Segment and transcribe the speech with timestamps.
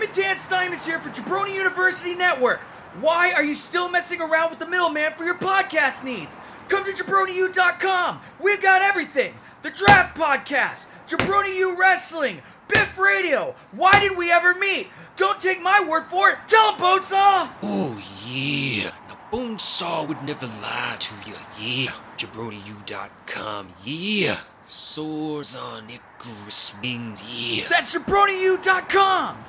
[0.00, 2.60] Diamond Stein is here for Jabroni University Network.
[3.02, 6.38] Why are you still messing around with the middleman for your podcast needs?
[6.68, 8.20] Come to jabroniu.com.
[8.40, 13.54] We've got everything the draft podcast, Jabroni U Wrestling, Biff Radio.
[13.72, 14.88] Why did we ever meet?
[15.16, 16.38] Don't take my word for it.
[16.48, 17.50] Tell him, Bonesaw!
[17.62, 18.92] Oh, yeah.
[19.30, 21.36] Now, saw would never lie to you.
[21.60, 21.92] Yeah.
[22.16, 23.68] JabroniU.com.
[23.84, 24.38] Yeah.
[24.66, 27.22] Soars on Icarus wings.
[27.28, 27.66] Yeah.
[27.68, 29.44] That's JabroniU.com.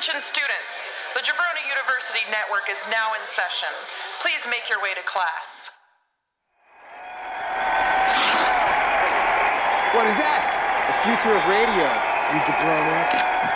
[0.00, 3.68] Attention students, the Jabroni University Network is now in session.
[4.22, 5.68] Please make your way to class.
[9.92, 10.40] What is that?
[10.88, 11.84] The future of radio,
[12.32, 13.49] you jabronis.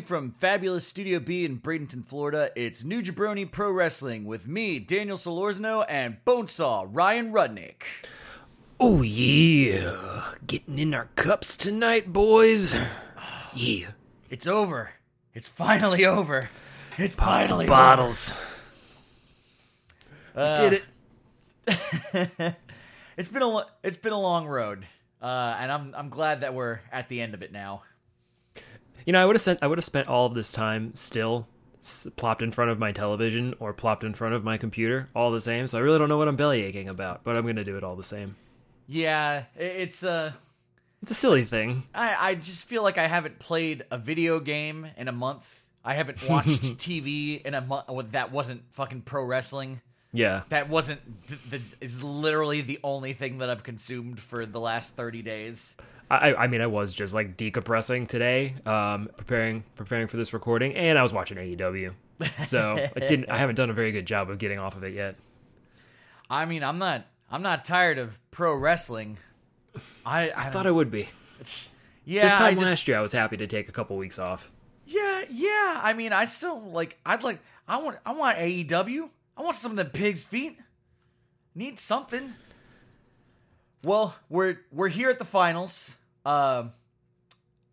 [0.00, 2.50] you from fabulous Studio B in Bradenton, Florida.
[2.56, 7.82] It's New Jabroni Pro Wrestling with me, Daniel Solozno, and Bonesaw Ryan Rudnick.
[8.78, 10.32] Oh, yeah.
[10.46, 12.74] Getting in our cups tonight, boys.
[13.54, 13.88] Yeah.
[14.30, 14.90] It's over.
[15.34, 16.48] It's finally over.
[16.96, 18.32] It's Pop finally bottles.
[20.34, 20.40] Over.
[20.42, 20.82] Uh, Did
[22.14, 22.54] it.
[23.18, 24.86] it's been a it's been a long road,
[25.20, 27.82] uh, and I'm I'm glad that we're at the end of it now
[29.06, 31.46] you know, I would have sent, I would have spent all of this time still
[32.16, 35.40] plopped in front of my television or plopped in front of my computer, all the
[35.40, 35.66] same.
[35.66, 37.96] So I really don't know what I'm bellyaching about, but I'm gonna do it all
[37.96, 38.36] the same.
[38.86, 40.32] Yeah, it's a uh,
[41.02, 41.84] it's a silly thing.
[41.94, 45.62] I I just feel like I haven't played a video game in a month.
[45.84, 47.86] I haven't watched TV in a month.
[48.12, 49.80] that wasn't fucking pro wrestling.
[50.12, 54.60] Yeah, that wasn't the, the is literally the only thing that I've consumed for the
[54.60, 55.76] last thirty days.
[56.10, 60.74] I, I mean, I was just like decompressing today, um, preparing preparing for this recording,
[60.74, 61.94] and I was watching AEW.
[62.40, 63.30] So I didn't.
[63.30, 65.14] I haven't done a very good job of getting off of it yet.
[66.28, 67.06] I mean, I'm not.
[67.30, 69.18] I'm not tired of pro wrestling.
[70.04, 71.08] I, I, I thought I would be.
[72.04, 74.18] Yeah, this time I last just, year, I was happy to take a couple weeks
[74.18, 74.50] off.
[74.86, 75.80] Yeah, yeah.
[75.80, 76.98] I mean, I still like.
[77.06, 77.38] I'd like.
[77.68, 77.98] I want.
[78.04, 79.08] I want AEW.
[79.36, 80.58] I want some of the pigs' feet.
[81.54, 82.32] Need something.
[83.84, 85.94] Well, we're we're here at the finals.
[86.24, 86.72] Um,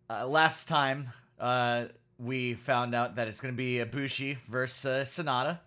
[0.08, 1.86] uh, last time, uh,
[2.18, 5.60] we found out that it's going to be Ibushi versus uh, Sanada,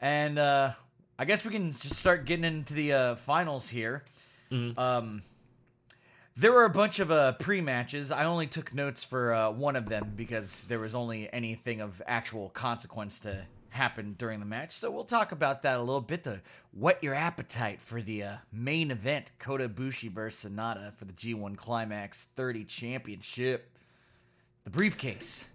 [0.00, 0.70] and uh,
[1.18, 4.04] I guess we can just start getting into the uh, finals here.
[4.52, 4.78] Mm-hmm.
[4.78, 5.22] Um,
[6.36, 8.12] there were a bunch of uh, pre matches.
[8.12, 12.00] I only took notes for uh, one of them because there was only anything of
[12.06, 14.72] actual consequence to happened during the match.
[14.72, 16.40] So we'll talk about that a little bit to
[16.72, 21.56] whet your appetite for the uh, main event Kota Ibushi versus Sanada for the G1
[21.56, 23.70] Climax 30 Championship.
[24.64, 25.46] The briefcase.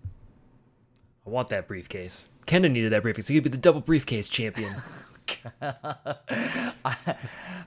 [1.25, 2.28] I want that briefcase.
[2.47, 3.28] Kenta needed that briefcase.
[3.28, 4.75] He could be the double briefcase champion.
[5.62, 6.95] I,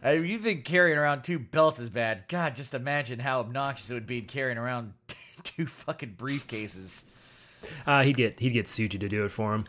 [0.03, 2.25] I, you think carrying around two belts is bad?
[2.29, 4.93] God, just imagine how obnoxious it would be carrying around
[5.45, 7.05] two fucking briefcases.
[7.87, 9.65] Uh, he'd get he'd get Suji to do it for him.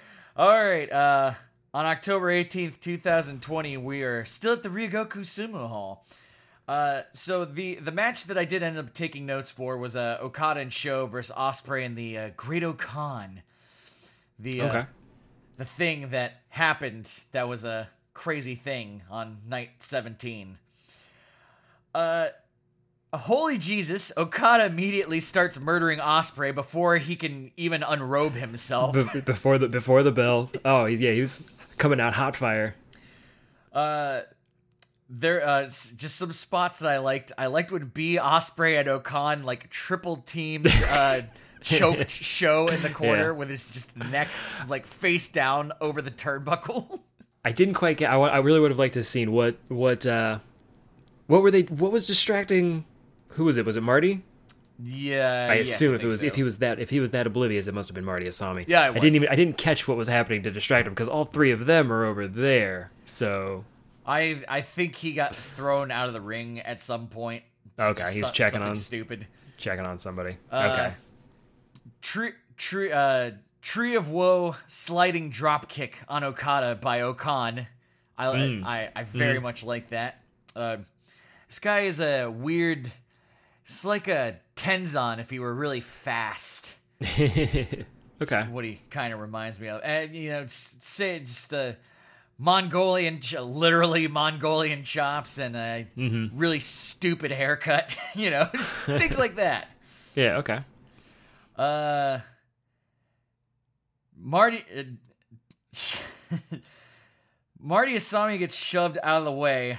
[0.36, 0.90] All right.
[0.90, 1.34] Uh,
[1.74, 6.04] on October 18th, 2020, we are still at the Ryogoku Sumo Hall.
[6.68, 10.18] Uh, so the the match that I did end up taking notes for was uh,
[10.22, 13.42] Okada and SHO versus Ospreay and the uh, Great-O-Khan.
[14.38, 14.86] The uh, okay.
[15.56, 20.58] the thing that happened that was a crazy thing on night 17.
[21.94, 22.28] Uh,
[23.18, 28.92] Holy Jesus, Okada immediately starts murdering Ospreay before he can even unrobe himself.
[28.94, 30.50] Be- before the before the bell.
[30.64, 31.42] Oh, yeah, he was
[31.76, 32.76] coming out hot fire.
[33.72, 34.20] Uh
[35.08, 37.32] there uh just some spots that I liked.
[37.36, 41.22] I liked when B Ospreay and O-Khan like triple teamed uh
[41.62, 43.38] choked SHO in the corner yeah.
[43.38, 44.28] with his just neck
[44.68, 47.00] like face down over the turnbuckle.
[47.44, 50.06] I didn't quite get I, I really would have liked to have seen what what
[50.06, 50.38] uh
[51.26, 52.84] what were they what was distracting
[53.30, 53.64] who was it?
[53.66, 54.22] Was it Marty?
[54.82, 56.26] Yeah, I yes, assume I if it was so.
[56.26, 58.64] if he was that if he was that oblivious, it must have been Marty Asami.
[58.66, 61.26] Yeah, I didn't even I didn't catch what was happening to distract him because all
[61.26, 62.90] three of them are over there.
[63.04, 63.64] So
[64.06, 67.42] I I think he got thrown out of the ring at some point.
[67.78, 69.26] Okay, he's so, checking on stupid,
[69.58, 70.38] checking on somebody.
[70.50, 70.92] Uh, okay,
[72.00, 77.66] tree tree uh tree of woe sliding drop kick on Okada by O-Khan.
[78.16, 78.64] I mm.
[78.64, 79.42] I, I very mm.
[79.42, 80.20] much like that.
[80.56, 80.78] Uh,
[81.48, 82.90] this guy is a weird
[83.70, 86.74] it's like a Tenzan if he were really fast.
[87.02, 87.86] okay.
[88.18, 89.80] That's what he kind of reminds me of.
[89.84, 91.58] And, you know, say just a.
[91.60, 91.72] Uh,
[92.42, 96.34] Mongolian, literally Mongolian chops and a mm-hmm.
[96.38, 99.68] really stupid haircut, you know, things like that.
[100.14, 100.60] Yeah, okay.
[101.54, 102.20] Uh,
[104.16, 106.36] Marty, uh,
[107.60, 109.76] Marty Asami gets shoved out of the way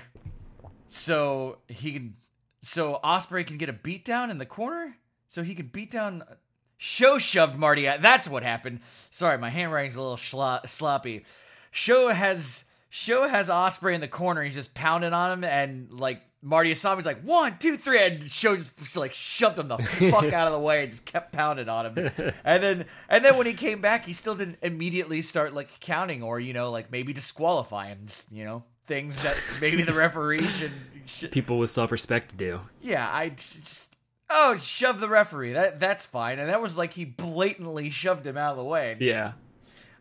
[0.86, 2.14] so he can
[2.62, 4.96] so Ospreay can get a beat down in the corner,
[5.28, 6.22] so he can beat down.
[6.22, 6.36] Uh,
[6.78, 7.84] show shoved Marty.
[7.84, 8.80] That's what happened.
[9.10, 11.26] Sorry, my handwriting's a little shlo- sloppy.
[11.72, 14.44] SHO has SHO has Ospreay in the corner.
[14.44, 18.58] He's just pounding on him, and like Marty Asami's like one, two, three, and SHO
[18.58, 21.70] just, just like shoved him the fuck out of the way and just kept pounding
[21.70, 22.12] on him.
[22.46, 26.22] And then and then when he came back, he still didn't immediately start like counting
[26.22, 28.06] or you know like maybe disqualify him.
[28.32, 30.72] You know things that maybe the referee should
[31.06, 32.62] sh- people with self respect do.
[32.82, 33.96] Yeah, I just
[34.30, 35.54] oh shove the referee.
[35.54, 36.40] That that's fine.
[36.40, 38.96] And that was like he blatantly shoved him out of the way.
[39.00, 39.32] Just, yeah.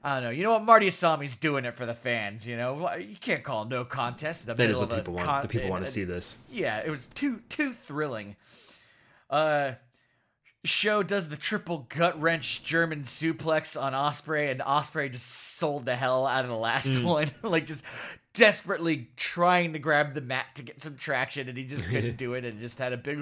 [0.03, 0.31] I don't know.
[0.31, 0.65] You know what?
[0.65, 2.47] Marty Asami's doing it for the fans.
[2.47, 4.45] You know, you can't call no contest.
[4.45, 5.27] In the that is what people want.
[5.27, 6.39] Con- the people want to see this.
[6.51, 8.37] Yeah, it was too too thrilling.
[9.29, 9.73] Uh,
[10.65, 15.97] SHO does the triple gut wrench German suplex on Ospreay, and Ospreay just sold the
[15.97, 17.05] hell out of the last mm.
[17.05, 17.31] one.
[17.43, 17.85] like just
[18.35, 22.35] desperately trying to grab the mat to get some traction, and he just couldn't do
[22.35, 23.19] it, and just had a big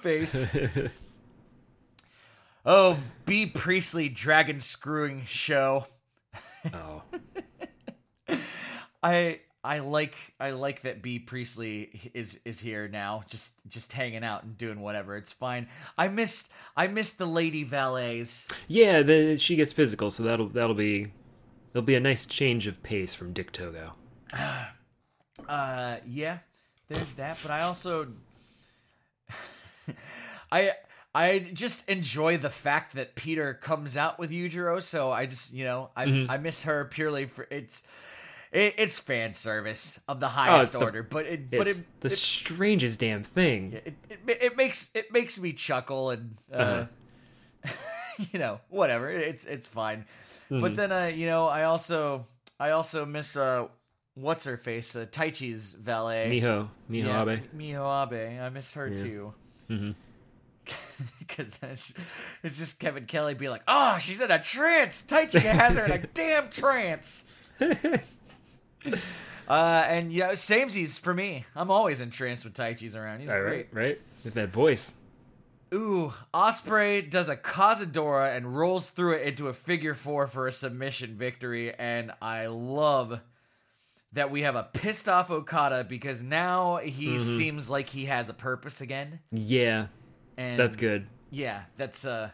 [0.00, 0.54] face.
[2.64, 5.86] oh, Bea Priestley dragon screwing SHO.
[6.72, 7.02] oh.
[9.04, 14.22] I I like I like that Bea Priestley is is here now, just just hanging
[14.22, 15.16] out and doing whatever.
[15.16, 15.66] It's fine.
[15.98, 18.46] I missed I missed the lady valets.
[18.68, 21.08] Yeah, the, she gets physical, so that'll that'll be
[21.72, 23.94] there'll be a nice change of pace from Dick Togo.
[25.48, 26.38] uh, yeah,
[26.88, 27.38] there's that.
[27.42, 28.08] But I also,
[30.52, 30.72] I
[31.14, 34.82] I just enjoy the fact that Pieter comes out with Yujiro.
[34.82, 36.30] So I just you know I mm-hmm.
[36.30, 37.82] I miss her purely for it's.
[38.52, 41.80] It, it's fan service of the oh, highest oh, the, order, but it but it
[42.00, 43.72] the it, strangest damn thing.
[43.72, 43.94] It,
[44.28, 46.56] it, it, makes it makes me chuckle and uh,
[47.64, 47.72] uh-huh.
[48.30, 50.04] you know whatever it's it's fine.
[50.50, 50.60] Mm-hmm.
[50.60, 52.26] But then I uh, you know I also
[52.60, 53.68] I also miss uh
[54.14, 56.28] what's her face, uh, Chi's valet.
[56.30, 57.38] Miho, Miho yeah, Abe.
[57.56, 58.40] Miho Abe.
[58.40, 58.96] I miss her yeah.
[58.96, 59.34] too.
[61.18, 62.00] Because mm-hmm.
[62.46, 65.02] it's just Kevin Kelly be like, oh, she's in a trance.
[65.02, 67.24] Chi has her in a damn trance.
[67.60, 67.70] uh,
[69.48, 71.44] and yeah, samesies for me.
[71.56, 73.20] I'm always in trance Tai Taichi's around.
[73.20, 73.68] He's All great.
[73.72, 74.00] Right, right.
[74.24, 74.98] With that voice.
[75.74, 80.52] Ooh, Ospreay does a Cazadora and rolls through it into a figure four for a
[80.52, 83.20] submission victory, and I love
[84.14, 87.36] that we have a pissed off Okada because now he mm-hmm.
[87.36, 89.20] seems like he has a purpose again.
[89.30, 89.86] Yeah.
[90.36, 91.06] And that's good.
[91.30, 92.30] Yeah, that's uh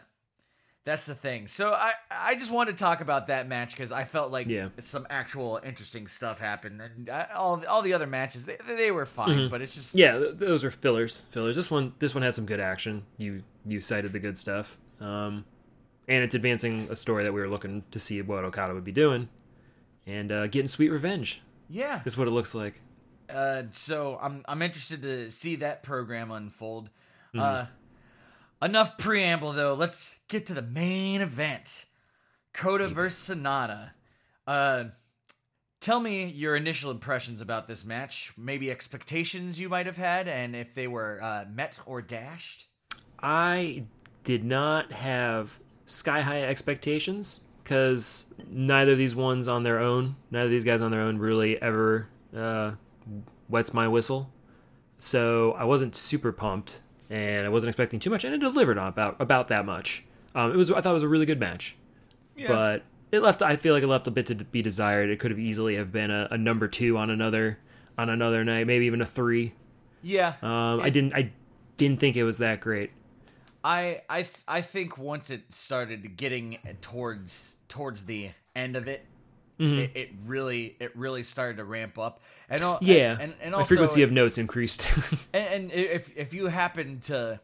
[0.85, 1.47] that's the thing.
[1.47, 4.69] So I I just wanted to talk about that match cuz I felt like yeah.
[4.79, 9.05] some actual interesting stuff happened and I, all all the other matches they, they were
[9.05, 9.51] fine, mm-hmm.
[9.51, 11.21] but it's just Yeah, those were fillers.
[11.31, 11.55] Fillers.
[11.55, 13.03] This one this one had some good action.
[13.17, 14.77] You you cited the good stuff.
[14.99, 15.45] Um
[16.09, 18.91] and it's advancing a story that we were looking to see what Okada would be
[18.91, 19.29] doing
[20.07, 22.81] and uh, getting sweet revenge yeah, is what it looks like.
[23.33, 26.89] Uh, so I'm I'm interested to see that program unfold.
[27.33, 29.75] mm Uh, enough preamble though.
[29.75, 31.85] Let's get to the main event:
[32.53, 32.95] Kota Maybe.
[32.95, 33.91] versus Sanada.
[34.47, 34.85] Uh,
[35.79, 38.33] tell me your initial impressions about this match.
[38.35, 42.65] Maybe expectations you might have had, and if they were uh, met or dashed.
[43.21, 43.83] I
[44.23, 50.45] did not have sky high expectations because neither of these ones on their own, neither
[50.45, 52.71] of these guys on their own really ever uh,
[53.47, 54.33] wets my whistle.
[54.97, 58.87] So I wasn't super pumped, and I wasn't expecting too much, and it delivered on
[58.87, 60.03] about about that much.
[60.33, 61.75] Um, it was I thought it was a really good match,
[62.35, 62.47] yeah.
[62.47, 65.11] but it left I feel like it left a bit to be desired.
[65.11, 67.59] It could have easily have been a, a number two on another
[67.99, 69.53] on another night, maybe even a three.
[70.01, 70.33] Yeah.
[70.41, 71.31] Um, it, I didn't I
[71.77, 72.89] didn't think it was that great.
[73.63, 79.05] I I th- I think once it started getting towards towards the end of it,
[79.59, 79.83] mm-hmm.
[79.83, 82.19] it, it, really it really started to ramp up.
[82.49, 84.85] And all, yeah, and, and, and also, the frequency of notes increased.
[85.31, 87.39] and, and if if you happen to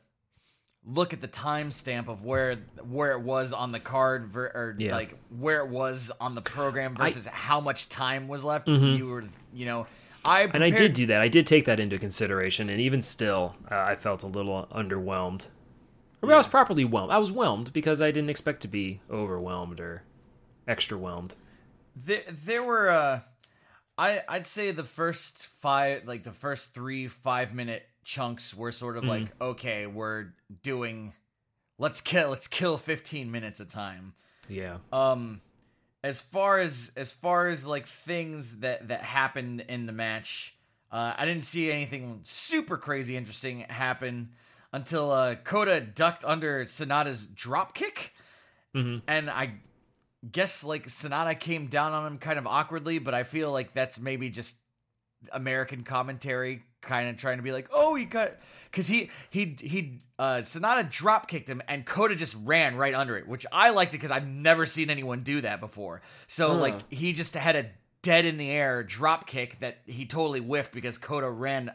[0.86, 4.92] look at the timestamp of where where it was on the card ver, or yeah.
[4.94, 8.98] like where it was on the program versus I, how much time was left, mm-hmm.
[8.98, 9.88] you were you know.
[10.28, 10.64] I prepared...
[10.64, 11.22] and I did do that.
[11.22, 15.50] I did take that into consideration, and even still, uh, I felt a little underwhelmed.
[16.24, 16.34] Or yeah.
[16.34, 17.12] I was properly whelmed.
[17.12, 20.02] I was whelmed because I didn't expect to be overwhelmed or
[20.68, 21.36] extra whelmed.
[21.96, 22.90] There, there were.
[22.90, 23.20] Uh,
[23.98, 28.98] I I'd say the first five, like the first three five minute chunks, were sort
[28.98, 29.10] of mm-hmm.
[29.10, 30.28] like, okay, we're
[30.64, 31.14] doing.
[31.78, 32.30] Let's kill.
[32.30, 34.14] Let's kill fifteen minutes of time.
[34.50, 34.78] Yeah.
[34.92, 35.42] Um,
[36.04, 40.54] as far as as far as like things that that happened in the match,
[40.92, 44.30] uh, I didn't see anything super crazy interesting happen
[44.74, 48.14] until uh, Kota ducked under Sanada's drop kick,
[48.76, 49.00] mm-hmm.
[49.08, 49.52] and I
[50.32, 54.00] guess like Sanada came down on him kind of awkwardly, but I feel like that's
[54.00, 54.58] maybe just
[55.32, 58.34] American commentary kind of trying to be like, oh, he got
[58.72, 63.18] because he he he uh Sanada drop kicked him and Kota just ran right under
[63.18, 66.02] it, which I liked it because I've never seen anyone do that before.
[66.28, 66.58] So huh.
[66.60, 67.66] like he just had a
[68.02, 71.72] dead in the air drop kick that he totally whiffed because Kota ran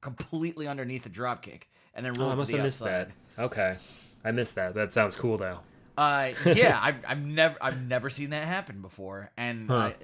[0.00, 3.06] completely underneath the drop kick and then rolled oh, I must have outside.
[3.06, 3.42] missed that.
[3.42, 3.76] Okay,
[4.24, 4.74] I missed that.
[4.74, 5.60] That sounds cool though.
[5.96, 9.76] Uh, yeah, I've, I've never I've never seen that happen before, and huh.
[9.76, 9.94] I,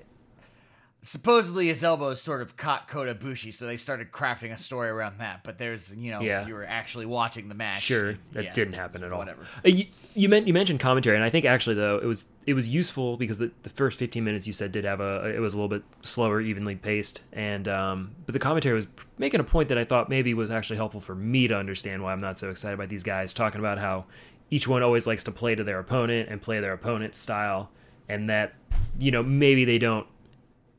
[1.03, 5.19] supposedly his elbow sort of caught Kota Bushi, so they started crafting a story around
[5.19, 5.41] that.
[5.43, 6.47] But there's you know yeah.
[6.47, 7.83] you were actually watching the match.
[7.83, 9.19] Sure, that yeah, didn't happen at all.
[9.19, 9.43] Whatever.
[9.67, 12.55] Uh, you, you, meant you mentioned commentary, and I think actually though it was it
[12.55, 15.55] was useful because the, the first 15 minutes you said did have a it was
[15.55, 18.87] a little bit slower, evenly paced, and um, but the commentary was
[19.19, 22.13] making a point that I thought maybe was actually helpful for me to understand why
[22.13, 24.05] I'm not so excited about these guys talking about how
[24.51, 27.71] each one always likes to play to their opponent and play their opponent's style,
[28.09, 28.55] and that
[28.99, 30.07] you know maybe they don't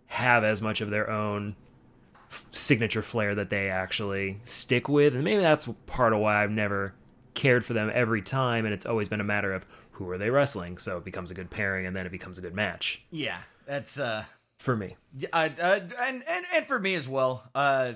[0.08, 1.56] have as much of their own
[2.52, 6.94] signature flair that they actually stick with, and maybe that's part of why I've never
[7.34, 10.30] cared for them every time, and it's always been a matter of who are they
[10.30, 13.04] wrestling, so it becomes a good pairing, and then it becomes a good match.
[13.10, 14.26] Yeah, that's uh
[14.60, 14.96] for me.
[15.32, 17.50] I, uh, and and and for me as well.
[17.56, 17.94] Uh,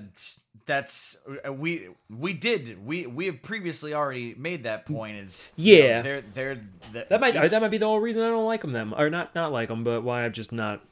[0.66, 5.98] that's uh, we we did we we have previously already made that point is yeah
[5.98, 6.60] know, they're they're
[6.92, 9.08] the, that might that might be the whole reason I don't like them that or
[9.08, 10.84] not not like them but why I'm just not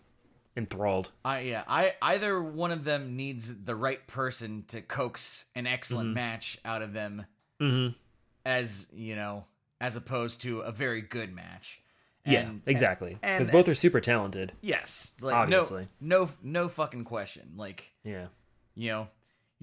[0.56, 5.66] enthralled I yeah I either one of them needs the right person to coax an
[5.66, 6.14] excellent mm-hmm.
[6.14, 7.26] match out of them
[7.60, 7.94] mm-hmm.
[8.46, 9.44] as you know
[9.80, 11.80] as opposed to a very good match
[12.24, 17.04] and, yeah exactly because both are super talented yes like, obviously no no no fucking
[17.04, 18.26] question like yeah
[18.76, 19.08] you know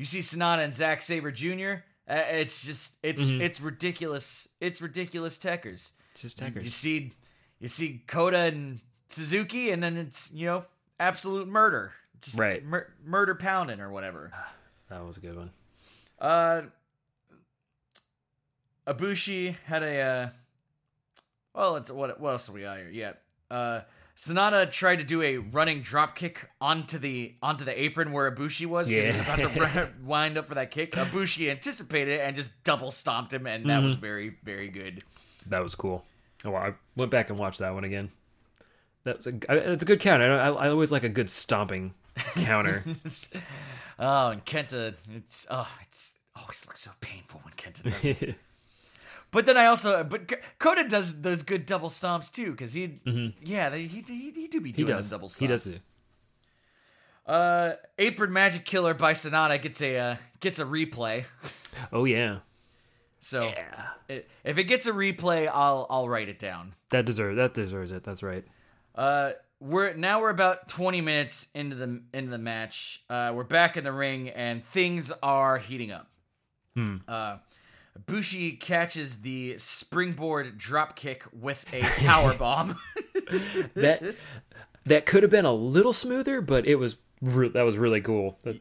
[0.01, 1.83] you see Sanada and Zack Sabre Jr.
[2.09, 3.39] Uh, it's just it's mm-hmm.
[3.39, 4.47] it's ridiculous.
[4.59, 5.91] It's ridiculous techers.
[6.13, 6.55] It's just techers.
[6.55, 7.11] You, you see,
[7.59, 8.79] you see Kota and
[9.09, 10.65] Suzuki, and then it's you know
[10.99, 11.93] absolute murder.
[12.19, 12.65] Just right.
[12.65, 14.31] Mur- murder pounding or whatever.
[14.33, 14.51] Ah,
[14.89, 15.51] that was a good one.
[16.19, 16.63] Uh,
[18.87, 20.29] Ibushi had a uh,
[21.53, 22.89] well, it's what what else do we got here?
[22.91, 23.13] Yeah,
[23.51, 23.81] uh,
[24.17, 28.65] Sanada tried to do a running drop kick onto the onto the apron where Ibushi
[28.65, 29.11] was because yeah.
[29.11, 30.91] he was about to wind up for that kick.
[30.93, 33.85] Ibushi anticipated it and just double stomped him, and that mm-hmm.
[33.85, 35.03] was very very good.
[35.47, 36.03] That was cool.
[36.45, 38.11] Oh, I went back and watched that one again.
[39.03, 40.31] That's a that's a good counter.
[40.39, 41.93] I, I always like a good stomping
[42.35, 42.83] counter.
[43.99, 48.35] oh, and Kenta, it's oh, it's always looks so painful when Kenta does it.
[49.31, 53.29] But then I also, but Kota does those good double stomps too, because he, mm-hmm.
[53.41, 55.39] yeah, they, he, he, he do be doing those double stomps.
[55.39, 55.63] He does.
[55.65, 55.75] do.
[57.25, 61.25] Uh, Apron Magic Killer by Sanada gets a uh, gets a replay.
[61.93, 62.39] Oh yeah.
[63.19, 63.89] So yeah.
[64.09, 66.73] It, if it gets a replay, I'll I'll write it down.
[66.89, 68.03] That deserves that deserves it.
[68.03, 68.43] That's right.
[68.93, 73.01] Uh, we're now we're about 20 minutes into the into the match.
[73.09, 76.09] Uh, we're back in the ring and things are heating up.
[76.75, 76.97] Hmm.
[77.07, 77.37] Uh,
[78.05, 82.75] Bushi catches the springboard dropkick with a power bomb.
[83.75, 84.15] that
[84.85, 88.37] that could have been a little smoother, but it was re- that was really cool.
[88.43, 88.59] That...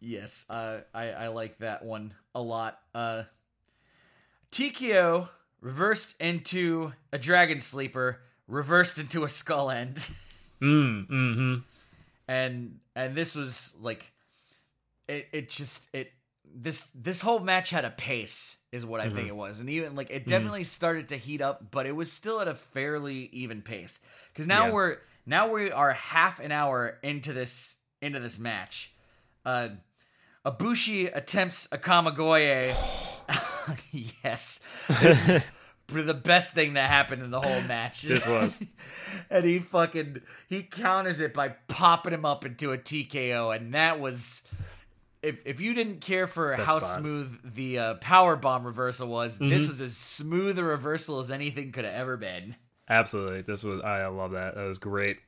[0.00, 2.78] Yes, uh, I I like that one a lot.
[2.94, 3.24] Uh,
[4.50, 5.28] Tikio
[5.60, 9.94] reversed into a dragon sleeper, reversed into a skull end.
[10.62, 11.54] mm, mm-hmm.
[12.28, 14.10] And and this was like,
[15.06, 16.10] it it just it
[16.52, 19.16] this this whole match had a pace is what I mm-hmm.
[19.16, 19.60] think it was.
[19.60, 20.28] And even like it mm.
[20.28, 24.00] definitely mm started to heat up, but it was still at a fairly even pace.
[24.34, 24.72] Cuz now yeah.
[24.72, 24.96] we're
[25.26, 28.92] now we are half an hour into this into this match.
[29.44, 29.68] Uh
[30.44, 32.74] Ibushi attempts a Kamigoye.
[34.22, 34.60] yes.
[35.00, 35.46] This is
[36.06, 38.02] the best thing that happened in the whole match.
[38.02, 38.62] This was.
[39.30, 43.98] and he fucking he counters it by popping him up into a TKO and that
[43.98, 44.42] was
[45.24, 47.00] if if you didn't care for Best how spot.
[47.00, 49.48] smooth the uh, power bomb reversal was, mm-hmm.
[49.48, 52.54] this was as smooth a reversal as anything could have ever been.
[52.88, 54.54] Absolutely, this was I love that.
[54.54, 55.18] That was great.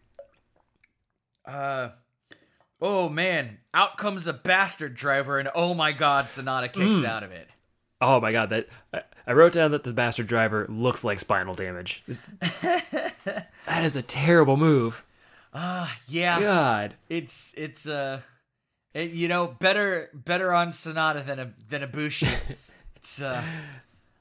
[1.44, 1.90] Uh,
[2.80, 7.04] oh man, out comes a bastard driver, and oh my god, Sanada kicks mm.
[7.08, 7.48] out of it.
[8.00, 8.68] Oh my god, that
[9.26, 12.04] I, wrote down that the bastard driver looks like spinal damage.
[12.60, 15.04] that is a terrible move.
[15.54, 16.38] Ah, uh, yeah.
[16.38, 18.20] God, it's it's uh
[18.96, 22.32] it, eh, you know, better better on Sanada than a than Ibushi.
[22.96, 23.42] it's uh,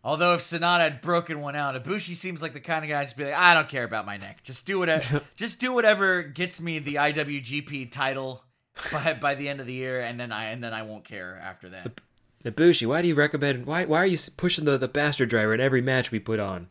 [0.03, 3.17] although if Sanada had broken one out, Ibushi seems like the kind of guy to
[3.17, 4.43] be like, I don't care about my neck.
[4.43, 5.21] Just do whatever.
[5.35, 8.43] just do whatever gets me the IWGP title
[8.91, 11.39] by by the end of the year, and then I and then I won't care
[11.43, 12.01] after that.
[12.43, 13.65] Ibushi, why do you recommend?
[13.65, 16.67] Why why are you pushing the the bastard driver in every match we put on?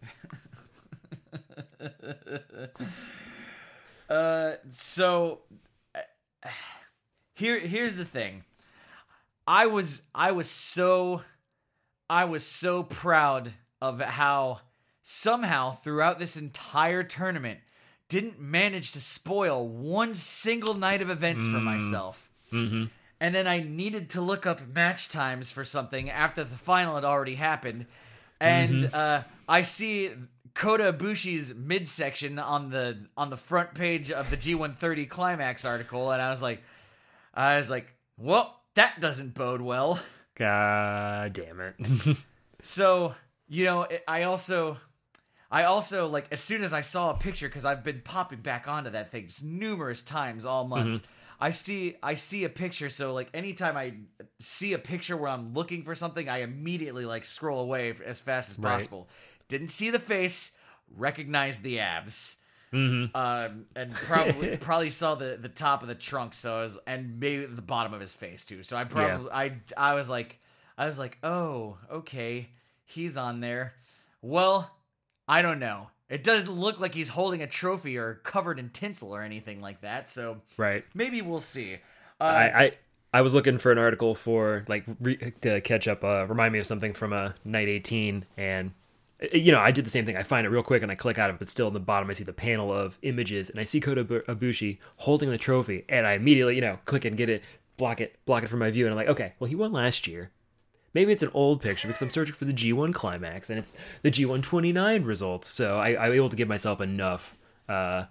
[4.10, 5.40] uh, so.
[5.94, 6.00] Uh,
[7.34, 8.44] here here's the thing.
[9.46, 11.22] I was I was so
[12.08, 14.60] I was so proud of how
[15.02, 17.58] somehow throughout this entire tournament
[18.08, 21.50] didn't manage to spoil one single night of events mm.
[21.52, 21.64] for mm-hmm.
[21.64, 22.30] myself.
[22.52, 22.84] Mm-hmm.
[23.20, 27.04] And then I needed to look up match times for something after the final had
[27.04, 27.86] already happened.
[28.40, 28.94] And mm-hmm.
[28.94, 30.10] uh, I see
[30.52, 36.22] Kota Ibushi's midsection on the on the front page of the G130 climax article, and
[36.22, 36.62] I was like,
[37.36, 39.98] I was like, well, that doesn't bode well.
[40.36, 42.16] God damn it.
[42.62, 43.14] so,
[43.48, 44.76] you know, I also
[45.50, 48.66] I also like as soon as I saw a picture cuz I've been popping back
[48.66, 51.02] onto that thing numerous times all month.
[51.02, 51.06] Mm-hmm.
[51.40, 53.94] I see I see a picture so like anytime I
[54.40, 58.50] see a picture where I'm looking for something, I immediately like scroll away as fast
[58.50, 58.70] as right.
[58.78, 59.08] possible.
[59.48, 60.56] Didn't see the face,
[60.96, 62.36] recognize the abs
[62.74, 63.16] mm-hmm.
[63.16, 66.34] um, and probably probably saw the the top of the trunk.
[66.34, 68.62] So I was, and maybe the bottom of his face too.
[68.62, 69.30] So I probably yeah.
[69.36, 70.38] I I was like
[70.76, 72.48] I was like, oh okay,
[72.84, 73.74] he's on there.
[74.20, 74.70] Well,
[75.28, 75.88] I don't know.
[76.10, 79.80] It doesn't look like he's holding a trophy or covered in tinsel or anything like
[79.80, 80.10] that.
[80.10, 81.74] So right, maybe we'll see.
[82.20, 82.72] Uh, I, I
[83.14, 86.58] I was looking for an article for like re- to catch up, uh, remind me
[86.58, 88.72] of something from a uh, night eighteen, and
[89.32, 90.16] you know, I did the same thing.
[90.16, 91.80] I find it real quick and I click out of it, but still in the
[91.80, 95.84] bottom, I see the panel of images and I see Kota Ibushi holding the trophy
[95.88, 97.42] and I immediately, you know, click and get it,
[97.76, 98.86] block it, block it from my view.
[98.86, 100.30] And I'm like, okay, well, he won last year.
[100.94, 104.10] Maybe it's an old picture because I'm searching for the G1 climax and it's the
[104.10, 105.48] G129 results.
[105.48, 107.36] So I, am able to give myself enough
[107.68, 108.04] uh,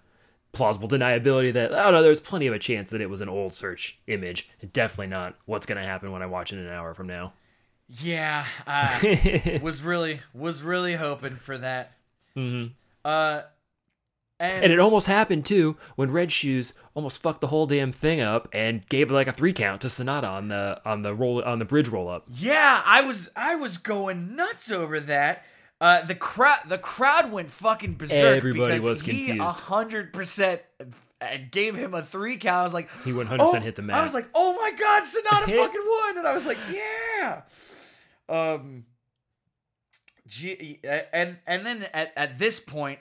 [0.51, 3.53] plausible deniability that, oh no, there's plenty of a chance that it was an old
[3.53, 4.49] search image.
[4.73, 7.33] Definitely not what's going to happen when I watch it an hour from now.
[8.01, 8.99] Yeah, uh,
[9.61, 11.91] was really was really hoping for that.
[12.35, 12.69] Mm-hmm.
[13.05, 13.41] Uh,
[14.39, 18.19] and, and, it almost happened too when Red Shoes almost fucked the whole damn thing
[18.19, 21.59] up and gave like a three count to Sanada on the on the roll on
[21.59, 22.25] the bridge roll up.
[22.33, 25.43] Yeah, I was I was going nuts over that.
[25.79, 28.37] Uh, the crowd the crowd went fucking berserk.
[28.37, 29.31] Everybody because was confused.
[29.59, 30.61] He hundred percent
[31.21, 32.57] uh, gave him a three count.
[32.61, 33.97] I was like, he one hundred percent oh, hit the mat.
[33.97, 37.41] I was like, oh my god, Sanada fucking won, and I was like, yeah.
[38.29, 38.85] Um,
[40.25, 42.99] G- and and then at, at this point,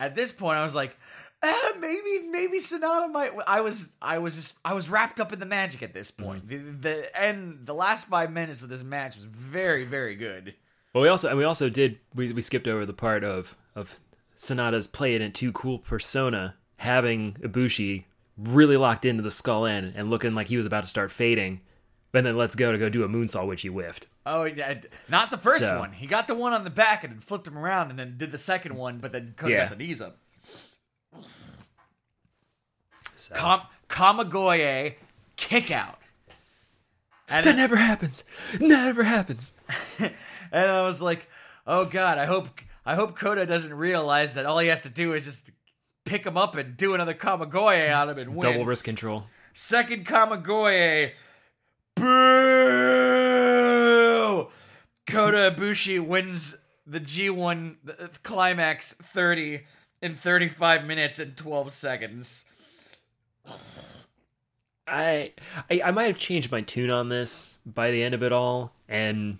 [0.00, 0.96] at this point, I was like,
[1.42, 3.32] eh, maybe maybe Sanada might.
[3.46, 6.48] I was I was just I was wrapped up in the magic at this point.
[6.48, 6.80] Mm-hmm.
[6.80, 10.54] The, the and the last five minutes of this match was very very good.
[10.92, 14.00] Well, we also and we also did we, we skipped over the part of of
[14.36, 18.04] Sanada's play it in too cool persona having Ibushi
[18.36, 21.60] really locked into the skull end and looking like he was about to start fading
[22.16, 24.06] and then let's go to go do a moonsault, which he whiffed.
[24.26, 25.78] Oh, yeah, not the first so.
[25.78, 25.92] one.
[25.92, 28.38] He got the one on the back and flipped him around, and then did the
[28.38, 29.68] second one, but then couldn't yeah.
[29.68, 30.16] get the knees up.
[33.16, 33.58] So.
[33.88, 34.94] Kamigoye
[35.36, 35.98] kick out.
[37.28, 38.24] And that it, never happens.
[38.60, 39.54] Never happens.
[39.98, 40.14] and
[40.70, 41.28] I was like,
[41.66, 45.14] oh god, I hope I hope Kota doesn't realize that all he has to do
[45.14, 45.50] is just
[46.04, 48.40] pick him up and do another Kamigoye on him and win.
[48.52, 49.24] Double risk control.
[49.54, 51.12] Second Kamigoye
[51.96, 54.48] Boo!
[55.06, 57.76] Kota Ibushi wins the G1
[58.22, 59.62] climax 30
[60.02, 62.44] in 35 minutes and 12 seconds.
[64.88, 65.32] I,
[65.70, 68.72] I, I might have changed my tune on this by the end of it all,
[68.88, 69.38] and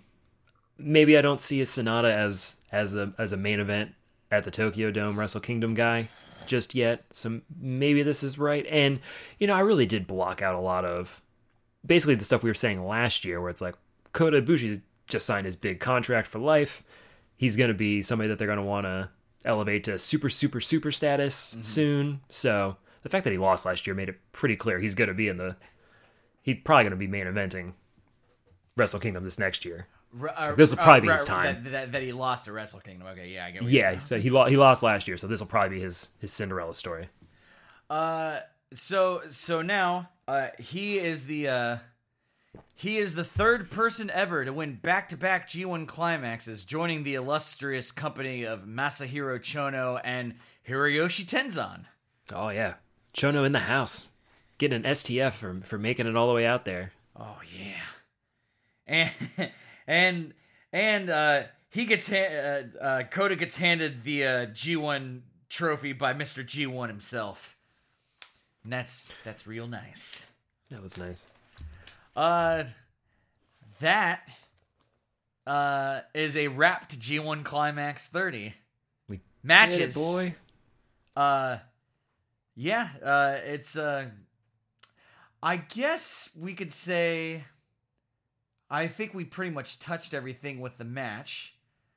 [0.77, 3.93] maybe I don't see a Sanada as as a as a main event
[4.31, 6.09] at the Tokyo Dome Wrestle Kingdom guy
[6.47, 7.03] just yet.
[7.11, 8.99] So maybe this is right, and
[9.39, 11.21] you know I really did block out a lot of
[11.85, 13.75] basically the stuff we were saying last year, where it's like
[14.13, 16.83] Kota Ibushi's just signed his big contract for life.
[17.37, 19.09] He's going to be somebody that they're going to want to
[19.43, 21.61] elevate to super, super, super status mm-hmm.
[21.61, 22.21] soon.
[22.29, 25.13] So the fact that he lost last year made it pretty clear he's going to
[25.13, 25.55] be in the.
[26.41, 27.73] He's probably going to be main eventing
[28.77, 29.87] Wrestle Kingdom this next year.
[30.19, 31.63] like, uh, this will uh, probably uh, be his time.
[31.63, 33.07] That, that, that, he lost to Wrestle Kingdom.
[33.09, 33.63] Okay, yeah, I get.
[33.63, 36.31] yeah, so he lo- he lost last year, so this will probably be his his
[36.31, 37.09] Cinderella story.
[37.89, 38.39] Uh,
[38.73, 41.77] so so now uh, he is the uh,
[42.73, 48.43] he is the third person ever to win back-to-back G1 climaxes, joining the illustrious company
[48.43, 50.35] of Masahiro Chono and
[50.67, 51.85] Hiroyoshi Tenzan.
[52.33, 52.75] Oh yeah,
[53.13, 54.13] Chono in the house,
[54.57, 56.91] getting an STF for for making it all the way out there.
[57.15, 57.75] Oh yeah,
[58.87, 59.11] and
[59.87, 60.33] and
[60.73, 66.13] and uh, he gets ha- uh, uh, Kota gets handed the uh, G1 trophy by
[66.13, 67.54] Mister G1 himself.
[68.65, 70.27] And that's that's real nice.
[70.71, 71.27] That was nice.
[72.15, 72.63] Uh
[73.79, 74.27] that
[75.47, 78.53] uh is a wrapped G1 Climax 30.
[79.07, 80.33] We matches it, boy.
[81.15, 81.59] Uh
[82.55, 84.07] yeah, uh it's uh
[85.43, 87.43] I guess we could say
[88.71, 91.53] I think we pretty much touched everything with the match.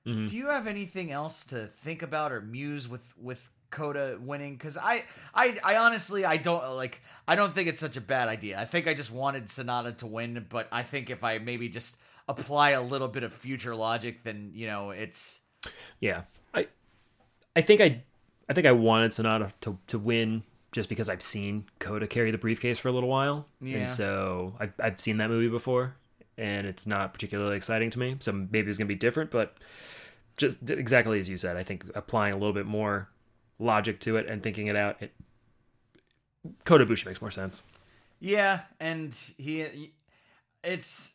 [0.07, 0.27] Mm-hmm.
[0.27, 4.77] Do you have anything else to think about or muse with with Kota winning because
[4.77, 5.05] I,
[5.35, 8.59] I, I honestly I don't like I don't think it's such a bad idea.
[8.61, 11.99] I think I just wanted Sanada to win, but I think if I maybe just
[12.29, 15.41] apply a little bit of future logic, then you know it's
[16.01, 16.23] yeah.
[16.55, 16.69] I,
[17.55, 18.03] I think I,
[18.49, 22.39] I think I wanted Sanada to to win just because I've seen Kota carry the
[22.39, 23.79] briefcase for a little while, yeah.
[23.79, 25.95] and so I've I've seen that movie before,
[26.39, 28.17] and it's not particularly exciting to me.
[28.21, 29.57] So maybe it's gonna be different, but
[30.39, 33.09] just exactly as you said, I think applying a little bit more
[33.59, 35.13] logic to it and thinking it out, it
[36.65, 37.63] Kodabushi makes more sense.
[38.21, 39.91] Yeah, and he
[40.65, 41.13] it's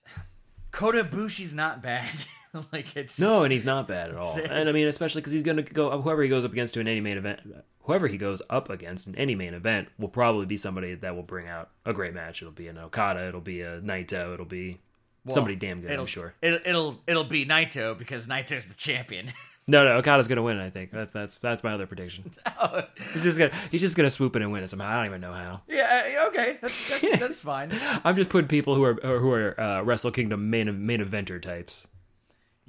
[0.72, 2.10] Kodabushi's not bad.
[2.72, 4.38] like it's No, and he's not bad at all.
[4.50, 6.80] and I mean especially cuz he's going to go whoever he goes up against to
[6.82, 7.40] in any main event
[7.84, 11.24] whoever he goes up against in any main event will probably be somebody that will
[11.24, 12.42] bring out a great match.
[12.42, 14.80] It'll be an Okada, it'll be a Naito, it'll be
[15.26, 16.34] well, somebody damn good, it'll, I'm sure.
[16.42, 19.32] It'll, it'll it'll be Naito because Naito's the champion.
[19.65, 20.60] No, no, Okada's gonna win.
[20.60, 22.30] I think that, that's that's my other prediction.
[22.62, 22.84] Oh.
[23.13, 24.88] He's just gonna he's just gonna swoop in and win it somehow.
[24.89, 25.62] I don't even know how.
[25.67, 27.71] Yeah, okay, that's that's, that's fine.
[28.04, 31.88] I'm just putting people who are who are uh, Wrestle Kingdom main main eventer types,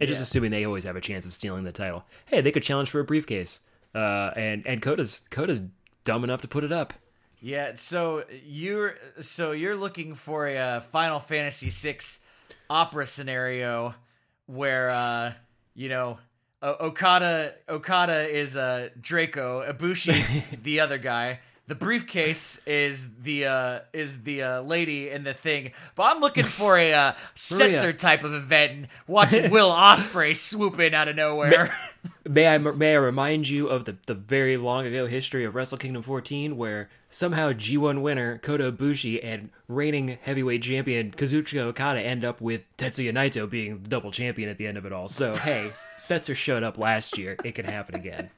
[0.00, 0.12] and yeah.
[0.14, 2.04] just assuming they always have a chance of stealing the title.
[2.26, 3.60] Hey, they could challenge for a briefcase,
[3.94, 5.62] uh, and and Kota's Kota's
[6.04, 6.94] dumb enough to put it up.
[7.40, 11.98] Yeah, so you're so you're looking for a uh, Final Fantasy VI
[12.70, 13.94] opera scenario
[14.46, 15.32] where uh,
[15.74, 16.18] you know
[16.64, 19.62] Okada Okada is uh, Draco.
[19.70, 25.32] Ibushi's the other guy, the briefcase is the uh, is the uh, lady and the
[25.32, 25.72] thing.
[25.96, 30.78] But I'm looking for a uh, censor type of event and watching Will Ospreay swoop
[30.78, 31.74] in out of nowhere.
[32.24, 35.54] May, may I may I remind you of the, the very long ago history of
[35.54, 42.02] Wrestle Kingdom 14, where somehow G1 winner Kota Ibushi and reigning heavyweight champion Kazuchika Okada
[42.02, 45.08] end up with Tetsuya Naito being the double champion at the end of it all.
[45.08, 47.36] So hey, Setzer showed up last year.
[47.42, 48.28] It can happen again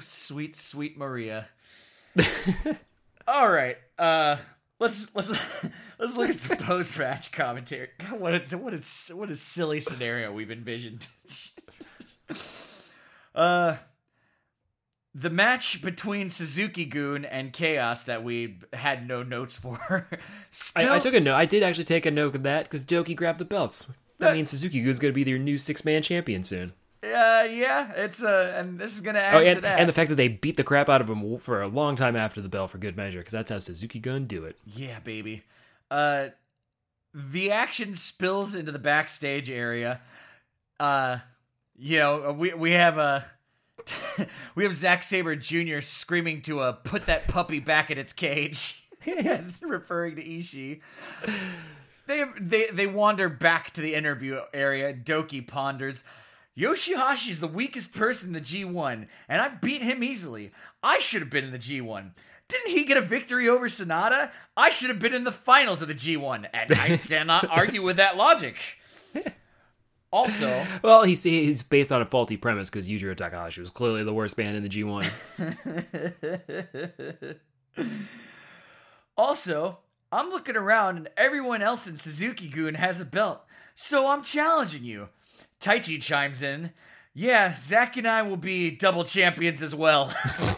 [0.00, 1.48] sweet, sweet Maria.
[3.28, 3.76] All right.
[3.98, 4.36] Uh
[4.78, 5.30] let's let's
[5.98, 7.88] let's look at some post match commentary.
[7.98, 11.08] God, what a what a what a silly scenario we've envisioned.
[13.34, 13.76] uh,
[15.16, 20.08] the match between Suzuki-gun and Chaos that we had no notes for.
[20.74, 21.36] I, I, took a note.
[21.36, 23.84] I did actually take a note of that because Douki grabbed the belts.
[23.84, 23.98] That,
[24.30, 26.72] that means Suzuki-gun's going to be their new six man champion soon.
[27.04, 29.78] Uh, yeah, it's uh, and this is gonna oh, add oh, and, to that.
[29.78, 32.16] And the fact that they beat the crap out of him for a long time
[32.16, 34.56] after the bell for good measure, because that's how Suzuki Gun do it.
[34.74, 35.42] Yeah, baby.
[35.90, 36.28] Uh,
[37.12, 40.00] the action spills into the backstage area.
[40.80, 41.18] Uh,
[41.76, 43.20] you know, uh, we we have uh,
[44.16, 44.26] a.
[44.54, 45.80] we have Zack Sabre Jr.
[45.82, 48.82] screaming to uh, put that puppy back in its cage.
[49.04, 50.80] yes, referring to Ishii.
[52.06, 54.94] They they they wander back to the interview area.
[54.94, 56.02] Douki ponders,
[56.56, 60.52] Yoshihashi's the weakest person in the G1, and I beat him easily.
[60.82, 62.12] I should have been in the G1.
[62.48, 64.30] Didn't he get a victory over Sanada?
[64.56, 67.96] I should have been in the finals of the G1, and I cannot argue with
[67.96, 68.54] that logic.
[70.12, 74.14] Also, well, he's he's based on a faulty premise because Yujiro Takahashi was clearly the
[74.14, 75.10] worst band in the G1.
[79.16, 79.78] also,
[80.12, 83.42] I'm looking around and everyone else in Suzuki-gun has a belt,
[83.74, 85.08] so I'm challenging you.
[85.60, 86.72] Taichi chimes in.
[87.12, 90.12] Yeah, Zack and I will be double champions as well.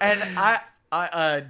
[0.00, 0.60] and I,
[0.90, 1.40] I, uh,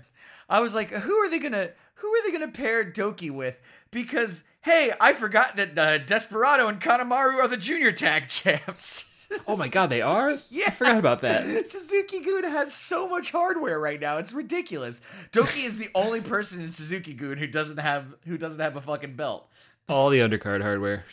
[0.49, 3.61] I was like, who are they gonna, who are they gonna pair Douki with?
[3.93, 9.05] Because hey, I forgot that uh, Desperado and Kanemaru are the junior tag champs.
[9.47, 10.33] oh my god, they are?
[10.51, 10.65] Yeah.
[10.67, 11.69] I forgot about that.
[11.69, 14.19] Suzuki-gun has so much hardware right now.
[14.19, 15.01] It's ridiculous.
[15.33, 19.15] Douki is the only person in Suzuki-gun who doesn't have who doesn't have a fucking
[19.15, 19.49] belt
[19.89, 21.05] all the undercard hardware.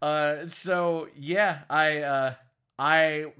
[0.00, 2.34] Uh, so yeah, I uh,
[2.78, 3.32] I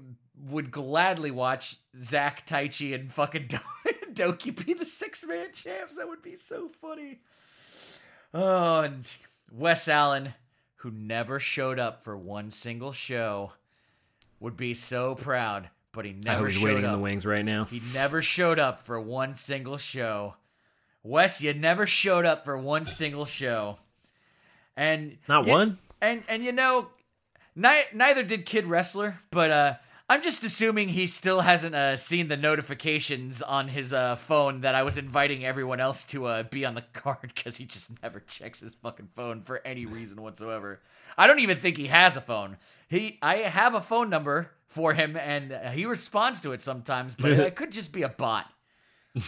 [0.49, 5.97] would gladly watch Zack Taichi and fucking Do- Douki be the six man champs.
[5.97, 7.19] That would be so funny.
[8.33, 9.11] Oh, and
[9.51, 10.33] Wes Allen,
[10.77, 13.53] who never showed up for one single show,
[14.39, 15.69] would be so proud.
[15.93, 16.47] But he never.
[16.47, 16.85] I He's waiting up.
[16.85, 17.63] in the wings right now.
[17.63, 20.35] He never showed up for one single show.
[21.01, 23.77] Wes, you never showed up for one single show.
[24.79, 25.77] And not you, one.
[26.01, 26.87] And and you know,
[27.53, 29.73] ni- neither did Kid Wrestler, but uh,
[30.09, 34.75] I'm just assuming he still hasn't uh, seen the notifications on his uh, phone that
[34.75, 38.21] I was inviting everyone else to uh, be on the card because he just never
[38.21, 40.79] checks his fucking phone for any reason whatsoever.
[41.17, 42.55] I don't even think he has a phone.
[42.87, 47.31] He, I have a phone number for him, and he responds to it sometimes, but
[47.33, 48.45] it could just be a bot.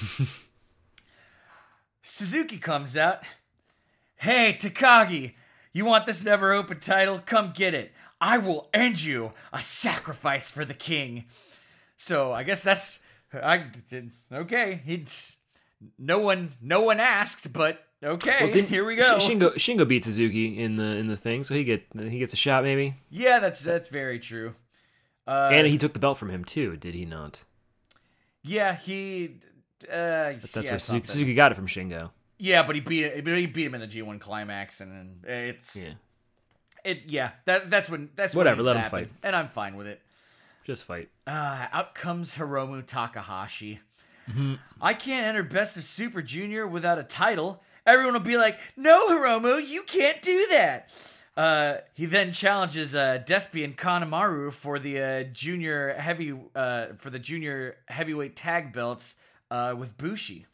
[2.04, 3.22] Suzuki comes out.
[4.16, 5.34] Hey, Takagi,
[5.74, 7.22] you want this never open title?
[7.26, 7.92] Come get it.
[8.20, 11.26] I will end you a sacrifice for the king.
[11.98, 13.00] So I guess that's
[13.34, 13.66] I
[14.32, 14.82] okay.
[14.86, 15.38] He's
[15.98, 18.52] no one no one asked, but okay.
[18.54, 19.16] Well, here we go.
[19.18, 22.38] Shingo Shingo beat Suzuki in the in the thing, so he get he gets a
[22.38, 22.96] shot maybe.
[23.10, 24.54] Yeah, that's that's very true.
[25.26, 27.44] Uh, and he took the belt from him too, did he not?
[28.44, 29.36] Yeah, he.
[29.84, 32.10] Uh, that's yeah, where Suzuki got it from Shingo.
[32.43, 35.75] Yeah, but he beat but he beat him in the G one climax, and it's
[35.75, 35.91] yeah.
[36.84, 38.58] It yeah that that's when that's whatever.
[38.58, 40.01] When let him happened, fight, and I'm fine with it.
[40.63, 41.10] Just fight.
[41.27, 43.80] Uh, out comes Hiromu Takahashi.
[44.27, 44.56] Mm-hmm.
[44.82, 47.62] I can't enter Best of Super Junior without a title.
[47.86, 50.89] Everyone will be like, "No, Hiromu, you can't do that."
[51.38, 57.19] Uh, he then challenges uh, Despian Kanemaru for the uh, junior heavy uh, for the
[57.19, 59.17] junior heavyweight tag belts
[59.51, 60.47] uh, with Bushi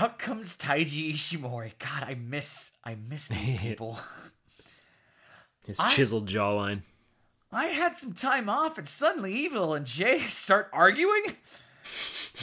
[0.00, 1.72] out comes Taiji Ishimori.
[1.78, 3.98] God, I miss I miss these people.
[5.66, 6.82] His chiseled I, jawline.
[7.52, 11.22] I had some time off, and suddenly Evil and Jay start arguing.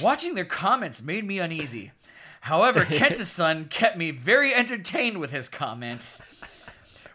[0.01, 1.91] Watching their comments made me uneasy.
[2.41, 6.21] However, Kenta-san kept me very entertained with his comments.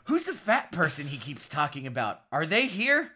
[0.04, 2.22] Who's the fat person he keeps talking about?
[2.32, 3.12] Are they here?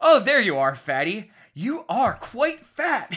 [0.00, 1.30] Oh, there you are, fatty.
[1.52, 3.14] You are quite fat.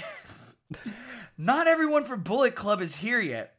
[1.38, 3.54] Not everyone from Bullet Club is here yet.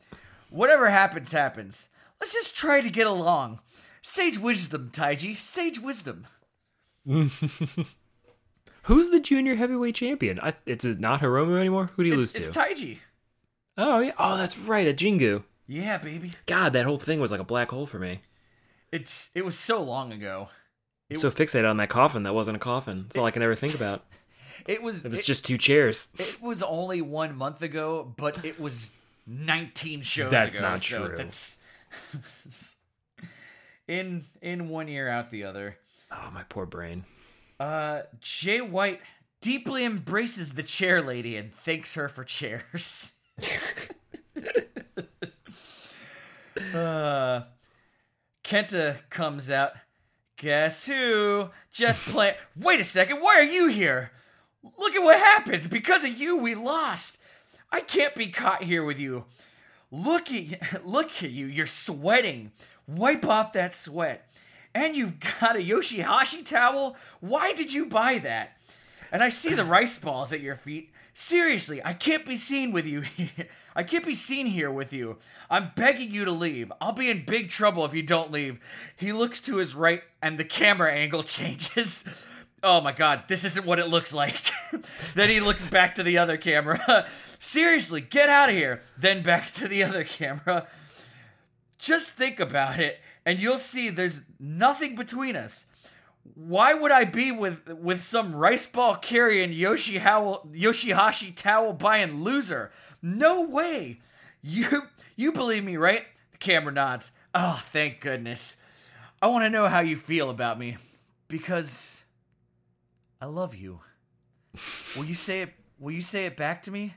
[0.51, 1.91] Whatever happens, happens.
[2.21, 3.61] Let's just try to get along.
[4.03, 5.37] Sage wisdom, Taiji.
[5.39, 6.27] Sage wisdom.
[8.83, 10.41] Who's the junior heavyweight champion?
[10.41, 11.91] I, it's not Hiromu anymore.
[11.95, 12.49] Who do you it's, lose to?
[12.49, 12.99] It's Taiji.
[13.77, 14.13] Oh yeah.
[14.19, 14.89] Oh, that's right.
[14.89, 15.45] A Jingu.
[15.69, 16.33] Yeah, baby.
[16.47, 18.23] God, that whole thing was like a black hole for me.
[18.91, 20.49] It's it was so long ago.
[21.11, 23.05] It, so fixated on that coffin that wasn't a coffin.
[23.07, 24.03] It's all I can ever think about.
[24.69, 25.05] It was.
[25.05, 26.09] It was it, just two chairs.
[26.19, 28.93] It was only one month ago, but it was
[29.27, 30.31] 19 shows.
[30.31, 31.17] That's ago, not so true.
[31.17, 31.57] That's
[33.89, 35.79] in in one year out the other.
[36.13, 37.05] Oh, my poor brain.
[37.59, 39.01] Uh, Jay White
[39.41, 43.13] deeply embraces the chair lady and thanks her for chairs.
[46.75, 47.41] uh,
[48.45, 49.73] Kenta comes out.
[50.37, 51.49] Guess who?
[51.73, 52.37] Just play.
[52.55, 53.21] Wait a second.
[53.21, 54.13] Why are you here?
[54.77, 55.71] Look at what happened.
[55.71, 57.19] Because of you, we lost.
[57.71, 59.25] I can't be caught here with you.
[59.91, 61.47] Look at look at you.
[61.47, 62.53] You're sweating.
[62.87, 64.29] Wipe off that sweat.
[64.75, 66.97] And you've got a Yoshihashi towel.
[67.21, 68.53] Why did you buy that?
[69.11, 70.93] And I see the rice balls at your feet.
[71.15, 73.03] Seriously, I can't be seen with you.
[73.77, 75.19] I can't be seen here with you.
[75.51, 76.73] I'm begging you to leave.
[76.81, 78.59] I'll be in big trouble if you don't leave.
[78.97, 82.05] He looks to his right and the camera angle changes
[82.63, 84.35] oh my god, this isn't what it looks like.
[85.15, 87.07] then he looks back to the other camera.
[87.39, 88.83] Seriously, get out of here.
[88.97, 90.67] Then back to the other camera.
[91.79, 95.67] Just think about it, and you'll see there's nothing between us.
[96.35, 102.23] Why would I be with with some rice ball carrying Yoshi Howell, Yoshihashi towel buying
[102.23, 102.71] loser?
[103.01, 104.01] No way.
[104.43, 104.83] You
[105.17, 106.05] you believe me, right?
[106.33, 107.13] The camera nods.
[107.35, 108.57] Oh, thank goodness.
[109.23, 110.77] I want to know how you feel about me
[111.29, 112.05] because
[113.21, 113.81] I love you.
[114.97, 115.53] will you say it?
[115.81, 116.95] Will you say it back to me?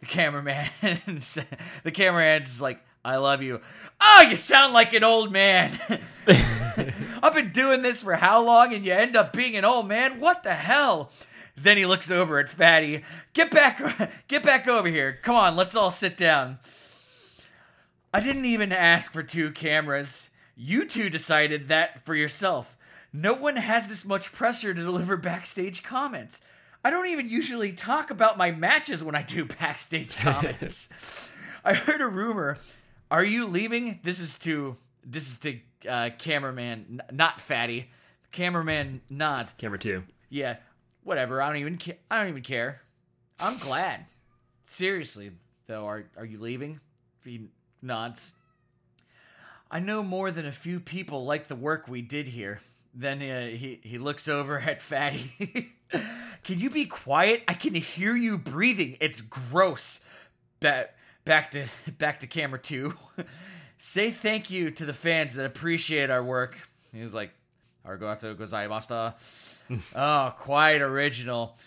[0.00, 3.60] The cameraman, the cameraman is like, I love you.
[4.00, 5.72] Oh, you sound like an old man.
[7.22, 10.20] I've been doing this for how long, and you end up being an old man?
[10.20, 11.10] What the hell?
[11.56, 13.04] Then he looks over at Fatty.
[13.32, 13.80] Get back,
[14.28, 15.18] get back over here.
[15.22, 16.58] Come on, let's all sit down.
[18.12, 20.30] I didn't even ask for two cameras.
[20.54, 22.75] You two decided that for yourself.
[23.16, 26.42] No one has this much pressure to deliver backstage comments.
[26.84, 30.90] I don't even usually talk about my matches when I do backstage comments.
[31.64, 32.58] I heard a rumor.
[33.10, 34.00] Are you leaving?
[34.02, 37.90] This is to this is to uh, cameraman, n- not fatty.
[38.32, 40.02] Cameraman, not camera two.
[40.28, 40.56] Yeah,
[41.02, 41.40] whatever.
[41.40, 41.78] I don't even.
[41.78, 42.82] Ca- I don't even care.
[43.40, 44.04] I'm glad.
[44.62, 45.30] Seriously,
[45.68, 46.80] though, are are you leaving?
[47.24, 47.46] He
[47.80, 48.34] nods.
[49.70, 52.60] I know more than a few people like the work we did here.
[52.98, 55.30] Then he, uh, he, he looks over at Fatty.
[56.42, 57.42] Can you be quiet?
[57.46, 58.96] I can hear you breathing.
[59.00, 60.00] It's gross.
[60.60, 61.66] Back back to
[61.98, 62.94] back to camera two.
[63.78, 66.56] Say thank you to the fans that appreciate our work.
[66.92, 67.32] He's like,
[67.86, 69.14] Arigato gozaimasu.
[69.94, 71.58] oh, quite original.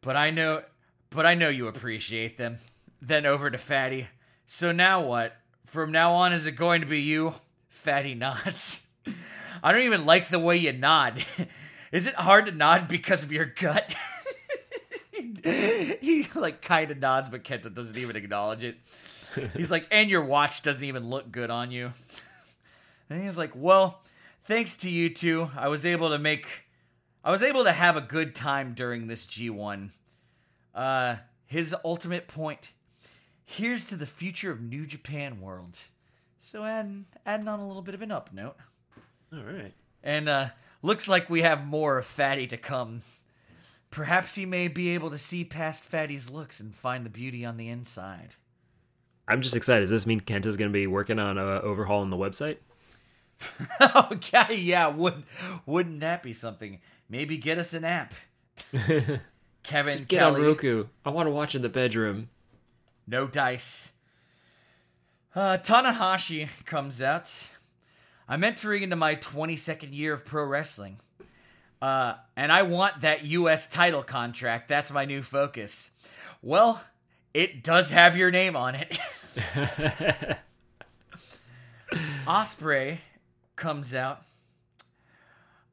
[0.00, 0.62] But I know
[1.10, 2.58] but I know you appreciate them.
[3.02, 4.06] Then over to Fatty.
[4.46, 5.36] So now what?
[5.66, 7.34] From now on is it going to be you?
[7.68, 8.80] Fatty nods.
[9.62, 11.24] I don't even like the way you nod.
[11.92, 13.94] Is it hard to nod because of your gut?
[15.44, 18.76] he, like kind of nods, but Kenta doesn't even acknowledge it.
[19.54, 21.92] He's like, and your watch doesn't even look good on you.
[23.10, 24.02] and he's like, well,
[24.44, 26.46] thanks to you two, I was able to make,
[27.22, 29.90] I was able to have a good time during this G1.
[30.74, 32.72] Uh, his ultimate point.
[33.44, 35.78] Here's to the future of New Japan World.
[36.38, 38.56] So add adding on a little bit of an up note.
[39.36, 39.74] All right.
[40.02, 40.48] And uh,
[40.82, 43.02] looks like we have more of Fatty to come.
[43.90, 47.56] Perhaps he may be able to see past Fatty's looks and find the beauty on
[47.56, 48.30] the inside.
[49.28, 49.82] I'm just excited.
[49.82, 52.58] Does this mean Kenta's going to be working on uh, overhauling the website?
[54.12, 54.88] okay, yeah.
[54.88, 55.24] Would
[55.66, 56.80] wouldn't that be something?
[57.10, 58.14] Maybe get us an app.
[59.62, 60.40] Kevin, just get Kelly.
[60.40, 60.86] on Roku.
[61.04, 62.30] I want to watch in the bedroom.
[63.06, 63.92] No dice.
[65.34, 67.30] Uh, Tanahashi comes out.
[68.28, 70.98] I'm entering into my 22nd year of pro wrestling.
[71.80, 73.68] Uh, and I want that U.S.
[73.68, 74.68] title contract.
[74.68, 75.90] That's my new focus.
[76.42, 76.82] Well,
[77.34, 78.98] it does have your name on it.
[82.26, 82.98] Ospreay
[83.54, 84.22] comes out.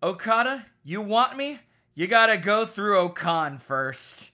[0.04, 1.60] Okada, you want me?
[1.96, 4.30] You gotta go through O-Khan first.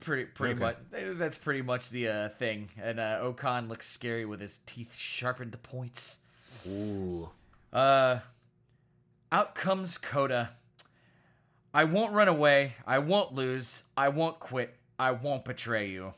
[0.00, 0.60] Pretty, pretty okay.
[0.64, 0.76] much.
[0.92, 2.68] Eh, that's pretty much the uh, thing.
[2.82, 6.18] And uh, O-Khan looks scary with his teeth sharpened to points.
[6.66, 7.28] Ooh.
[7.72, 8.20] Uh,
[9.32, 10.50] out comes Kota.
[11.72, 12.74] I won't run away.
[12.86, 13.82] I won't lose.
[13.96, 14.74] I won't quit.
[14.98, 16.14] I won't betray you.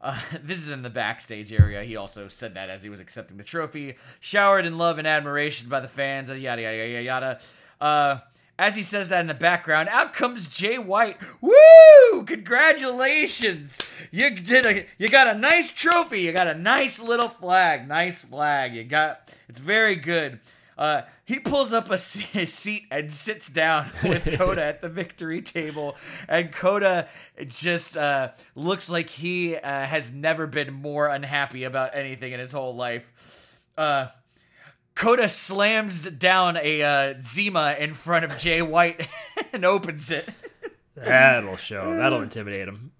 [0.00, 1.82] Uh, this is in the backstage area.
[1.84, 5.68] He also said that as he was accepting the trophy, showered in love and admiration
[5.68, 6.28] by the fans.
[6.28, 7.40] Yada yada yada yada.
[7.80, 8.18] Uh,
[8.58, 11.16] as he says that in the background, out comes Jay White.
[11.40, 12.24] Woo!
[12.26, 13.80] Congratulations!
[14.10, 16.22] You did a you got a nice trophy.
[16.22, 17.86] You got a nice little flag.
[17.86, 18.74] Nice flag.
[18.74, 20.40] You got it's very good.
[20.76, 25.96] Uh, he pulls up a seat and sits down with Kota at the victory table,
[26.28, 27.08] and Kota
[27.46, 32.52] just uh, looks like he uh, has never been more unhappy about anything in his
[32.52, 33.12] whole life.
[33.76, 34.08] Uh,
[34.98, 39.06] Kota slams down a uh, Zima in front of Jay White
[39.52, 40.28] and opens it.
[40.96, 41.94] That'll show.
[41.94, 42.90] That'll intimidate him.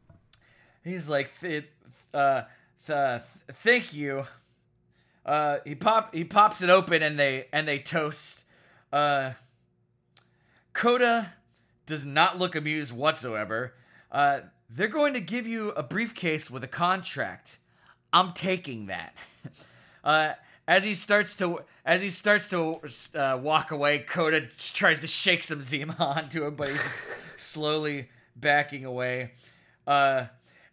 [0.85, 1.67] He's like, th-
[2.15, 2.43] uh,
[2.87, 4.27] th- "Thank you."
[5.27, 8.45] Uh, he pop he pops it open and they and they toast.
[8.93, 9.33] Uh,
[10.73, 11.33] Kota
[11.85, 13.75] does not look amused whatsoever.
[14.13, 17.59] Uh, they're going to give you a briefcase with a contract.
[18.13, 19.15] I'm taking that.
[20.05, 20.35] uh,
[20.69, 22.79] as he starts to as he starts to
[23.15, 26.99] uh, walk away, Kota tries to shake some Zima onto him, but he's
[27.39, 29.33] slowly backing away.
[29.87, 30.27] Uh,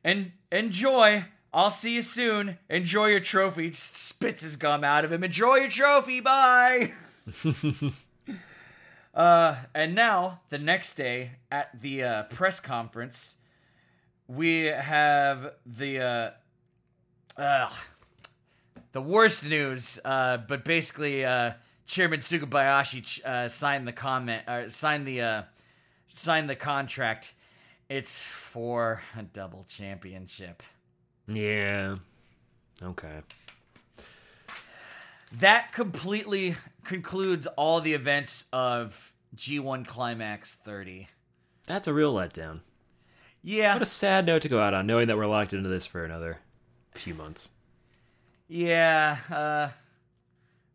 [0.03, 1.23] and enjoy.
[1.53, 2.57] I'll see you soon.
[2.69, 3.69] Enjoy your trophy.
[3.69, 5.23] Just spits his gum out of him.
[5.23, 6.19] Enjoy your trophy.
[6.19, 6.91] Bye.
[9.15, 13.37] uh, and now the next day at the uh, press conference,
[14.27, 16.33] we have the.
[17.37, 17.69] Uh,
[18.95, 21.51] the worst news, uh, but basically, uh,
[21.85, 25.41] Chairman Sugabayashi uh, signed the comment, uh, signed the, uh,
[26.07, 27.33] signed the contract.
[27.89, 30.63] It's for a double championship.
[31.27, 31.97] Yeah.
[32.81, 33.19] Okay.
[35.41, 36.55] That completely
[36.85, 41.09] concludes all the events of G1 Climax 30.
[41.67, 42.61] That's a real letdown.
[43.43, 43.73] Yeah.
[43.73, 46.05] What a sad note to go out on, knowing that we're locked into this for
[46.05, 46.37] another
[46.93, 47.51] few months
[48.47, 49.69] yeah, uh,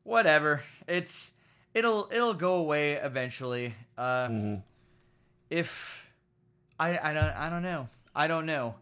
[0.03, 0.63] whatever.
[0.87, 1.33] It's
[1.75, 3.75] it'll it'll go away eventually.
[3.97, 4.55] Uh, mm-hmm.
[5.51, 6.07] If
[6.79, 8.75] I I don't I don't know I don't know.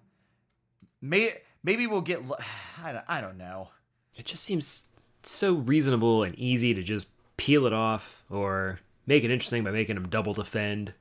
[1.00, 2.20] May maybe we'll get
[2.82, 3.68] I don't, I don't know.
[4.16, 4.88] It just seems
[5.22, 9.96] so reasonable and easy to just peel it off or make it interesting by making
[9.96, 10.94] him double defend.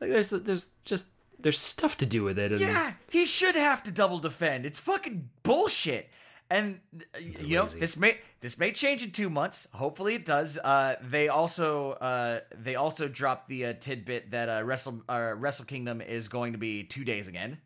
[0.00, 1.06] Like there's there's just
[1.40, 2.52] there's stuff to do with it.
[2.52, 4.66] yeah, he should have to double defend.
[4.66, 6.10] It's fucking bullshit.
[6.50, 7.76] And uh, it's you lazy.
[7.76, 9.68] know this may this may change in two months.
[9.72, 10.58] Hopefully it does.
[10.58, 15.66] Uh, they also uh, they also dropped the uh, tidbit that uh, Wrestle uh, Wrestle
[15.66, 17.58] Kingdom is going to be two days again.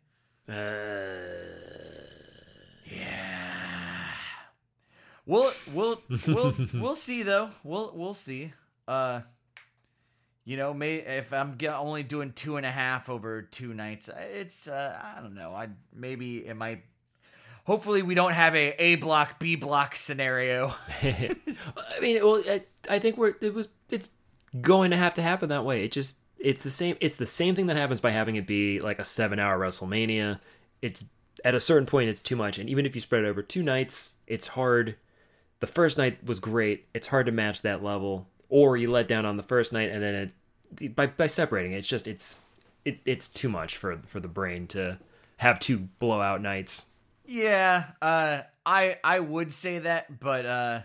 [0.49, 0.53] Uh,
[2.85, 4.09] yeah.
[5.25, 7.51] We'll we'll we'll we'll see though.
[7.63, 8.51] We'll we'll see.
[8.85, 9.21] Uh,
[10.43, 14.19] you know, may if I'm only doing two and a half over two nights, uh,
[14.33, 15.55] it's uh, I don't know.
[15.55, 16.83] I maybe it might
[17.65, 20.73] hopefully we don't have a A block B block scenario.
[21.01, 21.39] I
[22.01, 24.09] mean, well, I, I, think we're it was it's
[24.61, 25.83] going to have to happen that way.
[25.85, 28.79] It just it's the same it's the same thing that happens by having it be
[28.79, 30.39] like a seven hour WrestleMania.
[30.81, 31.05] It's
[31.45, 33.63] at a certain point it's too much, and even if you spread it over two
[33.63, 34.95] nights, it's hard.
[35.59, 36.87] The first night was great.
[36.93, 40.03] It's hard to match that level, or you let down on the first night, and
[40.03, 40.31] then
[40.79, 42.43] it, by by separating, it's just it's
[42.83, 44.99] it, it's too much for for the brain to
[45.37, 46.91] have two blowout nights
[47.25, 50.81] yeah, uh, I I would say that, but uh,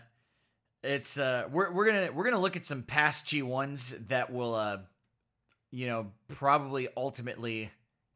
[0.85, 4.55] it's uh, we're we're gonna we're gonna look at some past G ones that will
[4.55, 4.79] uh,
[5.71, 7.71] you know, probably ultimately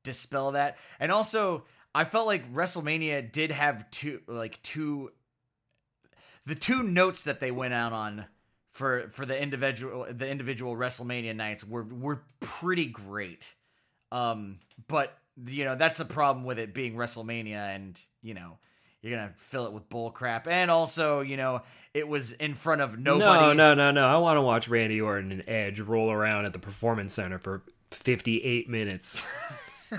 [0.05, 0.79] dispel that.
[1.01, 1.65] And also,
[1.95, 5.11] I felt like WrestleMania did have two like two
[6.47, 8.27] the two notes that they went out on
[8.71, 13.53] for for the individual the individual WrestleMania nights were were pretty great.
[14.13, 18.59] Um, but you know that's a problem with it being WrestleMania and you know,
[19.03, 20.47] you're gonna fill it with bull crap.
[20.49, 21.63] And also, you know,
[21.93, 23.25] it was in front of nobody.
[23.41, 24.05] No, no, no, no.
[24.07, 27.63] I want to watch Randy Orton and Edge roll around at the Performance Center for
[27.91, 29.21] 58 minutes.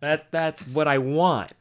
[0.00, 1.52] that that's what I want.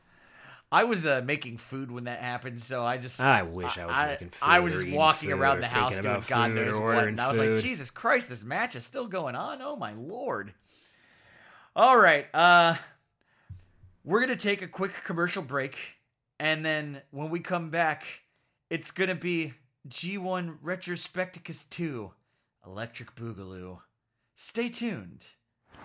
[0.71, 3.85] I was uh, making food when that happened, so I just I wish I, I
[3.87, 4.45] was making food.
[4.47, 7.89] I was walking around the house doing God knows what, and I was like, Jesus
[7.89, 9.63] Christ, this match is still going on.
[9.63, 10.53] Oh my lord!
[11.75, 12.75] All right, uh,
[14.09, 15.77] we're going to take a quick commercial break.
[16.39, 18.01] And then when we come back,
[18.71, 19.53] it's going to be
[19.87, 22.09] G1 Retrospecticus 2
[22.65, 23.81] Electric Boogaloo.
[24.35, 25.27] Stay tuned.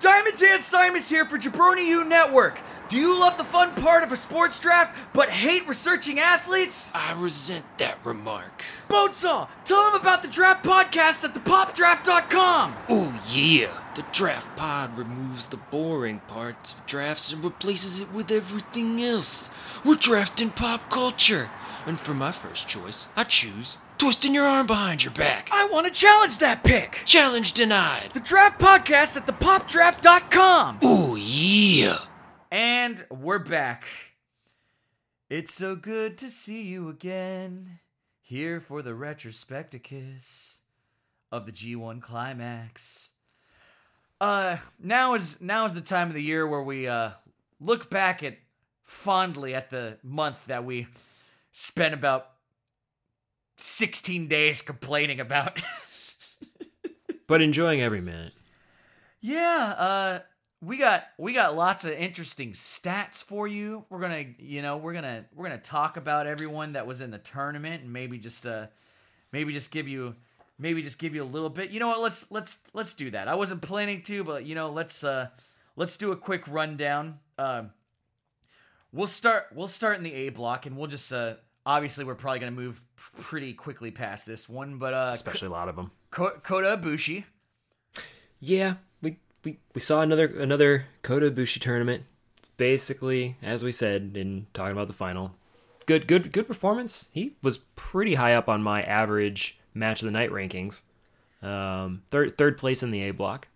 [0.00, 2.58] Diamond Dan Simons here for Jabroni U Network.
[2.88, 6.90] Do you love the fun part of a sports draft but hate researching athletes?
[6.94, 8.62] I resent that remark.
[8.88, 12.76] Bonesaw, tell them about the draft podcast at thepopdraft.com.
[12.88, 13.70] Oh, yeah.
[13.94, 19.50] The draft pod removes the boring parts of drafts and replaces it with everything else.
[19.84, 21.48] We're drafting pop culture.
[21.86, 25.48] And for my first choice, I choose twisting your arm behind your back.
[25.52, 27.00] I want to challenge that pick.
[27.04, 28.10] Challenge denied.
[28.14, 30.80] The draft podcast at thepopdraft.com.
[30.84, 31.98] Ooh, yeah.
[32.50, 33.84] And we're back.
[35.30, 37.78] It's so good to see you again.
[38.20, 40.58] Here for the retrospecticus
[41.30, 43.10] of the G1 climax.
[44.20, 47.10] Uh now is now is the time of the year where we uh
[47.60, 48.38] look back at
[48.84, 50.86] fondly at the month that we
[51.52, 52.30] spent about
[53.56, 55.60] 16 days complaining about.
[57.26, 58.32] but enjoying every minute.
[59.20, 60.18] Yeah, uh
[60.60, 63.84] we got we got lots of interesting stats for you.
[63.90, 67.18] We're gonna you know we're gonna we're gonna talk about everyone that was in the
[67.18, 68.66] tournament and maybe just uh
[69.32, 70.14] maybe just give you
[70.58, 71.70] maybe just give you a little bit.
[71.70, 72.00] You know what?
[72.00, 73.28] Let's let's let's do that.
[73.28, 75.28] I wasn't planning to, but you know let's uh
[75.76, 77.18] let's do a quick rundown.
[77.36, 77.62] Um, uh,
[78.92, 81.34] we'll start we'll start in the A block and we'll just uh
[81.66, 85.52] Obviously, we're probably going to move pretty quickly past this one, but uh, especially a
[85.52, 85.92] lot of them.
[86.10, 87.24] Kota Ibushi.
[88.38, 92.04] Yeah, we, we we saw another another Kota Ibushi tournament.
[92.58, 95.34] Basically, as we said in talking about the final,
[95.86, 97.08] good good good performance.
[97.14, 100.82] He was pretty high up on my average match of the night rankings.
[101.42, 103.48] Um, third third place in the A block.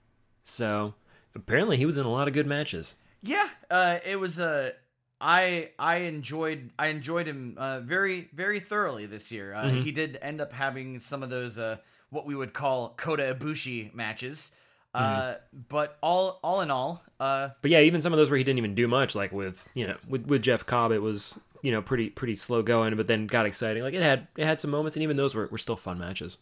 [0.45, 0.95] So
[1.35, 2.97] apparently, he was in a lot of good matches.
[3.23, 4.71] Yeah, uh, it was a uh,
[5.21, 9.53] I I enjoyed I enjoyed him uh, very very thoroughly this year.
[9.55, 9.81] Uh, mm-hmm.
[9.81, 11.77] He did end up having some of those uh,
[12.11, 14.55] what we would call Kota Ibushi matches.
[14.95, 15.59] Uh, mm-hmm.
[15.69, 18.57] but all all in all, uh, but yeah, even some of those where he didn't
[18.59, 21.83] even do much, like with you know with, with Jeff Cobb, it was you know
[21.83, 23.83] pretty pretty slow going, but then got exciting.
[23.83, 26.39] Like it had it had some moments, and even those were were still fun matches.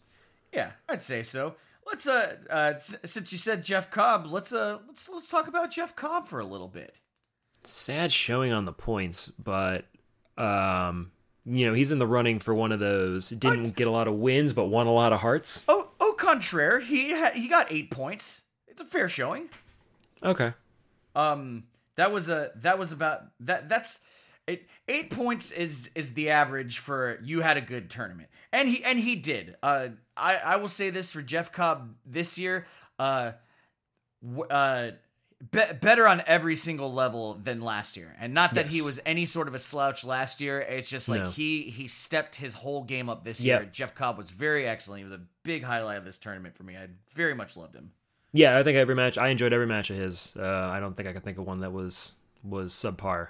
[0.53, 1.55] Yeah, I'd say so.
[1.85, 5.95] Let's uh, uh since you said Jeff Cobb, let's uh let's let's talk about Jeff
[5.95, 6.95] Cobb for a little bit
[7.67, 9.85] sad showing on the points, but
[10.37, 11.11] um,
[11.45, 13.29] you know he's in the running for one of those.
[13.29, 15.65] Didn't get a lot of wins, but won a lot of hearts.
[15.67, 18.41] Oh, au contraire, he ha- he got eight points.
[18.67, 19.49] It's a fair showing.
[20.23, 20.53] Okay.
[21.15, 21.65] Um,
[21.95, 23.69] that was a that was about that.
[23.69, 23.99] That's
[24.47, 28.83] it, eight points is is the average for you had a good tournament, and he
[28.83, 29.55] and he did.
[29.61, 32.65] Uh, I I will say this for Jeff Cobb this year.
[32.97, 33.33] Uh,
[34.23, 34.91] w- uh
[35.51, 38.15] be- better on every single level than last year.
[38.19, 38.73] And not that yes.
[38.73, 40.59] he was any sort of a slouch last year.
[40.61, 41.29] It's just like no.
[41.29, 43.61] he he stepped his whole game up this yep.
[43.61, 43.69] year.
[43.71, 44.99] Jeff Cobb was very excellent.
[44.99, 46.75] He was a big highlight of this tournament for me.
[46.75, 47.91] I very much loved him.
[48.33, 50.35] Yeah, I think every match I enjoyed every match of his.
[50.37, 53.29] Uh, I don't think I can think of one that was was subpar.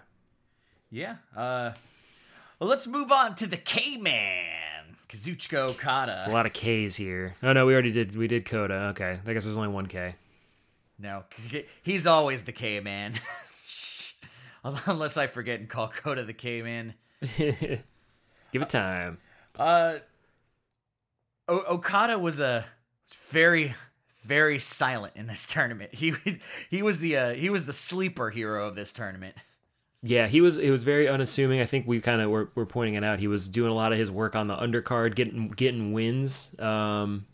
[0.89, 1.17] Yeah.
[1.35, 1.71] Uh,
[2.59, 4.43] well, let's move on to the K Man.
[5.09, 6.15] Kazuchika Okada.
[6.17, 7.35] There's a lot of K's here.
[7.43, 8.15] Oh no, we already did.
[8.15, 8.73] We did Kota.
[8.91, 10.15] Okay, I guess there's only one K.
[10.99, 11.25] No,
[11.83, 13.13] he's always the K man.
[14.85, 16.95] Unless I forget and call Kota the K man.
[17.37, 17.81] Give
[18.61, 19.19] it time.
[19.57, 19.99] Uh,
[21.47, 22.65] o- Okada was a
[23.29, 23.75] very,
[24.23, 25.93] very silent in this tournament.
[25.93, 26.13] He
[26.69, 29.35] he was the uh, he was the sleeper hero of this tournament.
[30.01, 30.57] Yeah, he was.
[30.57, 31.59] It was very unassuming.
[31.59, 33.19] I think we kind of were, were pointing it out.
[33.19, 36.55] He was doing a lot of his work on the undercard, getting getting wins.
[36.59, 37.25] Um,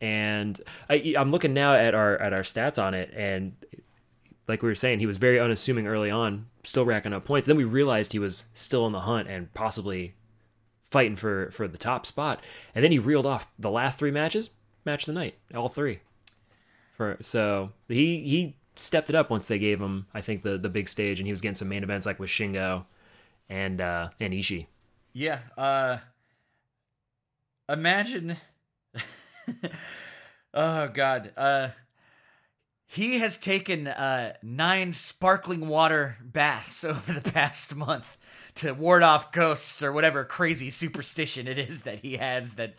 [0.00, 3.54] and I, I'm looking now at our at our stats on it, and
[4.48, 7.46] like we were saying, he was very unassuming early on, still racking up points.
[7.46, 10.14] Then we realized he was still on the hunt and possibly
[10.90, 12.42] fighting for for the top spot.
[12.74, 14.50] And then he reeled off the last three matches,
[14.84, 16.00] match the night, all three.
[16.96, 20.68] For so he he stepped it up once they gave him, I think the the
[20.68, 22.84] big stage, and he was getting some main events like with Shingo
[23.48, 24.66] and uh, and Ishii.
[25.14, 25.38] Yeah.
[25.56, 25.98] Uh,
[27.70, 28.36] imagine.
[30.54, 31.32] oh God.
[31.36, 31.68] Uh,
[32.88, 38.16] he has taken uh, nine sparkling water baths over the past month
[38.56, 42.74] to ward off ghosts or whatever crazy superstition it is that he has that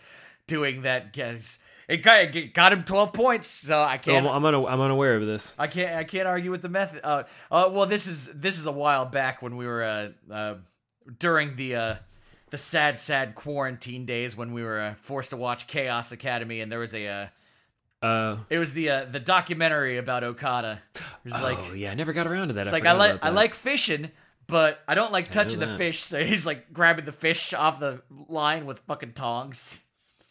[0.47, 1.59] doing that gets
[1.89, 5.17] it got, it got him 12 points so i oh, can't I'm, I'm, I'm unaware
[5.17, 8.25] of this i can't i can't argue with the method uh, uh well this is
[8.33, 10.55] this is a while back when we were uh, uh
[11.19, 11.95] during the uh
[12.49, 16.71] the sad, sad quarantine days when we were uh, forced to watch Chaos Academy, and
[16.71, 17.07] there was a.
[18.01, 20.81] Uh, uh, it was the uh, the documentary about Okada.
[20.95, 22.61] It was oh like, yeah, I never got around to that.
[22.67, 24.11] It's I like I like I like fishing,
[24.45, 26.03] but I don't like touching the fish.
[26.03, 29.75] So he's like grabbing the fish off the line with fucking tongs.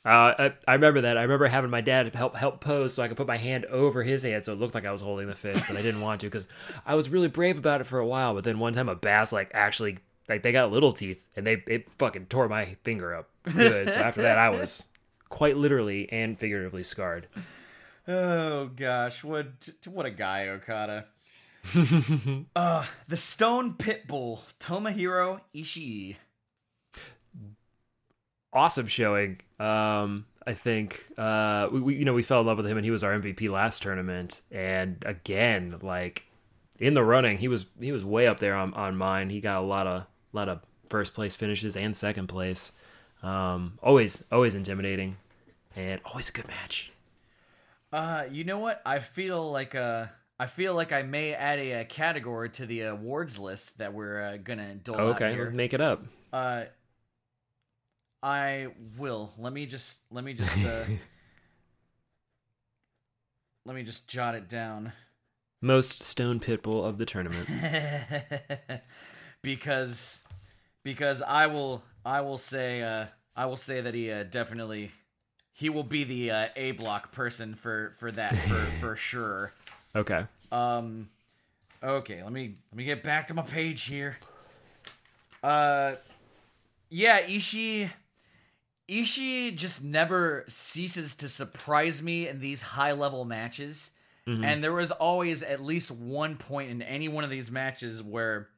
[0.04, 0.08] Uh,
[0.38, 1.18] I, I remember that.
[1.18, 4.04] I remember having my dad help help pose so I could put my hand over
[4.04, 6.20] his hand so it looked like I was holding the fish, but I didn't want
[6.20, 6.46] to because
[6.86, 8.32] I was really brave about it for a while.
[8.32, 9.98] But then one time a bass like actually
[10.28, 13.90] like they got little teeth and they it fucking tore my finger up good.
[13.90, 14.86] so after that I was
[15.28, 17.28] quite literally and figuratively scarred.
[18.08, 19.46] Oh gosh, what
[19.86, 21.06] what a guy Okada.
[22.56, 26.14] uh, the Stone Pitbull, Tomohiro Ishii.
[28.52, 29.40] Awesome showing.
[29.58, 32.84] Um, I think uh, we, we you know we fell in love with him and
[32.84, 36.24] he was our MVP last tournament and again like
[36.78, 39.30] in the running he was he was way up there on on mine.
[39.30, 40.06] He got a lot of
[40.37, 40.61] a lot of
[40.91, 42.72] first place finishes and second place.
[43.22, 45.16] Um, always, always intimidating,
[45.74, 46.93] and always a good match.
[47.93, 48.82] Uh, you know what?
[48.84, 50.07] I feel like uh,
[50.39, 54.20] I feel like I may add a, a category to the awards list that we're
[54.22, 55.49] uh, gonna dole okay, out here.
[55.51, 56.05] make it up.
[56.32, 56.64] Uh,
[58.22, 58.68] I
[58.99, 59.32] will.
[59.39, 60.01] Let me just.
[60.11, 60.62] Let me just.
[60.64, 60.82] Uh,
[63.64, 64.93] let me just jot it down.
[65.62, 67.49] Most stone pitbull of the tournament.
[69.43, 70.20] because
[70.87, 74.93] because I will I will say uh, I will say that he uh, definitely
[75.53, 79.53] he will be the uh, A block person for for that for for sure.
[79.95, 80.24] Okay.
[80.51, 81.11] Um.
[81.82, 82.22] Okay.
[82.22, 84.16] Let me let me get back to my page here.
[85.43, 85.97] Uh,
[86.89, 87.91] yeah, Ishii.
[88.89, 93.91] Ishii just never ceases to surprise me in these high level matches.
[94.28, 94.45] Mm-hmm.
[94.45, 98.49] And there was always at least one point in any one of these matches where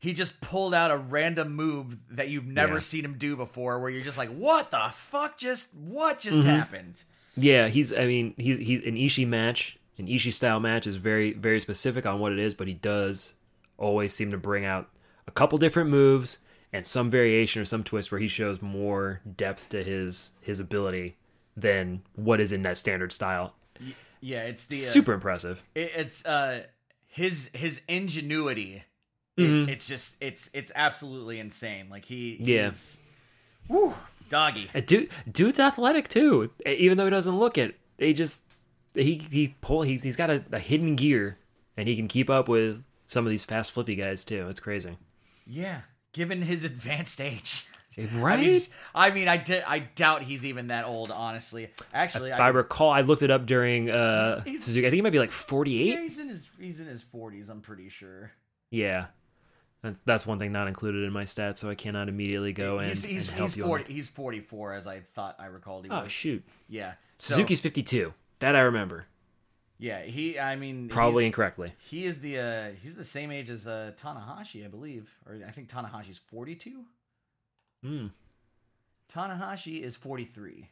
[0.00, 2.78] he just pulled out a random move that you've never yeah.
[2.80, 6.48] seen him do before where you're just like what the fuck just what just mm-hmm.
[6.48, 7.04] happened
[7.36, 11.32] yeah he's i mean he's he an Ishii match an Ishii style match is very
[11.32, 13.34] very specific on what it is but he does
[13.78, 14.88] always seem to bring out
[15.28, 16.38] a couple different moves
[16.72, 21.16] and some variation or some twist where he shows more depth to his his ability
[21.56, 23.54] than what is in that standard style
[24.20, 26.62] yeah it's the uh, super impressive it, it's uh
[27.06, 28.84] his his ingenuity
[29.38, 29.68] Mm-hmm.
[29.68, 31.86] It, it's just it's it's absolutely insane.
[31.90, 32.68] Like he, yeah.
[32.68, 33.00] is,
[34.28, 34.68] doggy.
[34.86, 36.50] dude, dude's athletic too.
[36.66, 38.42] Even though he doesn't look it, he just
[38.94, 41.38] he he pull he's he's got a, a hidden gear,
[41.76, 44.48] and he can keep up with some of these fast flippy guys too.
[44.48, 44.96] It's crazy.
[45.46, 47.66] Yeah, given his advanced age.
[47.98, 48.38] Eh, right.
[48.94, 51.70] I mean, I, mean, I, doubt he's even that old, honestly.
[51.92, 54.86] Actually, I, I, recall, I looked it up during uh, he's, he's, Suzuki.
[54.86, 55.94] I think he might be like forty-eight.
[55.94, 57.48] Yeah, he's in his he's in his forties.
[57.48, 58.30] I'm pretty sure.
[58.72, 59.06] Yeah,
[60.04, 63.02] that's one thing not included in my stats, so I cannot immediately go and, he's,
[63.02, 63.64] he's, and help he's you.
[63.64, 66.04] 40, he's 44, as I thought I recalled he oh, was.
[66.04, 66.44] Oh, shoot.
[66.68, 66.92] Yeah.
[67.16, 68.12] So, Suzuki's 52.
[68.40, 69.06] That I remember.
[69.78, 70.38] Yeah, he.
[70.38, 71.72] I mean, probably incorrectly.
[71.78, 75.50] He is the uh, he's the same age as uh, Tanahashi, I believe, or I
[75.52, 76.84] think Tanahashi's forty two.
[77.82, 78.08] Hmm.
[79.10, 80.68] Tanahashi is forty three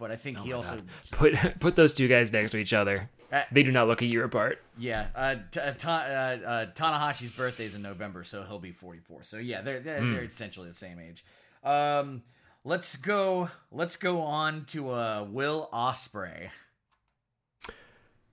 [0.00, 0.80] but I think oh he also
[1.12, 3.08] put put those two guys next to each other.
[3.30, 4.60] Uh, they do not look a year apart.
[4.76, 9.22] Yeah, uh, t- uh, uh, uh Tanahashi's birthday is in November, so he'll be 44.
[9.22, 10.12] So yeah, they're they're, mm.
[10.12, 10.26] they're hmm.
[10.26, 11.24] essentially the same age.
[11.62, 12.22] Um,
[12.64, 13.50] let's go.
[13.70, 16.48] Let's go on to uh, Will Ospreay.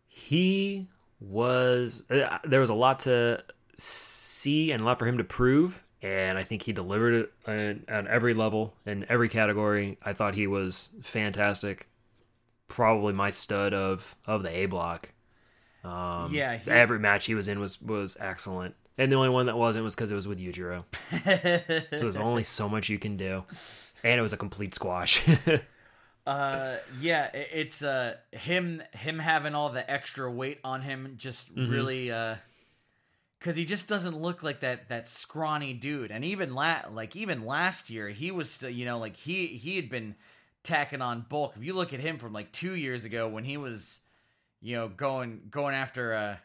[0.07, 0.87] He
[1.19, 3.43] was there was a lot to
[3.77, 8.05] see and a lot for him to prove and I think he delivered it on
[8.05, 9.97] uh, every level in every category.
[10.03, 11.87] I thought he was fantastic,
[12.67, 15.11] probably my stud of of the A block.
[15.83, 16.69] Um, yeah, he...
[16.69, 19.95] every match he was in was was excellent, and the only one that wasn't was
[19.95, 20.83] because it was with Yujiro.
[21.95, 23.43] so there's only so much you can do,
[24.03, 25.23] and it was a complete squash.
[26.27, 31.71] uh, yeah, it's uh him him having all the extra weight on him just mm-hmm.
[31.71, 32.35] really uh
[33.39, 36.11] because he just doesn't look like that that scrawny dude.
[36.11, 39.75] And even la- like even last year, he was still you know like he he
[39.75, 40.15] had been
[40.63, 41.53] tacking on bulk.
[41.55, 43.99] If you look at him from like two years ago when he was
[44.61, 46.35] you know going going after uh,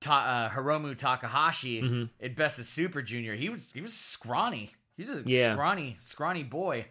[0.00, 2.24] Ta- uh Hiromu Takahashi mm-hmm.
[2.24, 4.72] at Best of Super Junior, he was he was scrawny.
[4.96, 5.52] He's a yeah.
[5.54, 6.86] scrawny scrawny boy.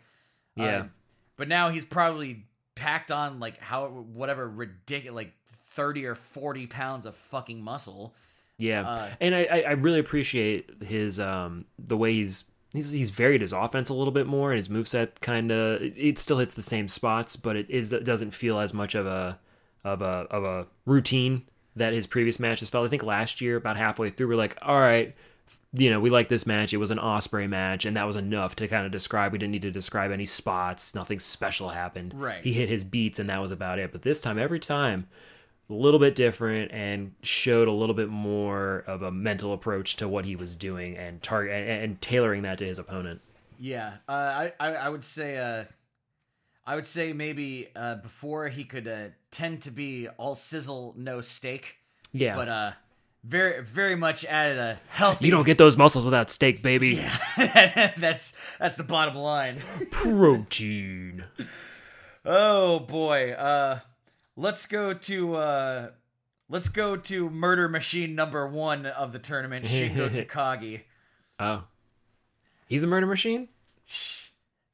[0.56, 0.92] Yeah, um,
[1.36, 5.32] but now he's probably packed on like how whatever ridiculous like
[5.72, 8.14] 30 or 40 pounds of fucking muscle
[8.60, 13.42] yeah, uh, and I, I really appreciate his um the way he's he's he's varied
[13.42, 16.64] his offense a little bit more and his moveset kind of it still hits the
[16.64, 19.38] same spots, but it is it doesn't feel as much of a
[19.84, 21.44] of a of a routine
[21.76, 22.86] that his previous matches felt.
[22.86, 25.16] I think last year about halfway through we're like, all right,
[25.74, 26.74] you know, we like this match.
[26.74, 29.34] It was an Ospreay match, and that was enough to kind of describe.
[29.34, 30.96] We didn't need to describe any spots.
[30.96, 32.16] Nothing special happened.
[32.18, 32.44] Right.
[32.44, 33.92] He hit his beats, and that was about it.
[33.92, 35.06] But this time, every time
[35.70, 40.08] a little bit different and showed a little bit more of a mental approach to
[40.08, 43.22] what he was doing and target and, and tailoring that to his opponent.
[43.60, 45.64] Yeah, uh, I, I, I would say uh,
[46.66, 51.22] I would say maybe uh, before he could uh, tend to be all sizzle no
[51.22, 51.76] steak.
[52.14, 52.72] Yeah, but uh,
[53.24, 55.26] very very much added a healthy.
[55.26, 56.96] You don't get those muscles without steak, baby.
[57.36, 57.94] Yeah.
[57.98, 59.58] that's that's the bottom line.
[59.92, 61.26] Protein.
[62.26, 63.32] oh boy.
[63.34, 63.80] Uh
[64.38, 65.90] let's go to uh,
[66.48, 70.82] let's go to murder machine number one of the tournament, Shingo Takagi.
[71.40, 71.64] Oh,
[72.70, 73.50] he's the murder machine.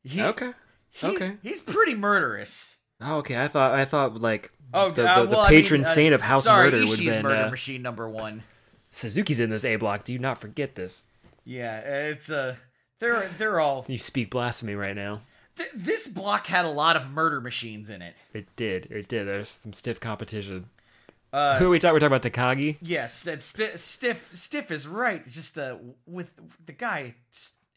[0.03, 0.51] He, okay,
[0.91, 2.78] he, okay, he's pretty murderous.
[3.01, 3.41] Oh, okay.
[3.41, 5.89] I thought I thought like oh, the, the, uh, well, the patron I mean, uh,
[5.93, 8.43] saint of house sorry, murder would be murder uh, machine number one.
[8.89, 10.03] Suzuki's in this A block.
[10.03, 11.07] Do you not forget this?
[11.45, 12.38] Yeah, it's a.
[12.38, 12.55] Uh,
[12.99, 13.86] they're they're all.
[13.88, 15.22] You speak blasphemy right now.
[15.58, 18.16] Th- this block had a lot of murder machines in it.
[18.34, 18.88] It did.
[18.91, 19.28] It did.
[19.28, 20.70] There's some stiff competition.
[21.32, 21.93] Uh, Who are we talking?
[21.93, 22.78] We're talking about Takagi.
[22.82, 23.78] Yes, that stiff.
[24.34, 25.28] Stiff is right.
[25.28, 25.78] Just uh,
[26.08, 26.32] with
[26.66, 27.16] the guy,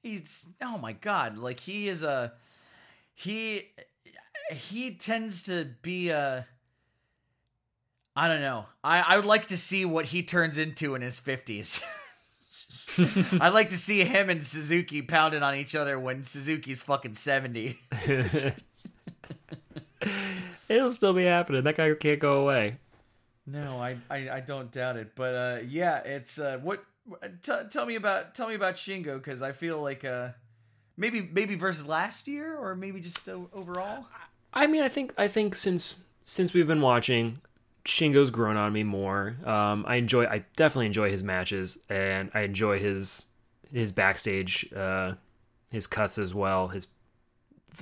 [0.02, 2.32] he's oh my god, like he is a
[3.14, 3.68] he
[4.52, 6.46] he tends to be a.
[8.14, 8.66] I don't know.
[8.84, 11.80] I I would like to see what he turns into in his fifties.
[13.40, 17.76] I'd like to see him and Suzuki pounding on each other when Suzuki's fucking 70.
[20.68, 21.62] It'll still be happening.
[21.64, 22.76] That guy can't go away.
[23.46, 25.12] No, I, I, I don't doubt it.
[25.14, 26.82] But uh, yeah, it's uh, what.
[27.42, 30.30] T- tell me about tell me about Shingo because I feel like uh,
[30.96, 34.06] maybe maybe versus last year or maybe just overall.
[34.52, 37.38] I mean, I think I think since since we've been watching,
[37.86, 39.36] Shingo's grown on me more.
[39.44, 43.26] Um, I enjoy, I definitely enjoy his matches, and I enjoy his
[43.72, 45.14] his backstage, uh,
[45.70, 46.86] his cuts as well, his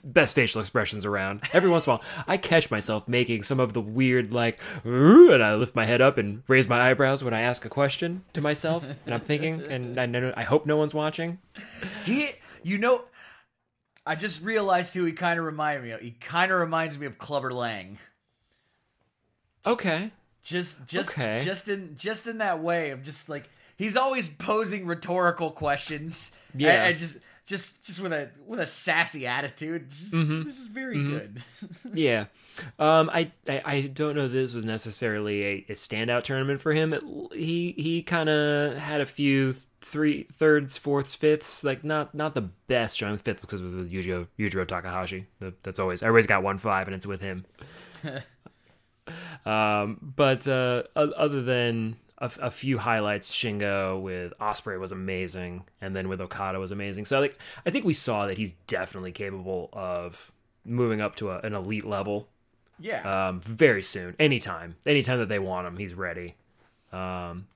[0.03, 1.43] best facial expressions around.
[1.53, 5.43] Every once in a while, I catch myself making some of the weird, like, and
[5.45, 8.41] I lift my head up and raise my eyebrows when I ask a question to
[8.41, 11.39] myself, and I'm thinking, and I, know, I hope no one's watching.
[12.07, 12.31] He,
[12.63, 13.03] you know,
[14.07, 16.01] I just realized who he kind of reminded me of.
[16.01, 17.99] He kind of reminds me of Clubber Lang.
[19.67, 20.11] Okay.
[20.43, 21.43] Just just okay.
[21.43, 26.33] just in just in that way of just like he's always posing rhetorical questions.
[26.55, 26.85] Yeah.
[26.87, 29.89] And, just just just with a with a sassy attitude.
[29.89, 30.43] Just, mm-hmm.
[30.43, 31.11] This is very mm-hmm.
[31.13, 31.43] good.
[31.99, 32.27] yeah.
[32.79, 34.29] Um, I, I, I don't know.
[34.29, 36.93] This was necessarily a, a standout tournament for him.
[36.93, 37.03] It,
[37.33, 41.65] he he kind of had a few three thirds, fourths, fifths.
[41.65, 43.21] Like not not the best round.
[43.23, 45.25] Fifth because with Yujiro, Yujiro Takahashi.
[45.63, 47.45] That's always everybody's got one five, and it's with him.
[49.45, 55.95] Um, but uh, other than a, a, few highlights, Shingo with Ospreay was amazing, and
[55.95, 57.05] then with Okada was amazing.
[57.05, 60.33] So like I think we saw that he's definitely capable of
[60.65, 62.29] moving up to a, an elite level.
[62.79, 63.29] Yeah.
[63.29, 66.35] Um, very soon, anytime, anytime that they want him, he's ready.
[66.93, 67.47] Um,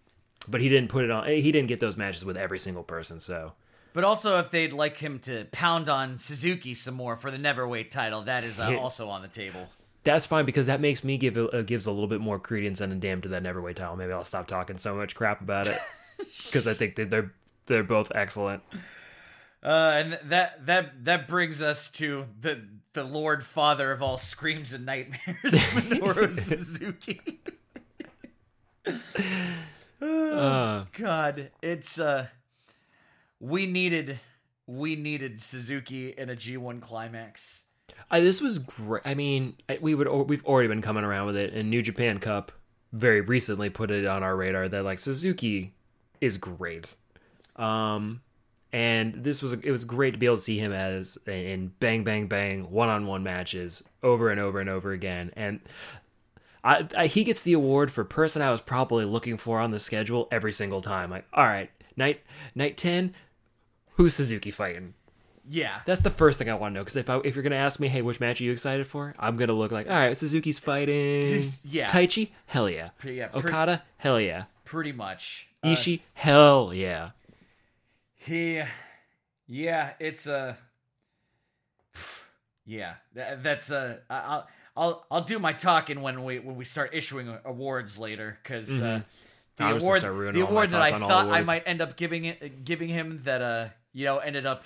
[0.47, 1.27] but he didn't put it on.
[1.27, 3.21] Eh, he didn't get those matches with every single person.
[3.21, 3.53] So.
[3.95, 7.91] But also, if they'd like him to pound on Suzuki some more for the Neverweight
[7.91, 9.69] title, that is uh, also on the table
[10.09, 12.93] that's fine because that makes me give uh, gives a little bit more credence and
[12.93, 13.97] a damn to that Neverway title.
[13.97, 15.79] Maybe I'll stop talking so much crap about it
[16.47, 17.33] because I think that they're
[17.67, 18.63] they're both excellent.
[19.63, 24.73] Uh, and that that that brings us to the the Lord Father of all screams
[24.73, 27.41] and nightmares, Minoru Suzuki.
[30.01, 30.85] oh, uh.
[30.95, 32.29] God, it's uh,
[33.41, 34.19] we needed
[34.67, 37.65] we needed Suzuki in a G one climax
[38.11, 39.03] I, this was great.
[39.05, 42.19] I mean, I, we would we've already been coming around with it, and New Japan
[42.19, 42.53] Cup
[42.93, 45.75] very recently put it on our radar that like Suzuki
[46.21, 46.95] is great.
[47.57, 48.23] Um,
[48.73, 52.05] and this was it was great to be able to see him as in bang
[52.05, 55.61] bang bang one on one matches over and over and over again, and
[56.65, 59.79] I, I, he gets the award for person I was probably looking for on the
[59.79, 61.11] schedule every single time.
[61.11, 62.21] Like, all right, night
[62.55, 63.15] night ten,
[63.97, 64.95] who's Suzuki fighting?
[65.51, 66.81] Yeah, that's the first thing I want to know.
[66.83, 69.15] Because if I, if you're gonna ask me, hey, which match are you excited for?
[69.19, 71.53] I'm gonna look like, all right, Suzuki's fighting.
[71.65, 72.91] yeah, Taichi, hell yeah.
[73.05, 74.45] yeah pre- Okada, hell yeah.
[74.65, 75.49] Pretty much.
[75.63, 77.11] Uh, Ishii, hell yeah.
[78.17, 78.61] He,
[79.47, 80.59] yeah, it's a.
[82.67, 84.45] yeah, that, that's ai will
[84.77, 88.81] I'll I'll do my talking when we when we start issuing awards later because.
[88.83, 89.03] Uh, mm-hmm.
[89.61, 90.01] Uh, the award,
[90.35, 93.67] the award that I thought I might end up giving it, giving him that uh,
[93.93, 94.63] you know, ended up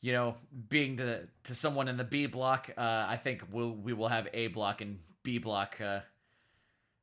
[0.00, 0.34] you know,
[0.68, 4.28] being to to someone in the B block, uh, I think we'll we will have
[4.32, 6.00] A block and B block uh,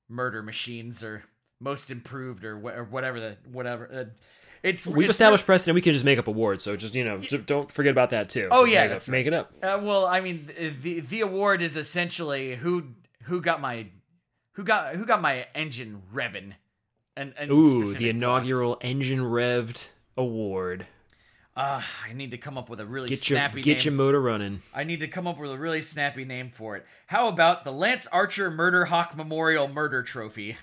[0.08, 1.24] murder machines or
[1.60, 3.90] most improved or, wh- or whatever the whatever.
[3.92, 4.20] Uh,
[4.64, 5.76] it's we've established precedent.
[5.76, 8.48] We can just make up awards, so just you know, don't forget about that too.
[8.50, 9.12] Oh yeah, make, that's right.
[9.12, 9.52] make it up.
[9.62, 10.48] Uh, well, I mean,
[10.82, 12.86] the the award is essentially who
[13.24, 13.88] who got my
[14.54, 16.54] who got who got my engine revving.
[17.18, 20.86] And, and Ooh, the inaugural engine revved award.
[21.56, 23.86] Uh, I need to come up with a really get snappy your, get name.
[23.86, 24.62] your motor running.
[24.74, 26.86] I need to come up with a really snappy name for it.
[27.08, 30.58] How about the Lance Archer Murder Hawk Memorial Murder Trophy?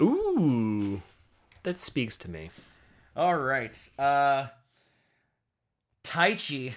[0.00, 1.02] Ooh,
[1.64, 2.50] that speaks to me.
[3.16, 3.76] All right.
[3.98, 4.46] Uh,
[6.04, 6.74] Taichi.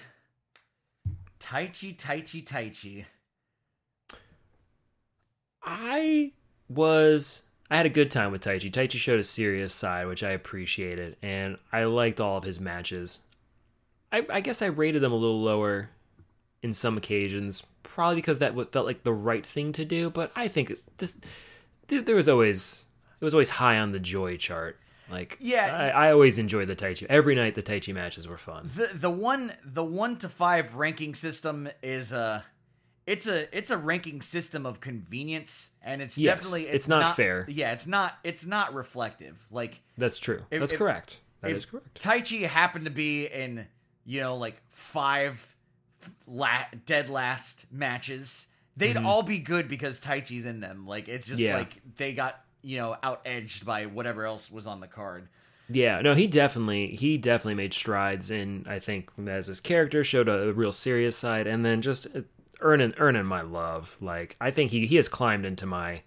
[1.38, 3.04] Taichi, Taichi, Taichi.
[5.62, 6.32] I
[6.68, 7.44] was.
[7.70, 8.68] I had a good time with Taichi.
[8.72, 13.20] Taichi showed a serious side, which I appreciated, and I liked all of his matches.
[14.12, 15.90] I, I guess I rated them a little lower
[16.62, 20.10] in some occasions, probably because that felt like the right thing to do.
[20.10, 21.16] But I think this
[21.88, 22.86] there was always
[23.20, 24.78] it was always high on the joy chart.
[25.10, 27.04] Like yeah, I, I, always enjoyed the Taichi.
[27.08, 28.70] Every night the Taichi matches were fun.
[28.76, 32.44] The the one the one to five ranking system is a
[33.08, 37.00] it's a it's a ranking system of convenience, and it's yes, definitely it's, it's not,
[37.00, 37.44] not, fair.
[37.48, 39.36] Yeah, it's not it's not reflective.
[39.50, 40.42] Like that's true.
[40.50, 41.18] If, that's if, correct.
[41.40, 42.00] That if is correct.
[42.00, 43.66] Taichi happened to be in
[44.04, 45.54] you know, like five
[46.26, 48.46] la- dead last matches,
[48.76, 49.06] they'd mm-hmm.
[49.06, 50.86] all be good because Taichi's in them.
[50.86, 51.56] Like it's just yeah.
[51.56, 55.28] like they got you know out edged by whatever else was on the card.
[55.72, 60.28] Yeah, no, he definitely he definitely made strides in I think as his character showed
[60.28, 62.22] a, real serious side, and then just uh,
[62.60, 63.96] earning earning my love.
[64.00, 66.02] Like I think he he has climbed into my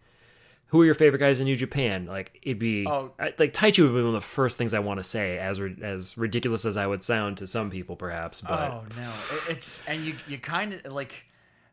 [0.74, 2.08] who are your favorite guys in New Japan?
[2.08, 3.12] Like it'd be oh.
[3.20, 6.18] like Taichi would be one of the first things I want to say, as as
[6.18, 8.42] ridiculous as I would sound to some people, perhaps.
[8.42, 9.12] But oh no,
[9.50, 11.14] it's and you you kind of like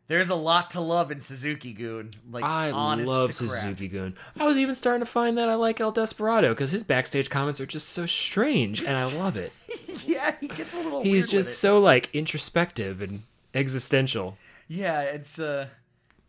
[0.07, 2.11] there's a lot to love in Suzuki-gun.
[2.29, 4.15] Like I love Suzuki Goon.
[4.37, 7.59] I was even starting to find that I like El Desperado because his backstage comments
[7.59, 9.51] are just so strange, and I love it.
[10.05, 11.01] yeah, he gets a little.
[11.01, 13.23] He's just so like introspective and
[13.55, 14.37] existential.
[14.67, 15.69] Yeah, it's uh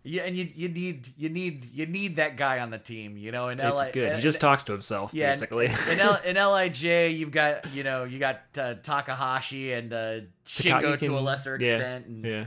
[0.05, 3.30] yeah, and you you need you need you need that guy on the team, you
[3.30, 3.48] know.
[3.48, 4.05] And it's good.
[4.09, 5.66] And, he just talks to himself, yeah, basically.
[5.66, 10.98] in, L- in Lij, you've got you know you got uh, Takahashi and uh, Shingo
[10.98, 12.07] can, to a lesser extent.
[12.09, 12.44] Yeah, and yeah.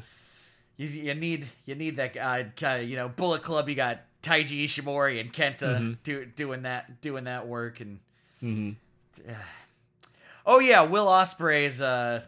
[0.77, 2.51] You, you need you need that guy.
[2.61, 3.69] Uh, you know, Bullet Club.
[3.69, 5.93] You got Taiji Ishimori and Kenta mm-hmm.
[6.03, 7.99] do, doing that doing that work and.
[8.43, 9.31] Mm-hmm.
[10.45, 12.23] oh yeah, Will Ospreay's uh,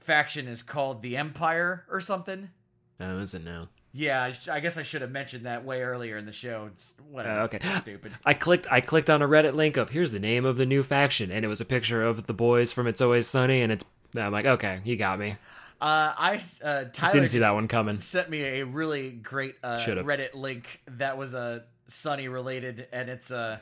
[0.00, 2.50] faction is called the Empire or something.
[2.98, 3.68] Oh, is it now?
[3.96, 6.68] Yeah, I guess I should have mentioned that way earlier in the show.
[6.74, 7.40] It's, whatever.
[7.40, 7.58] Uh, okay.
[7.60, 8.12] Stupid.
[8.26, 8.66] I clicked.
[8.70, 11.42] I clicked on a Reddit link of here's the name of the new faction, and
[11.46, 13.86] it was a picture of the boys from It's Always Sunny, and it's.
[14.14, 15.32] I'm like, okay, you got me.
[15.80, 17.98] Uh, I uh, Tyler didn't see that one coming.
[17.98, 23.08] Sent me a really great uh, Reddit link that was a uh, Sunny related, and
[23.08, 23.36] it's a.
[23.38, 23.58] Uh,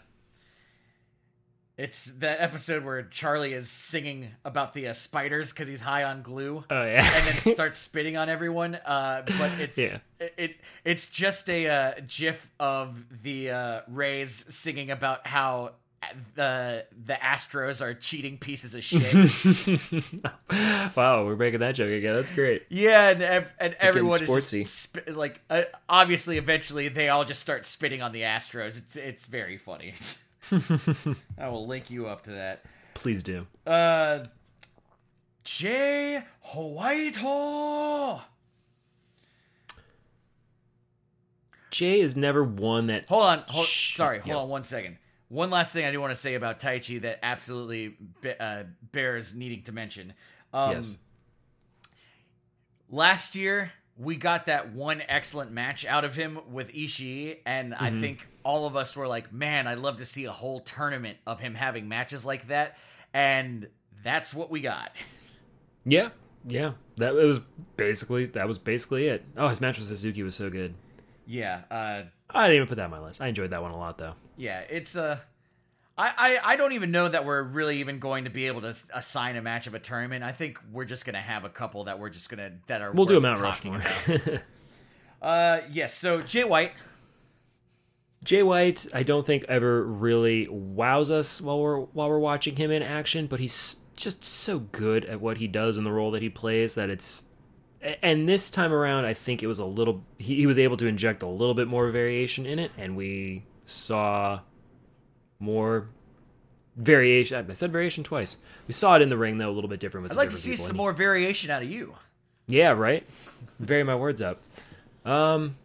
[1.77, 6.23] it's the episode where Charlie is singing about the uh, spiders because he's high on
[6.23, 6.63] glue.
[6.71, 8.77] Oh yeah, and then starts spitting on everyone.
[8.77, 9.99] Uh, but it's yeah.
[10.21, 16.07] it, it it's just a uh, gif of the uh, Rays singing about how uh,
[16.37, 19.13] the the Astros are cheating pieces of shit.
[20.97, 22.15] wow, we're making that joke again.
[22.15, 22.63] That's great.
[22.69, 24.65] Yeah, and ev- and everyone is sportsy.
[24.71, 28.79] Sp- like uh, obviously, eventually they all just start spitting on the Astros.
[28.79, 29.95] It's it's very funny.
[31.39, 32.65] I will link you up to that.
[32.95, 33.47] Please do.
[33.67, 34.25] Uh,
[35.43, 36.23] Jay
[36.55, 38.23] Whitehall.
[41.71, 43.09] Jay is never one that.
[43.09, 43.43] Hold on.
[43.49, 44.19] Hold, sh- sorry.
[44.19, 44.37] Hold yeah.
[44.37, 44.97] on one second.
[45.29, 49.35] One last thing I do want to say about Taichi that absolutely be- uh, bears
[49.35, 50.13] needing to mention.
[50.53, 50.99] Um, yes.
[52.89, 57.85] Last year, we got that one excellent match out of him with Ishii, and mm-hmm.
[57.85, 61.19] I think all of us were like, "Man, I'd love to see a whole tournament
[61.27, 62.77] of him having matches like that,"
[63.13, 63.69] and
[64.03, 64.95] that's what we got.
[65.85, 66.11] Yeah,
[66.47, 67.41] yeah, that it was
[67.77, 69.25] basically that was basically it.
[69.37, 70.75] Oh, his match with Suzuki was so good.
[71.27, 73.21] Yeah, uh, I didn't even put that on my list.
[73.21, 74.15] I enjoyed that one a lot, though.
[74.37, 75.03] Yeah, it's a.
[75.05, 75.19] Uh,
[75.97, 78.75] I, I, I don't even know that we're really even going to be able to
[78.93, 80.25] assign a match of a tournament.
[80.25, 83.07] I think we're just gonna have a couple that we're just gonna that are we'll
[83.07, 83.83] do a Mount Rushmore.
[85.23, 85.95] uh, yes.
[85.97, 86.73] So Jay White.
[88.25, 92.71] Jay White, I don't think ever really wows us while we're while we're watching him
[92.71, 96.23] in action, but he's just so good at what he does and the role that
[96.23, 97.25] he plays that it's.
[98.03, 100.03] And this time around, I think it was a little.
[100.19, 103.45] He, he was able to inject a little bit more variation in it, and we
[103.67, 104.41] saw
[105.45, 105.89] more
[106.77, 107.49] variation.
[107.49, 108.39] I said variation twice.
[108.67, 110.03] We saw it in the ring though, a little bit different.
[110.05, 111.95] With I'd like to see some more variation out of you.
[112.49, 113.07] Yeah, right.
[113.61, 114.41] Vary my words up.
[115.05, 115.57] Um,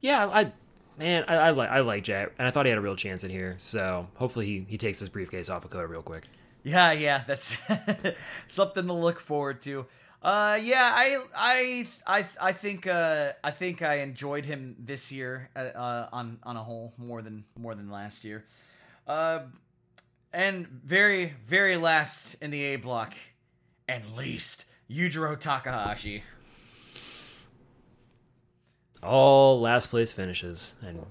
[0.00, 0.52] yeah, I
[0.98, 3.24] man, I, I like I like Jack, and I thought he had a real chance
[3.24, 3.56] in here.
[3.58, 6.24] So hopefully he he takes his briefcase off of Kota real quick.
[6.62, 7.56] Yeah, yeah, that's
[8.48, 9.86] something to look forward to.
[10.20, 15.48] Uh, yeah, I, I, I, I think, uh, I think I enjoyed him this year,
[15.54, 18.44] uh, uh on on a whole more than more than last year.
[19.06, 19.40] Uh,
[20.32, 23.14] and very, very last in the A block,
[23.88, 26.24] and least, Yujiro Takahashi.
[29.02, 31.06] All last place finishes, and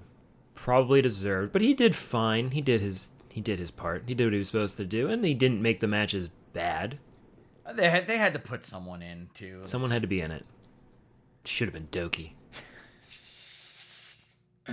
[0.56, 1.54] probably deserved.
[1.54, 2.52] But he did fine.
[2.52, 4.04] He did his he did his part.
[4.08, 6.98] He did what he was supposed to do, and he didn't make the matches bad.
[7.66, 9.62] Uh, they had they had to put someone in too.
[9.64, 10.46] Someone had to be in it.
[11.46, 12.32] Should have been Douki.
[14.68, 14.72] uh,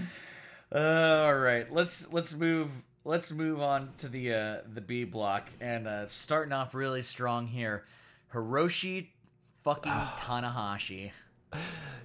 [0.74, 2.70] all right, let's let's move
[3.04, 7.46] let's move on to the uh, the B block and uh, starting off really strong
[7.46, 7.84] here.
[8.32, 9.08] Hiroshi
[9.62, 11.12] fucking Tanahashi.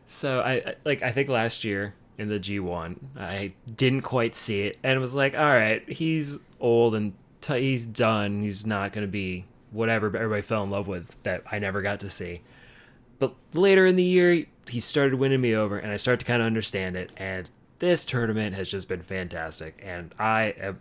[0.08, 4.78] So I, like I think last year in the G1, I didn't quite see it
[4.84, 8.41] and was like, all right, he's old and t- he's done.
[8.41, 12.02] He's not going to be whatever everybody fell in love with that I never got
[12.02, 12.41] to see.
[13.20, 16.41] But later in the year, he started winning me over and I start to kind
[16.41, 20.80] of understand it and this tournament has just been fantastic and I am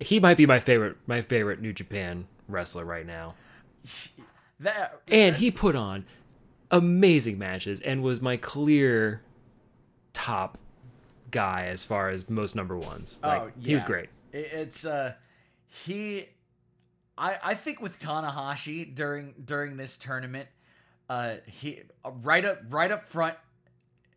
[0.00, 3.34] he might be my favorite my favorite New Japan wrestler right now.
[4.58, 6.06] That and he put on
[6.70, 9.20] amazing matches and was my clear
[10.12, 10.58] top
[11.30, 13.20] guy as far as most number ones.
[13.22, 13.66] Oh, like, oh, yeah.
[13.68, 14.08] he was great.
[14.32, 15.14] It's uh,
[15.66, 16.28] he.
[17.16, 20.48] I I think with Tanahashi during during this tournament,
[21.10, 21.82] uh, he
[22.22, 23.34] right up right up front,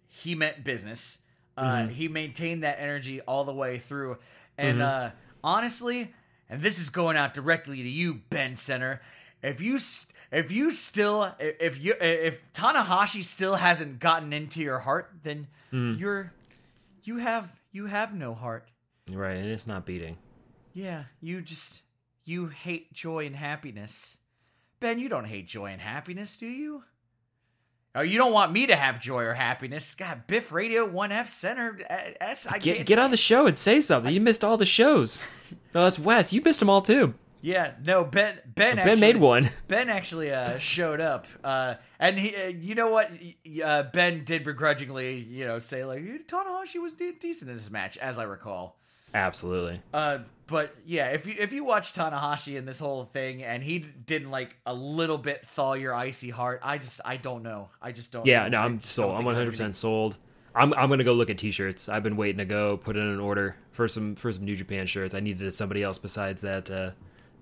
[0.07, 1.19] he meant business.
[1.55, 1.89] Uh, mm-hmm.
[1.91, 4.17] he maintained that energy all the way through,
[4.57, 5.07] and mm-hmm.
[5.07, 5.11] uh
[5.43, 6.13] Honestly,
[6.49, 9.01] and this is going out directly to you, Ben Center.
[9.41, 14.79] If you st- if you still if you if Tanahashi still hasn't gotten into your
[14.79, 15.99] heart, then mm.
[15.99, 16.31] you're
[17.03, 18.67] you have you have no heart.
[19.11, 20.17] Right, and it's not beating.
[20.73, 21.81] Yeah, you just
[22.23, 24.17] you hate joy and happiness.
[24.79, 26.83] Ben, you don't hate joy and happiness, do you?
[27.95, 29.93] Oh, you don't want me to have joy or happiness.
[29.93, 32.47] God, Biff Radio 1F Center uh, S.
[32.47, 34.09] I get, get on the show and say something.
[34.09, 35.23] I, you missed all the shows.
[35.75, 36.33] no, that's Wes.
[36.33, 37.13] You missed them all too.
[37.41, 38.39] Yeah, no, Ben.
[38.47, 38.79] Ben.
[38.79, 39.49] Actually, ben made one.
[39.67, 43.11] Ben actually uh, showed up, uh, and he, uh, you know what?
[43.63, 47.97] Uh, ben did begrudgingly, you know, say like Tanahashi was de- decent in this match,
[47.97, 48.77] as I recall.
[49.13, 49.81] Absolutely.
[49.93, 53.79] Uh, but yeah, if you if you watch Tanahashi in this whole thing and he
[53.79, 57.69] didn't like a little bit thaw your icy heart, I just I don't know.
[57.81, 58.25] I just don't.
[58.25, 58.59] Yeah, know.
[58.59, 59.15] no, I'm sold.
[59.15, 60.17] I'm 100 percent sold.
[60.55, 61.89] I'm I'm gonna go look at t-shirts.
[61.89, 64.85] I've been waiting to go put in an order for some for some New Japan
[64.85, 65.15] shirts.
[65.15, 66.91] I needed somebody else besides that uh,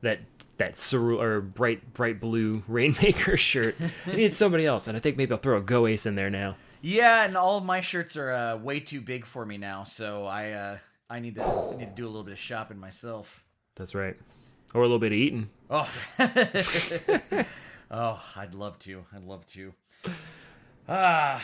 [0.02, 0.20] that
[0.58, 3.76] that cerule or bright bright blue rainmaker shirt.
[4.06, 6.30] I needed somebody else, and I think maybe I'll throw a Go Ace in there
[6.30, 6.56] now.
[6.82, 10.26] Yeah, and all of my shirts are uh, way too big for me now, so
[10.26, 10.52] I.
[10.52, 10.78] Uh,
[11.12, 13.44] I need to I need to do a little bit of shopping myself.
[13.76, 14.16] That's right,
[14.74, 15.50] or a little bit of eating.
[15.70, 15.90] Oh,
[17.92, 19.04] oh, I'd love to.
[19.14, 19.74] I'd love to.
[20.88, 21.44] Ah,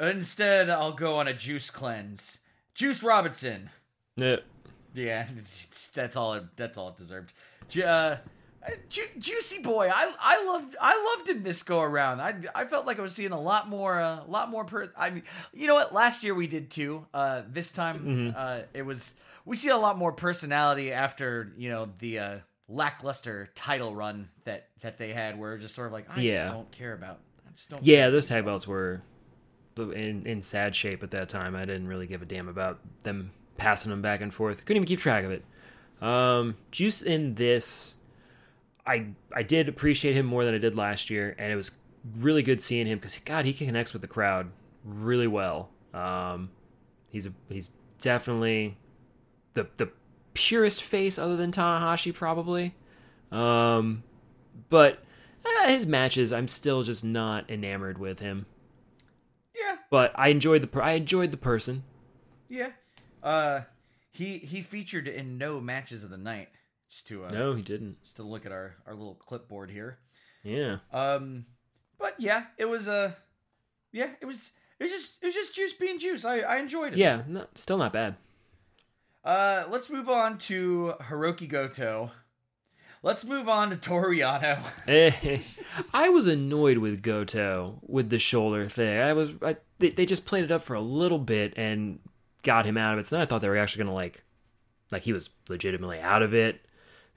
[0.00, 2.38] instead I'll go on a juice cleanse.
[2.74, 3.70] Juice Robinson.
[4.16, 4.38] Yeah.
[4.94, 5.28] Yeah,
[5.94, 6.34] that's all.
[6.34, 7.32] It, that's all it deserved.
[7.80, 8.16] Uh,
[8.66, 12.20] uh, ju- juicy boy, I I loved I loved him this go around.
[12.20, 14.64] I, I felt like I was seeing a lot more a uh, lot more.
[14.64, 15.22] Per- I mean,
[15.54, 15.92] you know what?
[15.92, 17.06] Last year we did too.
[17.14, 18.30] Uh, this time mm-hmm.
[18.36, 22.34] uh, it was we see a lot more personality after you know the uh,
[22.68, 26.42] lackluster title run that that they had, where just sort of like I yeah.
[26.42, 27.20] just don't care about.
[27.46, 27.84] I just don't.
[27.86, 29.02] Yeah, those tag belts were
[29.76, 31.54] in in sad shape at that time.
[31.54, 34.64] I didn't really give a damn about them passing them back and forth.
[34.64, 35.44] Couldn't even keep track of it.
[36.02, 37.94] Um, Juice in this
[38.88, 41.72] I I did appreciate him more than I did last year, and it was
[42.18, 44.50] really good seeing him because God, he connects with the crowd
[44.82, 45.68] really well.
[45.92, 46.50] Um,
[47.10, 48.78] he's a, he's definitely
[49.52, 49.90] the the
[50.32, 52.74] purest face other than Tanahashi probably,
[53.30, 54.04] um,
[54.70, 55.04] but
[55.44, 58.46] eh, his matches I'm still just not enamored with him.
[59.54, 61.84] Yeah, but I enjoyed the per- I enjoyed the person.
[62.48, 62.70] Yeah,
[63.22, 63.62] uh,
[64.10, 66.48] he he featured in no matches of the night.
[66.88, 68.00] Just to uh, no, he didn't.
[68.02, 69.98] Just to look at our our little clipboard here.
[70.42, 70.78] Yeah.
[70.92, 71.44] Um,
[71.98, 73.12] but yeah, it was a uh,
[73.92, 76.24] yeah, it was it was just it was just juice being juice.
[76.24, 76.98] I I enjoyed it.
[76.98, 77.22] Yeah,
[77.54, 78.16] still not bad.
[79.24, 82.10] Uh, let's move on to Hiroki Goto.
[83.02, 84.62] Let's move on to Toriano.
[84.88, 85.40] Eh,
[85.92, 88.98] I was annoyed with Goto with the shoulder thing.
[89.00, 91.98] I was I, they, they just played it up for a little bit and
[92.42, 93.06] got him out of it.
[93.06, 94.24] So then I thought they were actually going to like
[94.90, 96.62] like he was legitimately out of it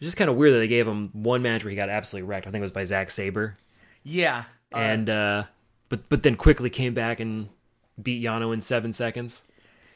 [0.01, 2.27] was just kind of weird that they gave him one match where he got absolutely
[2.27, 2.47] wrecked.
[2.47, 3.57] I think it was by Zack Sabre.
[4.03, 4.43] Yeah.
[4.73, 5.43] Uh, and uh,
[5.89, 7.49] but but then quickly came back and
[8.01, 9.43] beat Yano in seven seconds.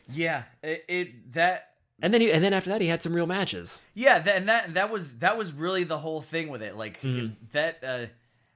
[0.10, 1.72] Yeah, it, it that.
[2.02, 3.84] And then he, and then after that he had some real matches.
[3.94, 6.78] Yeah, th- and that that was that was really the whole thing with it.
[6.78, 7.34] Like mm.
[7.52, 7.84] that.
[7.86, 8.06] Uh,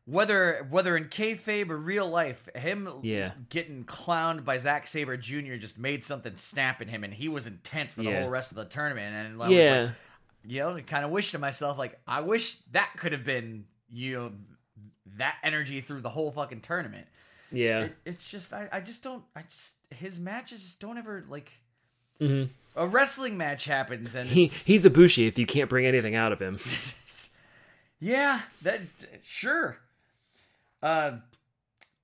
[0.05, 3.33] whether whether in kayfabe or real life, him yeah.
[3.49, 5.53] getting clowned by Zack Sabre Jr.
[5.57, 8.21] just made something snap in him, and he was intense for the yeah.
[8.21, 9.13] whole rest of the tournament.
[9.15, 9.81] And I yeah.
[9.81, 9.89] Like,
[10.45, 14.17] you know, kind of wish to myself, like, I wish that could have been, you
[14.17, 14.31] know,
[15.17, 17.07] that energy through the whole fucking tournament.
[17.51, 17.85] Yeah.
[17.85, 21.51] It, it's just, I, I just don't, I just, his matches just don't ever, like,
[22.21, 22.49] mm-hmm.
[22.79, 26.31] a wrestling match happens and he, he's a bushi if you can't bring anything out
[26.31, 26.57] of him.
[27.99, 28.81] yeah, that,
[29.23, 29.77] sure.
[30.81, 31.13] Uh,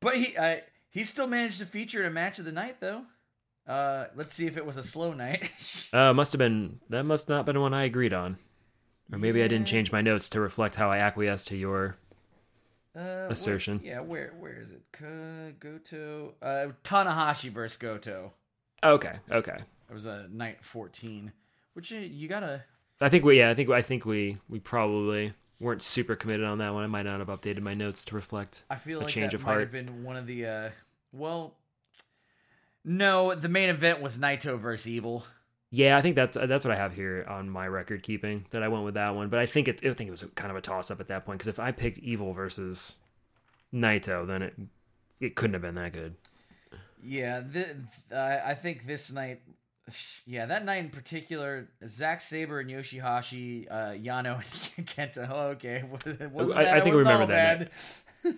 [0.02, 0.58] but he, uh,
[0.90, 3.04] he still managed to feature in a match of the night, though.
[3.68, 5.50] Uh, let's see if it was a slow night.
[5.94, 8.38] uh, must have been that must not been one I agreed on,
[9.12, 9.46] or maybe yeah.
[9.46, 11.98] I didn't change my notes to reflect how I acquiesced to your
[12.96, 13.80] uh, assertion.
[13.80, 14.84] Where, yeah, where where is it?
[15.02, 16.34] Uh, Goto.
[16.42, 18.34] Uh, Tanahashi versus Goto.
[18.84, 19.58] Okay, okay.
[19.90, 21.32] It was a night fourteen,
[21.74, 22.64] which uh, you, gotta.
[23.02, 26.60] I think we yeah I think I think we we probably weren't super committed on
[26.60, 26.84] that one.
[26.84, 28.64] I might not have updated my notes to reflect.
[28.70, 29.60] I feel like a change that of might heart.
[29.62, 30.70] have been one of the uh,
[31.12, 31.56] well
[32.86, 35.26] no, the main event was Naito versus Evil.
[35.72, 38.68] Yeah, I think that's that's what I have here on my record keeping that I
[38.70, 39.28] went with that one.
[39.30, 41.26] But I think it, I think it was kind of a toss up at that
[41.26, 43.00] point because if I picked Evil versus
[43.74, 44.54] Naito, then it
[45.20, 46.16] it couldn't have been that good.
[47.04, 47.76] Yeah, the,
[48.44, 49.42] I think this night,
[50.26, 54.36] yeah, that night in particular, Zack Sabre and Yoshihashi, uh, Yano
[54.78, 55.28] and Kenta.
[55.30, 57.72] Oh, okay, wasn't that, I, I think I remember that.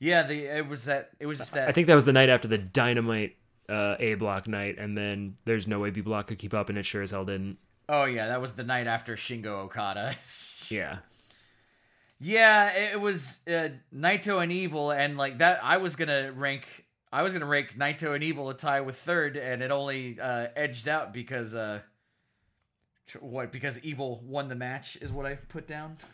[0.00, 1.68] Yeah, the it was that it was just that.
[1.68, 3.36] I think that was the night after the dynamite
[3.68, 6.78] uh, A block night, and then there's no way B block could keep up, and
[6.78, 7.58] it sure as hell didn't.
[7.88, 10.14] Oh yeah, that was the night after Shingo Okada.
[10.68, 10.98] yeah.
[12.20, 16.66] Yeah, it was uh, Naito and Evil, and like that, I was gonna rank.
[17.12, 20.46] I was gonna rank Naito and Evil a tie with third, and it only uh,
[20.56, 21.80] edged out because uh,
[23.20, 23.50] what?
[23.52, 25.96] Because Evil won the match is what I put down.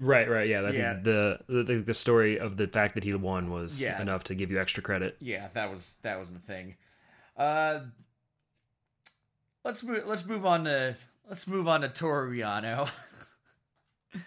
[0.00, 0.62] Right, right, yeah.
[0.62, 0.94] I yeah.
[1.00, 4.00] The, the the story of the fact that he won was yeah.
[4.00, 5.16] enough to give you extra credit.
[5.20, 6.76] Yeah, that was that was the thing.
[7.36, 7.80] Uh,
[9.62, 10.04] let's move.
[10.06, 10.96] Let's move on to
[11.28, 12.88] let's move on to Torriano,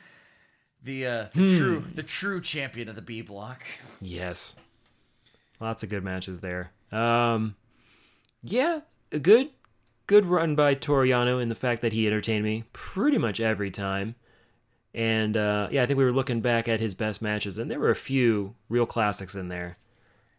[0.83, 1.47] the uh, the hmm.
[1.57, 3.63] true the true champion of the B block.
[3.99, 4.55] Yes,
[5.59, 6.69] lots of good matches there.
[6.91, 7.55] Um,
[8.43, 8.81] yeah,
[9.23, 9.49] good
[10.05, 14.13] good run by Toriano in the fact that he entertained me pretty much every time.
[14.95, 17.79] And uh, yeah, I think we were looking back at his best matches, and there
[17.79, 19.77] were a few real classics in there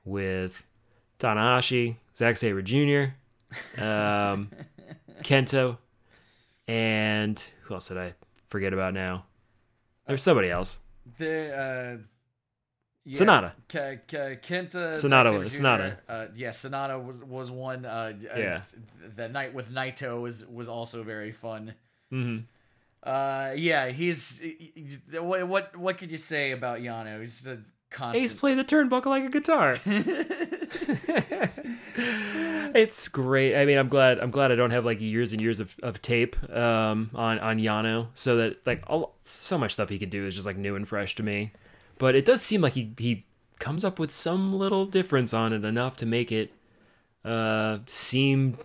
[0.04, 0.62] with
[1.18, 3.12] Tanahashi, Zack Sabre Jr.,
[3.82, 4.50] um,
[5.22, 5.76] Kenta,
[6.68, 8.14] and who else did I
[8.46, 9.24] forget about now?
[10.06, 10.78] There's somebody else.
[11.18, 12.02] The uh,
[13.04, 13.52] yeah, Sanada.
[13.68, 14.92] K- K- Kenta.
[14.92, 15.32] Sanada.
[15.48, 15.96] Sanada.
[16.08, 17.84] Uh, yeah, Sanada was, was one.
[17.84, 18.62] Uh, uh yeah.
[18.72, 18.78] Uh,
[19.16, 21.74] the night with Naito was was also very fun.
[22.12, 22.44] Mm-hmm.
[23.04, 24.42] Uh, yeah, he's
[25.12, 27.20] what what what could you say about Yano?
[27.20, 28.20] He's the constant.
[28.22, 29.76] He's playing the turnbuckle like a guitar.
[32.74, 33.56] it's great.
[33.56, 36.00] I mean, I'm glad I'm glad I don't have like years and years of, of
[36.00, 40.26] tape um, on on Yano, so that like all so much stuff he could do
[40.26, 41.52] is just like new and fresh to me.
[41.98, 43.26] But it does seem like he he
[43.58, 46.52] comes up with some little difference on it enough to make it
[47.22, 48.56] uh, seem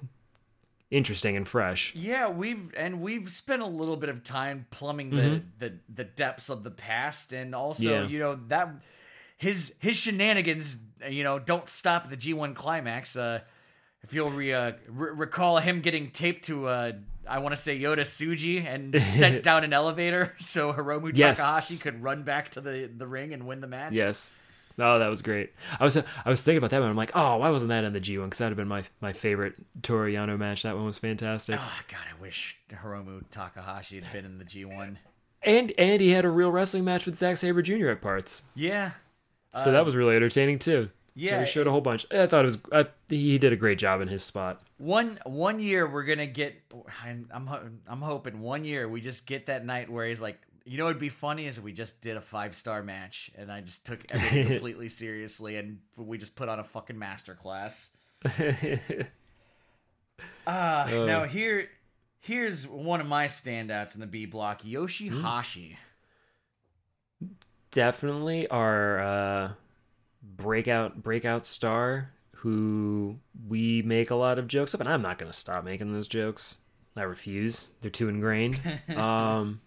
[0.91, 1.93] interesting and fresh.
[1.95, 5.33] Yeah, we've and we've spent a little bit of time plumbing mm-hmm.
[5.59, 8.07] the, the the depths of the past and also, yeah.
[8.07, 8.69] you know, that
[9.37, 10.77] his his shenanigans,
[11.09, 13.15] you know, don't stop the G1 climax.
[13.15, 13.39] Uh
[14.01, 16.91] if you'll re, uh, re- recall him getting taped to uh
[17.27, 21.37] I want to say Yota Tsuji and sent down an elevator so Hiromu yes.
[21.37, 23.93] Takahashi could run back to the the ring and win the match.
[23.93, 24.33] Yes.
[24.81, 25.53] Oh, that was great.
[25.79, 26.89] I was I was thinking about that one.
[26.89, 28.25] I'm like, oh, why wasn't that in the G1?
[28.25, 30.63] Because that'd have been my my favorite Toriano match.
[30.63, 31.59] That one was fantastic.
[31.61, 34.97] Oh God, I wish Hiromu Takahashi had been in the G1.
[35.43, 37.89] And and he had a real wrestling match with Zack Sabre Jr.
[37.89, 38.43] at parts.
[38.55, 38.91] Yeah.
[39.61, 40.89] So that uh, was really entertaining too.
[41.15, 42.05] Yeah, so he showed a whole bunch.
[42.13, 44.61] I thought it was he did a great job in his spot.
[44.77, 46.55] One one year we're gonna get.
[47.03, 50.39] I'm, I'm I'm hoping one year we just get that night where he's like,
[50.69, 53.51] you know, it'd be funny as if we just did a five star match and
[53.51, 57.89] I just took everything completely seriously and we just put on a fucking masterclass.
[60.45, 61.69] uh, Now here,
[62.19, 65.75] here's one of my standouts in the B block: Yoshihashi.
[67.71, 69.51] Definitely our uh,
[70.21, 73.17] breakout breakout star who
[73.47, 76.07] we make a lot of jokes of, and I'm not going to stop making those
[76.07, 76.59] jokes.
[76.95, 78.61] I refuse; they're too ingrained.
[78.95, 79.61] Um,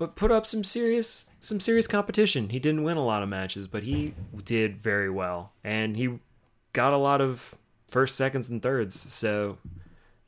[0.00, 2.48] but put up some serious some serious competition.
[2.48, 6.18] He didn't win a lot of matches, but he did very well, and he
[6.72, 7.54] got a lot of
[7.86, 8.98] first, seconds, and thirds.
[8.98, 9.58] So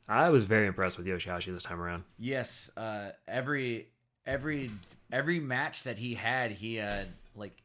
[0.07, 2.03] I was very impressed with Yoshihashi this time around.
[2.19, 3.87] Yes, uh, every
[4.27, 4.69] every
[5.11, 7.05] every match that he had, he uh,
[7.35, 7.57] like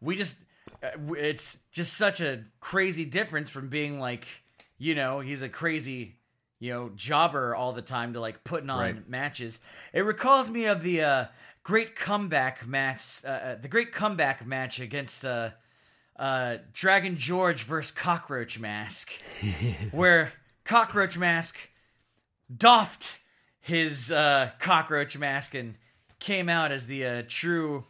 [0.00, 0.38] we just
[0.84, 4.24] uh, it's just such a crazy difference from being like
[4.78, 6.14] you know he's a crazy
[6.64, 9.08] you know, jobber all the time to like putting on right.
[9.08, 9.60] matches.
[9.92, 11.24] It recalls me of the uh,
[11.62, 15.50] great comeback match, uh, uh the great comeback match against uh,
[16.18, 19.12] uh, Dragon George versus Cockroach Mask,
[19.92, 20.32] where
[20.64, 21.54] Cockroach Mask
[22.56, 23.18] doffed
[23.60, 25.74] his uh, cockroach mask and
[26.18, 27.84] came out as the uh, true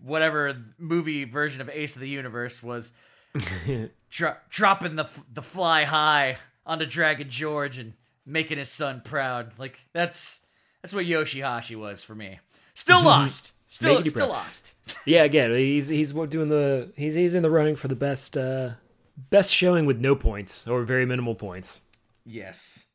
[0.00, 2.92] whatever movie version of Ace of the Universe was
[4.10, 6.36] dro- dropping the f- the fly high
[6.70, 7.92] onto Dragon George and
[8.24, 9.50] making his son proud.
[9.58, 10.46] Like that's
[10.80, 12.38] that's what Yoshihashi was for me.
[12.74, 13.52] Still lost.
[13.68, 14.28] Still still proud.
[14.28, 14.74] lost.
[15.04, 18.70] yeah, again, he's he's doing the he's he's in the running for the best uh
[19.30, 21.82] best showing with no points or very minimal points.
[22.24, 22.86] Yes.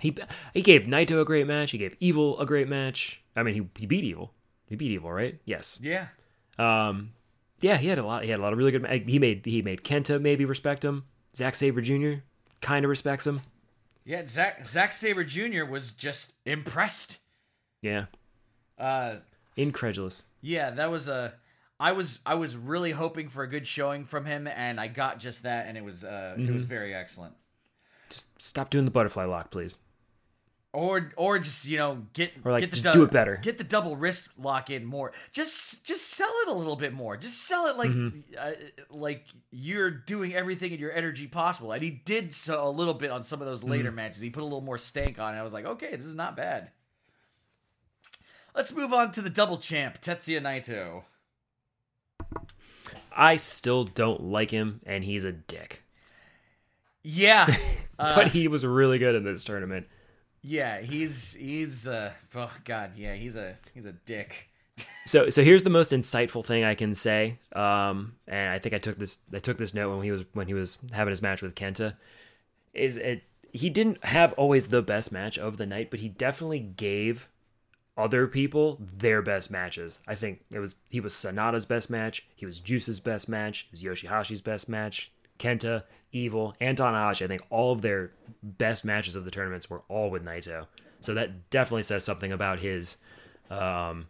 [0.00, 0.14] He
[0.52, 1.70] he gave Naito a great match.
[1.70, 3.22] He gave Evil a great match.
[3.36, 4.32] I mean, he he beat Evil.
[4.66, 5.38] He beat Evil, right?
[5.44, 5.80] Yes.
[5.82, 6.06] Yeah.
[6.58, 7.12] Um,
[7.60, 8.24] yeah, he had a lot.
[8.24, 8.86] He had a lot of really good.
[9.08, 11.04] He made he made Kenta maybe respect him.
[11.36, 12.20] Zack Sabre Jr
[12.60, 13.40] kind of respects him.
[14.04, 15.64] Yeah, Zack Zack Sabre Jr.
[15.64, 17.18] was just impressed.
[17.82, 18.06] Yeah.
[18.78, 19.16] Uh,
[19.56, 20.24] incredulous.
[20.40, 21.34] Yeah, that was a.
[21.78, 25.18] I was I was really hoping for a good showing from him, and I got
[25.18, 26.48] just that, and it was uh, mm-hmm.
[26.48, 26.68] it was mm-hmm.
[26.68, 27.34] very excellent.
[28.08, 29.78] Just stop doing the butterfly lock, please
[30.72, 33.38] or or just you know get or like get the just do it better.
[33.42, 35.12] Get the double wrist lock in more.
[35.32, 37.16] Just just sell it a little bit more.
[37.16, 38.20] Just sell it like mm-hmm.
[38.38, 38.52] uh,
[38.90, 41.72] like you're doing everything in your energy possible.
[41.72, 43.96] And he did so a little bit on some of those later mm-hmm.
[43.96, 44.20] matches.
[44.20, 45.34] He put a little more stank on.
[45.34, 45.38] it.
[45.38, 46.70] I was like, okay, this is not bad.
[48.54, 51.04] Let's move on to the double champ Tetsuya Naito.
[53.16, 55.82] I still don't like him, and he's a dick.
[57.02, 57.52] Yeah,
[57.98, 59.86] uh, but he was really good in this tournament.
[60.42, 64.48] Yeah, he's he's uh oh god, yeah, he's a he's a dick.
[65.06, 67.38] so so here's the most insightful thing I can say.
[67.54, 70.46] Um and I think I took this I took this note when he was when
[70.48, 71.94] he was having his match with Kenta
[72.72, 76.60] is it he didn't have always the best match of the night, but he definitely
[76.60, 77.28] gave
[77.98, 79.98] other people their best matches.
[80.06, 83.82] I think it was he was Sanada's best match, he was Juice's best match, was
[83.82, 85.10] Yoshihashi's best match,
[85.40, 85.82] Kenta,
[86.12, 87.22] Evil, and Tanahashi.
[87.24, 88.12] I think all of their
[88.42, 90.66] best matches of the tournaments were all with Naito.
[91.00, 92.98] So that definitely says something about his
[93.50, 94.06] um,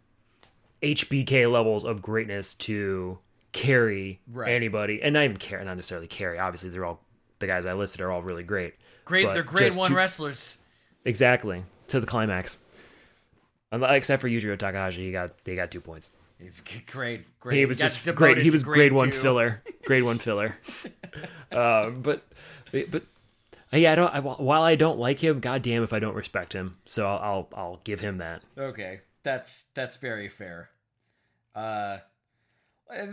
[0.83, 3.17] HBK levels of greatness to
[3.53, 4.51] carry right.
[4.51, 6.37] anybody, and not even carry, not necessarily carry.
[6.37, 6.99] Obviously, they're all
[7.39, 8.75] the guys I listed are all really great.
[9.05, 10.57] Great, they're grade one to, wrestlers.
[11.05, 12.59] Exactly to the climax,
[13.73, 16.11] except for Yujiro Takahashi, he got he got two points.
[16.41, 17.39] He's great.
[17.39, 17.57] Great.
[17.57, 18.39] He was just great.
[18.39, 19.61] He was grade, grade one filler.
[19.85, 20.57] Grade one filler.
[21.51, 22.23] um, but
[22.89, 23.03] but
[23.71, 24.13] yeah, I don't.
[24.13, 26.77] I, while I don't like him, goddamn if I don't respect him.
[26.85, 28.41] So I'll, I'll I'll give him that.
[28.57, 30.71] Okay, that's that's very fair.
[31.53, 31.97] Uh,
[32.89, 33.11] let,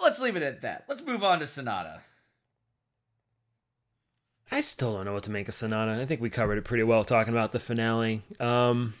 [0.00, 0.84] us leave it at that.
[0.88, 2.00] Let's move on to Sanada.
[4.52, 6.00] I still don't know what to make of Sanada.
[6.00, 8.22] I think we covered it pretty well talking about the finale.
[8.38, 8.94] Um.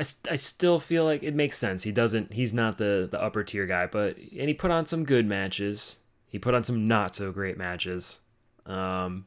[0.00, 1.82] I, I still feel like it makes sense.
[1.82, 2.32] He doesn't.
[2.32, 5.98] He's not the the upper tier guy, but and he put on some good matches.
[6.26, 8.20] He put on some not so great matches.
[8.64, 9.26] Um,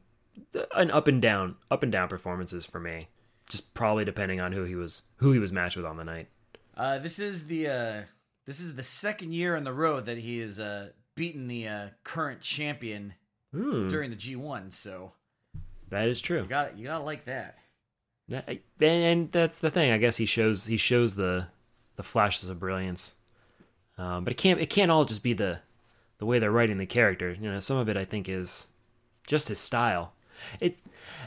[0.74, 3.10] an up and down, up and down performances for me.
[3.50, 6.28] Just probably depending on who he was who he was matched with on the night.
[6.76, 8.02] Uh, this is the uh,
[8.48, 11.88] this is the second year in the row that he is uh, beaten the uh,
[12.04, 13.14] current champion
[13.56, 13.88] mm.
[13.90, 14.74] during the G1.
[14.74, 15.12] So
[15.90, 16.42] that is true.
[16.42, 17.58] You got you got like that
[18.82, 19.92] and that's the thing.
[19.92, 21.48] I guess he shows he shows the
[21.96, 23.16] the flashes of brilliance,
[23.98, 25.60] um, but it can't it can't all just be the
[26.20, 27.32] the way they're writing the character.
[27.34, 28.68] You know, some of it I think is
[29.28, 30.14] just his style.
[30.60, 30.80] It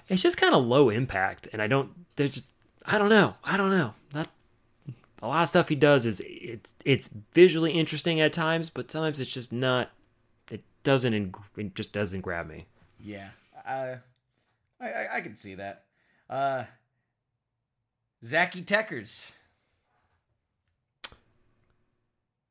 [0.09, 2.47] it's just kind of low impact, and I don't there's just,
[2.85, 4.29] I don't know I don't know that
[5.23, 9.21] a lot of stuff he does is it's it's visually interesting at times, but sometimes
[9.21, 9.91] it's just not
[10.51, 12.67] it doesn't it just doesn't grab me.
[12.99, 13.29] Yeah,
[13.67, 13.97] I
[14.81, 15.85] I I can see that.
[16.29, 16.65] Uh
[18.27, 19.31] Zachy Teckers.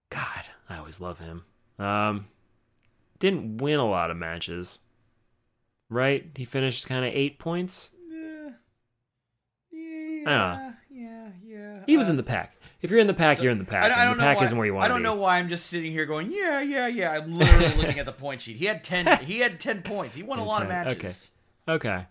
[0.10, 1.44] God, I always love him.
[1.78, 2.28] Um,
[3.20, 4.80] didn't win a lot of matches,
[5.90, 6.28] right?
[6.36, 7.90] He finished kind of eight points.
[8.10, 8.50] Yeah.
[9.74, 10.72] Yeah.
[10.90, 11.28] Yeah.
[11.46, 11.80] Yeah.
[11.86, 12.56] He was uh, in the uh, pack.
[12.82, 13.92] If you're in the pack, so, you're in the pack.
[13.92, 14.86] I, I don't the know pack why, isn't where you want.
[14.86, 17.12] I don't know why I'm just sitting here going, yeah, yeah, yeah.
[17.12, 18.56] I'm literally looking at the point sheet.
[18.56, 19.20] He had ten.
[19.26, 20.16] He had ten points.
[20.16, 20.62] He won a lot 10.
[20.62, 21.30] of matches.
[21.68, 21.90] Okay.
[21.90, 22.06] Okay.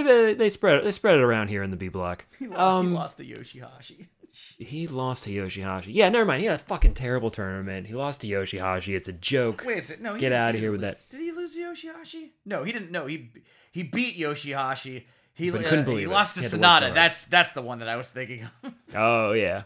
[0.00, 2.24] They, they spread it, they spread it around here in the B block.
[2.38, 4.06] He, um, he lost to Yoshihashi.
[4.58, 5.88] He lost to Yoshihashi.
[5.88, 6.40] Yeah, never mind.
[6.40, 7.86] He had a fucking terrible tournament.
[7.86, 8.96] He lost to Yoshihashi.
[8.96, 9.62] It's a joke.
[9.66, 10.04] Wait a second.
[10.04, 11.06] No, get out of here with that.
[11.10, 12.30] Did he lose to Yoshihashi?
[12.46, 12.90] No, he didn't.
[12.90, 13.30] No, he
[13.72, 15.04] he beat Yoshihashi.
[15.34, 16.08] He, uh, couldn't believe he it.
[16.08, 16.88] lost to Sanada.
[16.88, 18.74] To that's that's the one that I was thinking of.
[18.96, 19.64] oh yeah,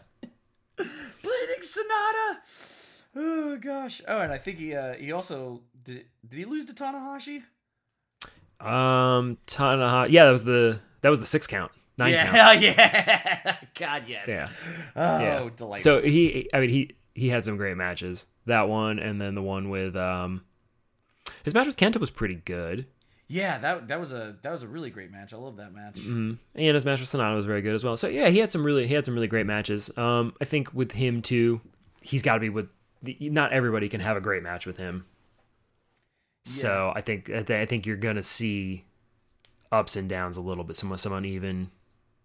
[0.75, 2.37] bleeding Sanada.
[3.15, 4.01] Oh gosh.
[4.05, 6.07] Oh, and I think he uh, he also did.
[6.27, 7.41] Did he lose to Tanahashi?
[8.59, 10.11] Um, Tanahashi.
[10.11, 11.71] Yeah, that was the that was the six count.
[11.97, 12.59] Nine yeah, count.
[12.61, 13.57] yeah.
[13.77, 14.27] God, yes.
[14.27, 14.49] Yeah.
[14.95, 15.49] Oh, yeah.
[15.55, 15.83] delightful.
[15.83, 18.25] So he, I mean, he he had some great matches.
[18.45, 20.41] That one, and then the one with um,
[21.43, 22.87] his match with Kenta was pretty good.
[23.27, 25.33] Yeah, that that was a that was a really great match.
[25.33, 25.95] I love that match.
[25.99, 26.33] Mm-hmm.
[26.55, 27.97] And his match with Sanada was very good as well.
[27.97, 29.95] So yeah, he had some really he had some really great matches.
[29.97, 31.61] Um, I think with him too,
[32.01, 32.67] he's got to be with.
[33.03, 35.05] The, not everybody can have a great match with him.
[36.47, 38.85] So I think I, th- I think you're gonna see
[39.71, 41.71] ups and downs a little bit, some some uneven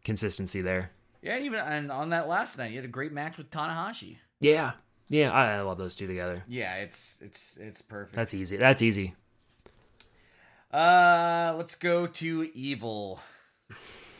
[0.04, 0.90] consistency there.
[1.22, 4.18] Yeah, even and on that last night, you had a great match with Tanahashi.
[4.40, 4.72] Yeah,
[5.08, 6.44] yeah, I, I love those two together.
[6.46, 8.14] Yeah, it's it's it's perfect.
[8.14, 8.56] That's easy.
[8.56, 9.14] That's easy.
[10.72, 13.20] Uh, let's go to evil.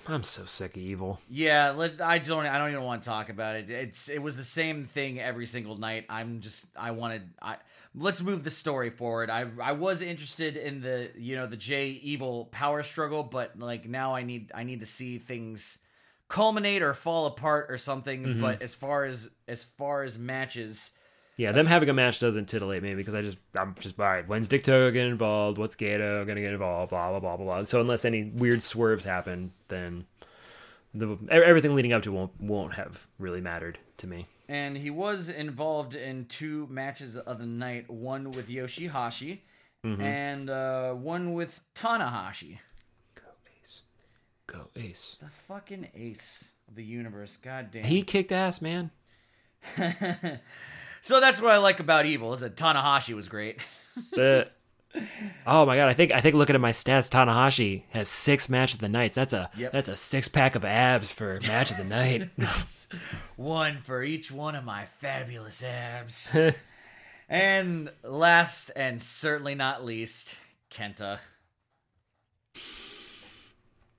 [0.07, 1.20] I'm so sick of evil.
[1.29, 1.73] Yeah,
[2.03, 2.47] I don't.
[2.47, 3.70] I don't even want to talk about it.
[3.70, 6.07] It's it was the same thing every single night.
[6.09, 6.66] I'm just.
[6.77, 7.31] I wanted.
[7.41, 7.57] I
[7.95, 9.31] let's move the story forward.
[9.31, 13.89] I I was interested in the you know the J evil power struggle, but like
[13.89, 15.79] now I need I need to see things
[16.29, 18.24] culminate or fall apart or something.
[18.24, 18.41] Mm-hmm.
[18.43, 20.93] But as far as as far as matches,
[21.38, 24.26] yeah, them having a match doesn't titillate me because I just I'm just all right.
[24.28, 25.56] When's Dick Togo getting involved?
[25.56, 26.90] What's Gato gonna get involved?
[26.90, 27.64] Blah blah blah blah blah.
[27.64, 30.04] So unless any weird swerves happen, then
[30.92, 34.26] the everything leading up to won't won't have really mattered to me.
[34.48, 37.90] And he was involved in two matches of the night.
[37.90, 39.38] One with Yoshihashi,
[39.86, 40.00] mm-hmm.
[40.02, 42.59] and uh, one with Tanahashi.
[43.14, 43.28] Go
[43.59, 43.82] Ace,
[44.46, 45.16] go Ace.
[45.20, 47.38] The fucking Ace of the universe.
[47.38, 47.84] God damn.
[47.84, 48.90] He kicked ass, man.
[51.03, 53.59] So that's what I like about Evil is that Tanahashi was great.
[54.16, 54.47] oh my
[55.77, 58.89] god, I think I think looking at my stats, Tanahashi has six match of the
[58.89, 59.16] nights.
[59.16, 59.73] That's a yep.
[59.73, 62.31] that's a six pack of abs for match of the night.
[63.37, 66.37] one for each one of my fabulous abs.
[67.29, 70.37] and last and certainly not least,
[70.70, 71.19] Kenta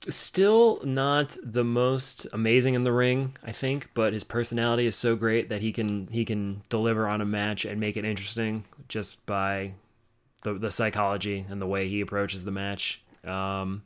[0.09, 5.15] still not the most amazing in the ring, I think, but his personality is so
[5.15, 9.25] great that he can he can deliver on a match and make it interesting just
[9.25, 9.73] by
[10.43, 13.01] the the psychology and the way he approaches the match.
[13.23, 13.83] Um,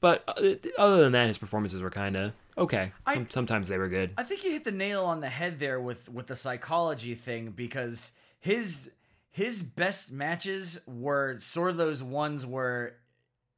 [0.00, 2.92] but uh, other than that, his performances were kind of okay.
[3.12, 4.10] Some, I, sometimes they were good.
[4.18, 7.50] I think you hit the nail on the head there with with the psychology thing
[7.54, 8.90] because his
[9.30, 12.96] his best matches were sort of those ones where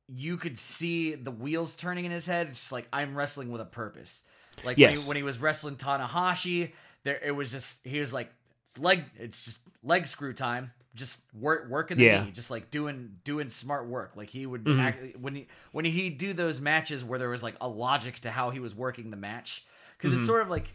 [0.09, 2.49] you could see the wheels turning in his head.
[2.49, 4.23] It's just like I'm wrestling with a purpose.
[4.65, 4.99] Like yes.
[4.99, 6.73] when, he, when he was wrestling Tanahashi,
[7.05, 8.31] there it was just he was like
[8.69, 9.05] it's leg.
[9.19, 10.73] It's just leg screw time.
[10.95, 12.25] Just work working the yeah.
[12.25, 12.31] knee.
[12.31, 14.13] Just like doing doing smart work.
[14.17, 14.81] Like he would mm-hmm.
[14.81, 18.31] act, when he when he do those matches where there was like a logic to
[18.31, 19.65] how he was working the match
[19.99, 20.21] because mm-hmm.
[20.21, 20.69] it's sort of like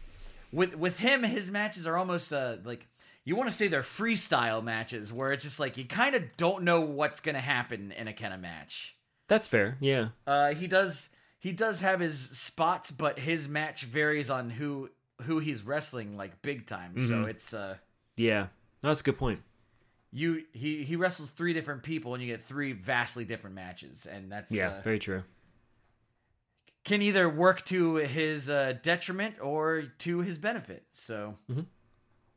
[0.52, 2.86] with with him his matches are almost uh like
[3.24, 6.62] you want to say they're freestyle matches where it's just like you kind of don't
[6.62, 8.94] know what's gonna happen in a kind of match.
[9.32, 9.78] That's fair.
[9.80, 10.08] Yeah.
[10.26, 14.90] Uh, he does he does have his spots, but his match varies on who
[15.22, 16.96] who he's wrestling like big time.
[16.96, 17.08] Mm-hmm.
[17.08, 17.76] So it's uh
[18.14, 18.48] yeah,
[18.82, 19.40] that's a good point.
[20.12, 24.30] You he he wrestles three different people, and you get three vastly different matches, and
[24.30, 25.22] that's yeah, uh, very true.
[26.84, 30.82] Can either work to his uh, detriment or to his benefit.
[30.92, 31.36] So.
[31.50, 31.60] Mm-hmm.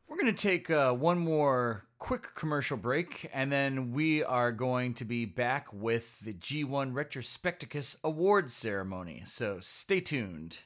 [0.08, 4.94] We're going to take uh, one more quick commercial break, and then we are going
[4.94, 9.22] to be back with the G1 Retrospecticus Awards ceremony.
[9.26, 10.58] So stay tuned.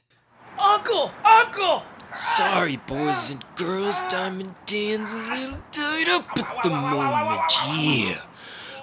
[0.59, 1.11] Uncle!
[1.23, 1.83] Uncle!
[2.13, 8.21] Sorry, boys and girls, Diamond Dan's a little tied up at the moment, yeah.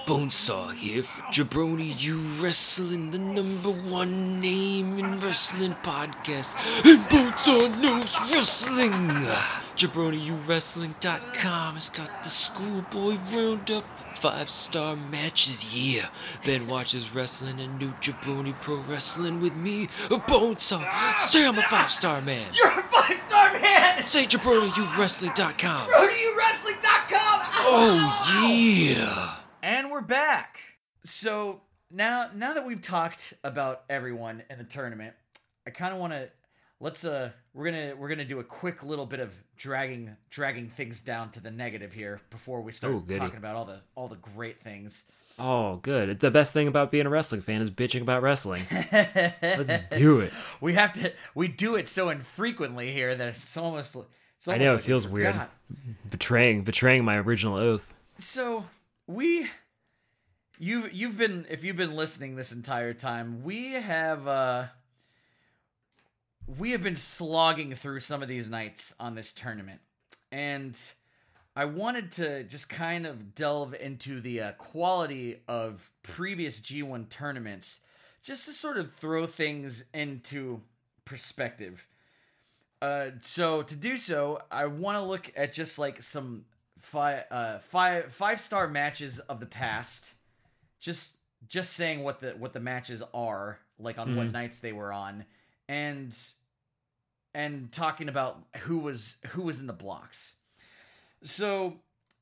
[0.06, 6.56] Bonesaw here for Jabroni You Wrestling, the number one name in wrestling podcast,
[6.90, 9.26] and Bonesaw knows wrestling!
[9.78, 13.84] JabroniUWrestling.com has got the schoolboy roundup.
[14.18, 16.08] Five star matches, yeah.
[16.44, 20.20] Ben watches wrestling and new Jabroni Pro Wrestling with me, A
[20.58, 20.58] saw.
[21.14, 22.52] Say I'm a five star man.
[22.56, 24.02] You're a five star man.
[24.02, 25.54] Say JabroniUWrestling.com.
[25.56, 27.40] JabroniUWrestling.com.
[27.60, 29.36] Oh, yeah.
[29.62, 30.58] And we're back.
[31.04, 35.14] So now, now that we've talked about everyone in the tournament,
[35.68, 36.28] I kind of want to
[36.80, 41.00] let's uh we're gonna we're gonna do a quick little bit of dragging dragging things
[41.00, 44.16] down to the negative here before we start Ooh, talking about all the all the
[44.16, 45.04] great things
[45.38, 48.62] oh good the best thing about being a wrestling fan is bitching about wrestling
[49.42, 53.96] let's do it we have to we do it so infrequently here that it's almost,
[54.36, 55.36] it's almost i know like it feels weird
[56.10, 58.64] betraying betraying my original oath so
[59.06, 59.48] we
[60.60, 64.64] you've you've been if you've been listening this entire time we have uh
[66.56, 69.80] we have been slogging through some of these nights on this tournament,
[70.32, 70.78] and
[71.54, 77.80] I wanted to just kind of delve into the uh, quality of previous G1 tournaments
[78.22, 80.62] just to sort of throw things into
[81.04, 81.86] perspective.
[82.80, 86.44] Uh, so to do so, I want to look at just like some
[86.78, 90.14] five uh, five five star matches of the past.
[90.80, 91.16] Just
[91.48, 94.92] just saying what the what the matches are like on mm what nights they were
[94.92, 95.24] on,
[95.68, 96.16] and
[97.34, 100.36] and talking about who was who was in the blocks.
[101.22, 101.74] So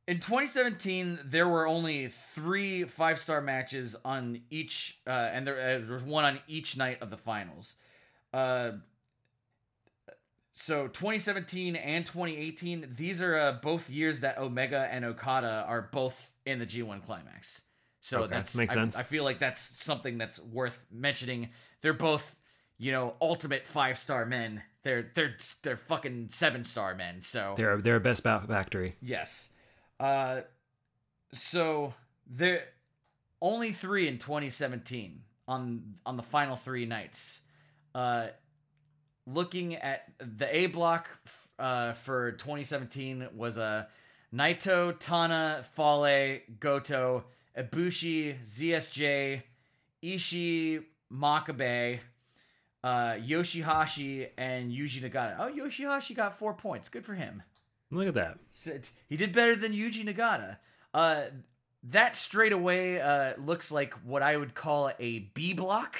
[0.08, 5.78] in 2017, there were only three five star matches on each, uh, and there, uh,
[5.86, 7.76] there, was one on each night of the finals.
[8.32, 8.72] Uh,
[10.58, 16.32] so 2017 and 2018, these are uh, both years that Omega and Okada are both
[16.46, 17.62] in the G1 climax.
[18.00, 18.96] So okay, that makes I, sense.
[18.96, 21.50] I feel like that's something that's worth mentioning.
[21.82, 22.36] They're both
[22.78, 24.62] you know, ultimate five star men.
[24.82, 27.20] They're they're they're fucking seven star men.
[27.20, 28.96] So they're they're best factory.
[29.00, 29.50] Yes.
[29.98, 30.42] Uh,
[31.32, 31.94] so
[32.26, 32.64] there
[33.40, 37.40] only three in 2017 on on the final three nights.
[37.94, 38.28] Uh,
[39.26, 41.08] looking at the A block
[41.58, 43.84] uh, for 2017 was a uh,
[44.34, 47.24] Naito, Tana, Fale, Goto,
[47.56, 49.40] Ibushi, ZSJ,
[50.04, 52.00] Ishii, Makabe,
[52.86, 55.34] uh, Yoshihashi and Yuji Nagata.
[55.40, 56.88] Oh, Yoshihashi got four points.
[56.88, 57.42] Good for him.
[57.90, 58.38] Look at that.
[59.08, 60.58] He did better than Yuji Nagata.
[60.94, 61.22] Uh,
[61.90, 65.96] that straight away uh, looks like what I would call a B block.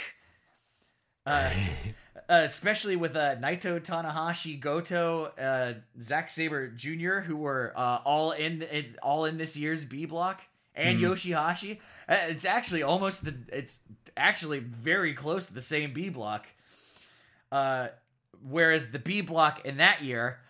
[1.26, 1.50] Uh,
[2.28, 8.30] uh especially with uh, Naito Tanahashi, Goto, uh, Zack Sabre Jr., who were uh, all
[8.30, 10.40] in, in, all in this year's B block,
[10.72, 11.02] and mm.
[11.02, 11.78] Yoshihashi.
[12.08, 13.34] Uh, it's actually almost the.
[13.48, 13.80] It's
[14.16, 16.46] actually very close to the same B block.
[17.50, 17.88] Uh,
[18.42, 20.40] whereas the B block in that year,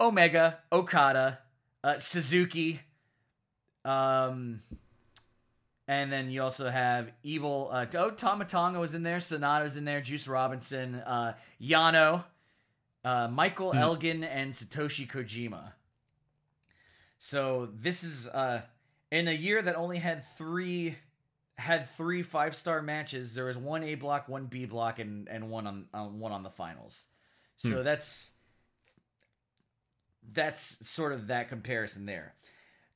[0.00, 1.38] Omega, Okada,
[1.82, 2.80] uh, Suzuki,
[3.84, 4.60] um,
[5.88, 7.68] and then you also have Evil.
[7.72, 9.16] Uh, oh, Tama Tonga was in there.
[9.16, 10.00] Sanada's in there.
[10.00, 12.22] Juice Robinson, uh, Yano,
[13.04, 13.80] uh, Michael mm.
[13.80, 15.72] Elgin, and Satoshi Kojima.
[17.18, 18.60] So this is uh,
[19.10, 20.94] in a year that only had three
[21.60, 23.34] had three five star matches.
[23.34, 26.42] There was one A block, one B block, and and one on uh, one on
[26.42, 27.04] the finals.
[27.56, 27.84] So hmm.
[27.84, 28.30] that's
[30.32, 32.34] that's sort of that comparison there.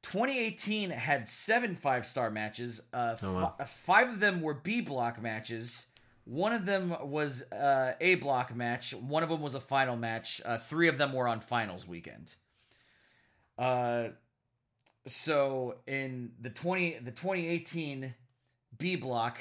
[0.03, 2.81] 2018 had seven five star matches.
[2.93, 3.55] Uh, oh, wow.
[3.59, 5.86] f- uh, five of them were B block matches.
[6.24, 8.95] One of them was uh, a block match.
[8.95, 10.41] One of them was a final match.
[10.43, 12.35] Uh, three of them were on finals weekend.
[13.59, 14.09] Uh,
[15.07, 18.15] so in the twenty the 2018
[18.78, 19.38] B block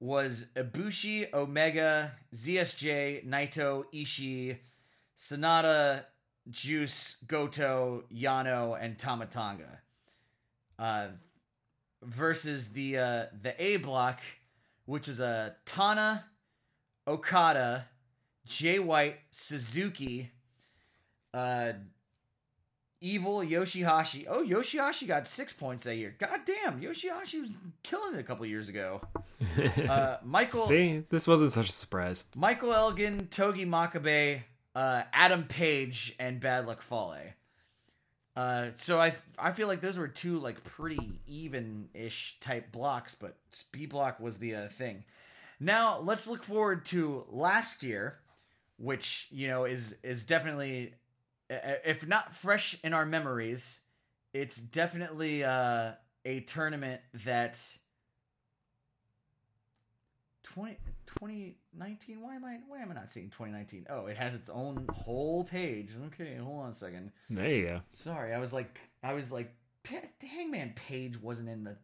[0.00, 4.56] was Ibushi, Omega, ZSJ, Naito, Ishii,
[5.18, 6.04] Sanada,
[6.50, 9.80] Juice, Goto, Yano, and Tama Tonga.
[10.78, 11.08] Uh,
[12.02, 14.20] versus the uh, the A block,
[14.86, 16.24] which was a uh, Tana,
[17.06, 17.86] Okada,
[18.46, 20.30] Jay White, Suzuki,
[21.34, 21.72] uh,
[23.02, 24.26] Evil Yoshihashi.
[24.28, 26.14] Oh, Yoshihashi got six points that year.
[26.18, 27.50] God damn, Yoshihashi was
[27.82, 29.00] killing it a couple years ago.
[29.88, 30.60] Uh, Michael.
[30.62, 32.24] See, this wasn't such a surprise.
[32.36, 34.42] Michael Elgin, Togi Makabe,
[34.74, 37.16] uh, Adam Page, and Bad Luck Fale.
[38.36, 43.14] Uh, so I I feel like those were two like pretty even ish type blocks,
[43.14, 43.36] but
[43.72, 45.04] B block was the thing.
[45.58, 48.18] Now let's look forward to last year,
[48.78, 50.92] which you know is is definitely
[51.50, 53.80] if not fresh in our memories,
[54.32, 55.90] it's definitely uh,
[56.24, 57.60] a tournament that
[60.44, 60.76] 20,
[61.18, 64.84] 2019 why am i why am i not seeing 2019 oh it has its own
[64.92, 69.12] whole page okay hold on a second there you go sorry i was like i
[69.12, 69.52] was like
[69.84, 71.76] the hangman page wasn't in the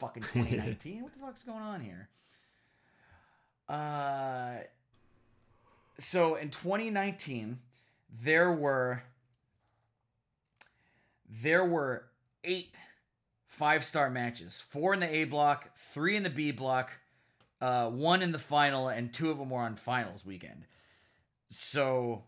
[0.00, 2.08] fucking 2019 what the fuck's going on here
[3.68, 4.58] uh
[5.98, 7.58] so in 2019
[8.10, 9.02] there were
[11.28, 12.04] there were
[12.44, 12.74] eight
[13.48, 16.90] five star matches four in the a block three in the b block
[17.58, 20.66] uh, one in the final and two of them were on finals weekend
[21.48, 22.22] so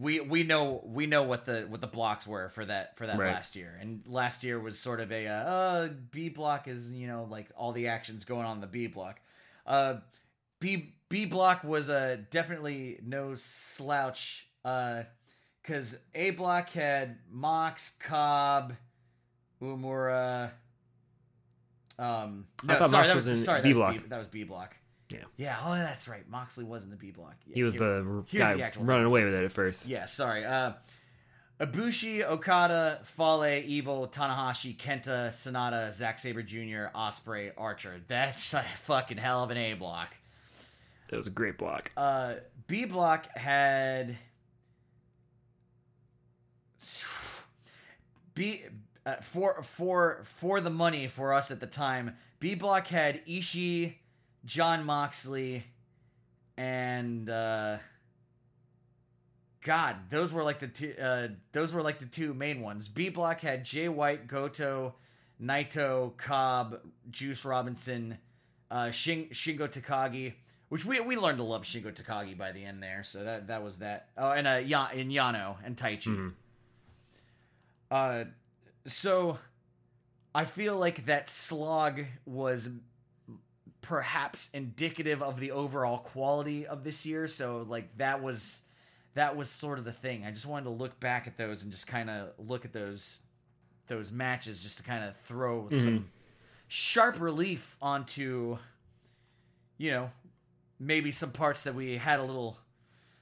[0.00, 3.18] we we know we know what the what the blocks were for that for that
[3.18, 3.32] right.
[3.34, 7.06] last year and last year was sort of a uh, uh, b block is you
[7.06, 9.20] know like all the actions going on the b block
[9.66, 9.96] uh
[10.60, 14.45] b b block was a uh, definitely no slouch
[15.62, 18.72] because uh, A Block had Mox, Cobb,
[19.62, 20.50] Umura.
[21.98, 23.96] Um, no, I thought sorry, Mox was, was, in sorry, B Block.
[24.08, 24.76] That, was B Block.
[25.10, 25.18] Yeah.
[25.36, 25.58] Yeah.
[25.64, 26.28] Oh, that's right.
[26.28, 27.34] Moxley was in the B Block.
[27.46, 29.86] Yeah, he was the guy the running away with it at first.
[29.86, 30.06] Yeah.
[30.06, 30.44] Sorry.
[30.44, 30.72] Uh,
[31.60, 38.00] Ibushi, Okada, Fale, Evil, Tanahashi, Kenta, Sanada, Zack Sabre Jr., Ospreay, Archer.
[38.08, 40.14] That's a fucking hell of an A block.
[41.08, 41.92] That was a great block.
[41.96, 42.34] Uh,
[42.66, 44.16] B block had
[48.34, 48.62] be
[49.04, 52.16] uh, for for for the money for us at the time.
[52.40, 53.94] B Block had Ishii,
[54.44, 55.64] John Moxley,
[56.56, 57.78] and uh,
[59.62, 60.94] God, those were like the two.
[61.00, 62.88] Uh, those were like the two main ones.
[62.88, 64.94] B Block had Jay White, Goto,
[65.42, 66.80] Naito, Cobb,
[67.10, 68.18] Juice Robinson,
[68.70, 70.34] uh, Shing- Shingo Takagi,
[70.68, 73.02] which we we learned to love Shingo Takagi by the end there.
[73.02, 74.08] So that that was that.
[74.18, 76.08] Oh, and uh, ya- and Yano and Taichi.
[76.08, 76.28] Mm-hmm.
[77.90, 78.24] Uh,
[78.84, 79.38] so
[80.34, 82.68] I feel like that slog was
[83.82, 87.28] perhaps indicative of the overall quality of this year.
[87.28, 88.62] So like that was
[89.14, 90.24] that was sort of the thing.
[90.26, 93.20] I just wanted to look back at those and just kind of look at those
[93.86, 95.78] those matches just to kind of throw mm-hmm.
[95.78, 96.10] some
[96.68, 98.58] sharp relief onto
[99.78, 100.10] you know
[100.80, 102.58] maybe some parts that we had a little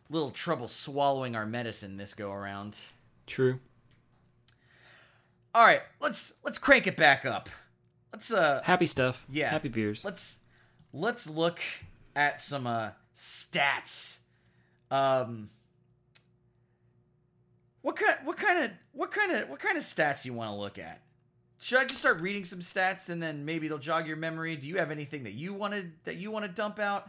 [0.09, 2.78] little trouble swallowing our medicine this go around.
[3.27, 3.61] True.
[5.55, 7.48] All right, let's let's crank it back up.
[8.12, 9.24] Let's uh happy stuff.
[9.31, 10.05] Yeah, happy beers.
[10.05, 10.40] Let's
[10.93, 11.60] let's look
[12.16, 14.16] at some uh stats.
[14.90, 15.51] Um,
[17.82, 20.56] what kind what kind of what kind of what kind of stats you want to
[20.56, 21.01] look at?
[21.60, 24.56] Should I just start reading some stats and then maybe it'll jog your memory?
[24.56, 27.09] Do you have anything that you wanted that you want to dump out?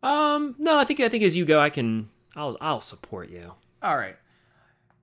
[0.00, 3.54] Um, no, I think I think as you go, I can I'll I'll support you.
[3.82, 4.14] All right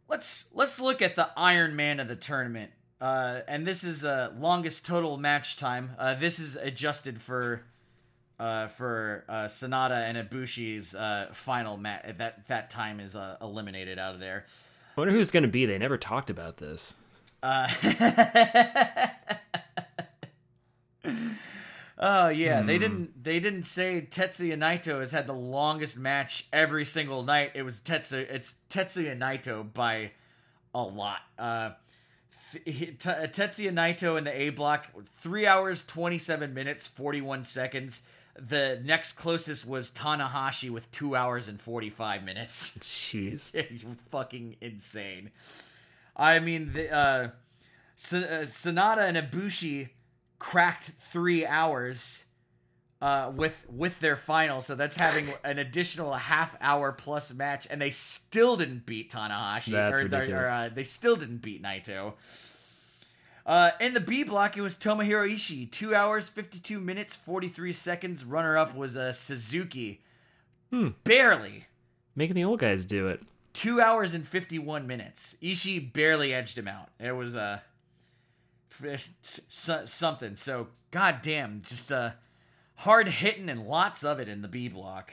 [0.09, 2.71] let's let's look at the Iron Man of the tournament.
[3.01, 5.91] Uh, and this is uh, longest total match time.
[5.99, 7.63] Uh, this is adjusted for
[8.39, 12.15] uh, for uh, Sanada and Ibushi's uh, final match.
[12.17, 14.45] That that time is uh, eliminated out of there.
[14.97, 15.65] I wonder who's going to be.
[15.65, 16.95] They never talked about this.
[17.43, 17.69] Uh,
[21.97, 22.81] Oh yeah, they hmm.
[22.81, 23.23] didn't.
[23.23, 27.51] They didn't say Tetsuya Naito has had the longest match every single night.
[27.55, 28.29] It was Tetsuya.
[28.29, 30.11] It's Tetsuya Naito by
[30.73, 31.19] a lot.
[31.39, 31.71] Uh,
[32.67, 34.87] Tetsuya Naito in the A block,
[35.19, 38.03] three hours, 27 minutes, 41 seconds.
[38.35, 42.71] The next closest was Tanahashi with two hours and 45 minutes.
[42.79, 43.51] Jeez.
[44.11, 45.31] fucking insane.
[46.17, 47.27] I mean, the, uh, uh
[47.97, 49.89] Sanada and Ibushi
[50.39, 52.25] cracked three hours
[53.01, 57.79] uh, with with their final, so that's having an additional half hour plus match, and
[57.81, 59.71] they still didn't beat Tanahashi.
[59.71, 60.49] That's or, ridiculous.
[60.49, 62.13] Or, uh, they still didn't beat Naito.
[63.45, 67.47] Uh, in the B block, it was Tomohiro Ishii, two hours fifty two minutes forty
[67.47, 68.23] three seconds.
[68.23, 70.01] Runner up was uh, Suzuki,
[70.71, 70.89] hmm.
[71.03, 71.65] barely
[72.15, 73.21] making the old guys do it.
[73.53, 75.35] Two hours and fifty one minutes.
[75.43, 76.89] Ishii barely edged him out.
[76.99, 77.59] It was a uh,
[79.49, 80.35] something.
[80.35, 82.11] So goddamn, just uh,
[82.77, 85.11] hard hitting and lots of it in the B block.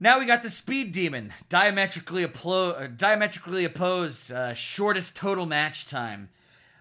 [0.00, 5.86] Now we got the Speed Demon, diametrically, applo- uh, diametrically opposed, uh, shortest total match
[5.86, 6.28] time.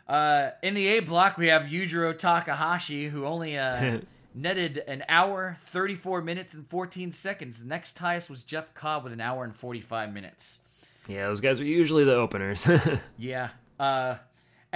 [0.07, 4.01] Uh, in the A block, we have Yujiro Takahashi, who only uh,
[4.35, 7.59] netted an hour, 34 minutes, and 14 seconds.
[7.59, 10.59] The next highest was Jeff Cobb with an hour and 45 minutes.
[11.07, 12.69] Yeah, those guys are usually the openers.
[13.17, 13.49] yeah.
[13.79, 14.15] Uh,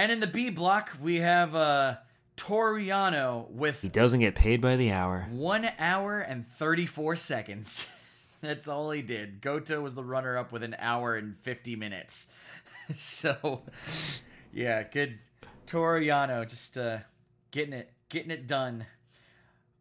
[0.01, 1.97] and in the B block, we have uh,
[2.35, 3.83] Toriano with.
[3.83, 5.27] He doesn't get paid by the hour.
[5.29, 7.85] One hour and 34 seconds.
[8.41, 9.41] That's all he did.
[9.41, 12.29] Goto was the runner up with an hour and 50 minutes.
[12.97, 13.61] so,
[14.51, 15.19] yeah, good.
[15.67, 16.97] Toriano just uh,
[17.51, 18.87] getting it getting it done.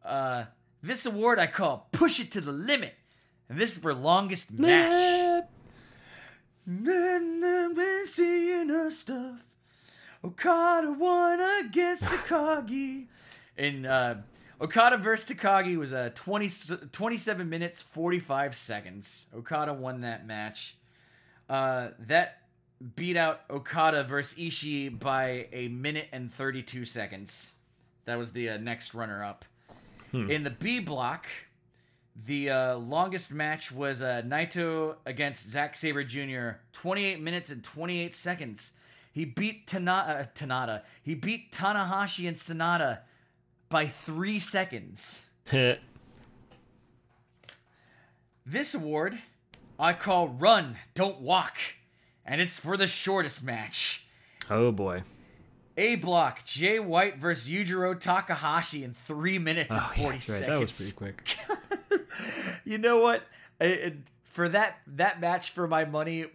[0.05, 0.44] Uh,
[0.82, 2.92] this award I call Push It to the Limit.
[3.48, 5.44] And this is for longest match.
[6.66, 7.18] Nah.
[7.20, 9.44] Nah, nah, stuff.
[10.24, 13.06] Okada won against Takagi.
[13.56, 14.14] and uh,
[14.60, 19.26] Okada versus Takagi was a uh, 20, 27 minutes, 45 seconds.
[19.34, 20.76] Okada won that match.
[21.48, 22.42] Uh, that
[22.94, 27.52] beat out Okada versus Ishii by a minute and 32 seconds.
[28.05, 29.44] That was the uh, next runner up.
[30.10, 30.30] Hmm.
[30.30, 31.26] In the B block,
[32.26, 38.14] the uh, longest match was uh, Naito against Zack Sabre Jr., 28 minutes and 28
[38.14, 38.72] seconds.
[39.12, 40.82] He beat Tanada, uh, Tanada.
[41.03, 43.01] He beat Tanahashi and Sanada
[43.69, 45.20] by three seconds.
[48.47, 49.19] this award
[49.78, 51.57] I call Run, Don't Walk,
[52.24, 54.07] and it's for the shortest match.
[54.49, 55.03] Oh boy.
[55.77, 60.20] A block, Jay White versus Yujiro Takahashi in three minutes and oh, 40 yeah, right.
[60.23, 60.47] seconds.
[60.47, 62.07] That was pretty quick.
[62.65, 63.23] you know what?
[63.61, 63.93] I, I,
[64.32, 66.27] for that that match for my money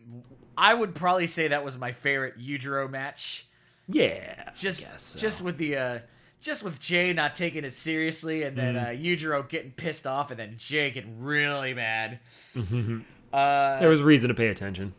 [0.58, 3.46] I would probably say that was my favorite Yujiro match.
[3.88, 5.20] Yeah, just so.
[5.20, 6.00] just with the uh,
[6.42, 8.84] just with Jay not taking it seriously, and then mm.
[8.88, 12.20] uh, Yujiro getting pissed off, and then Jay getting really mad.
[12.56, 13.02] Mm-hmm.
[13.32, 14.94] Uh, there was reason to pay attention.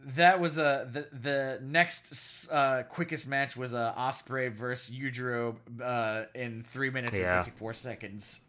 [0.00, 5.56] That was a uh, the the next uh, quickest match was uh, Ospreay versus Yujiro
[5.82, 7.36] uh, in three minutes yeah.
[7.36, 8.40] and fifty four seconds.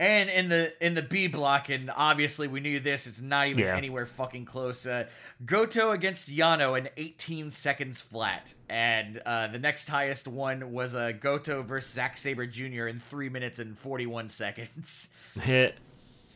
[0.00, 3.06] And in the in the B block, and obviously we knew this.
[3.06, 3.76] It's not even yeah.
[3.76, 4.86] anywhere fucking close.
[4.86, 5.04] Uh,
[5.44, 11.12] Goto against Yano in 18 seconds flat, and uh, the next highest one was uh,
[11.12, 12.86] Goto versus Zack Sabre Jr.
[12.86, 15.10] in three minutes and 41 seconds.
[15.42, 15.74] Hit.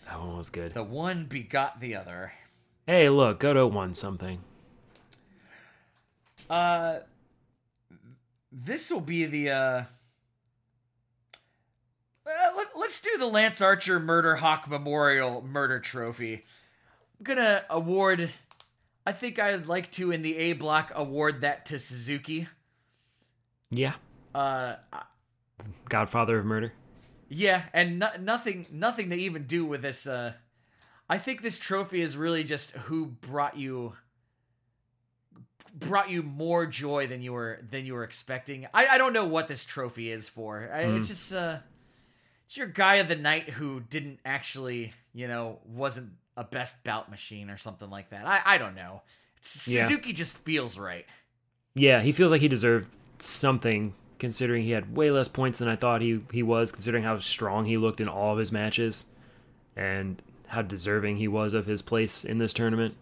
[0.07, 0.75] That one was good.
[0.75, 2.35] The one begot the other.
[2.87, 4.41] Hey, look, Goto won something.
[6.51, 6.99] Uh,
[8.53, 9.83] this will be the uh
[12.27, 16.35] uh, let, let's do the Lance Archer Murder Hawk Memorial Murder Trophy.
[17.19, 18.31] I'm gonna award.
[19.07, 22.49] I think I'd like to, in the A block, award that to Suzuki.
[23.71, 23.95] Yeah.
[24.35, 24.77] Uh,
[25.91, 26.73] Godfather of Murder.
[27.29, 30.07] Yeah, and no- nothing, nothing to even do with this.
[30.07, 30.33] Uh,
[31.11, 33.95] I think this trophy is really just who brought you
[35.75, 38.67] brought you more joy than you were than you were expecting.
[38.73, 40.71] I, I don't know what this trophy is for.
[40.73, 40.99] I, mm.
[40.99, 41.13] It's hmm.
[41.13, 41.59] just uh,
[42.47, 47.11] it's your guy of the night who didn't actually, you know, wasn't a best bout
[47.11, 48.27] machine or something like that.
[48.27, 49.03] I, I don't know.
[49.67, 49.85] Yeah.
[49.87, 51.07] Suzuki just feels right.
[51.75, 55.77] Yeah, he feels like he deserved something considering he had way less points than I
[55.77, 59.07] thought he, he was, considering how strong he looked in all of his matches
[59.77, 62.95] and how deserving he was of his place in this tournament.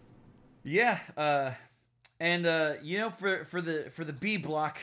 [0.63, 1.51] Yeah, uh,
[2.19, 4.77] and uh, you know for for the for the B block,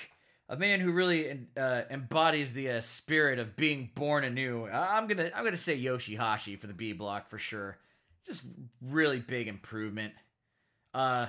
[0.50, 4.68] a man who really uh, embodies the uh, spirit of being born anew.
[4.70, 7.78] I'm gonna I'm gonna say Yoshihashi for the B block for sure.
[8.26, 8.42] Just
[8.82, 10.12] really big improvement.
[10.92, 11.26] Uh,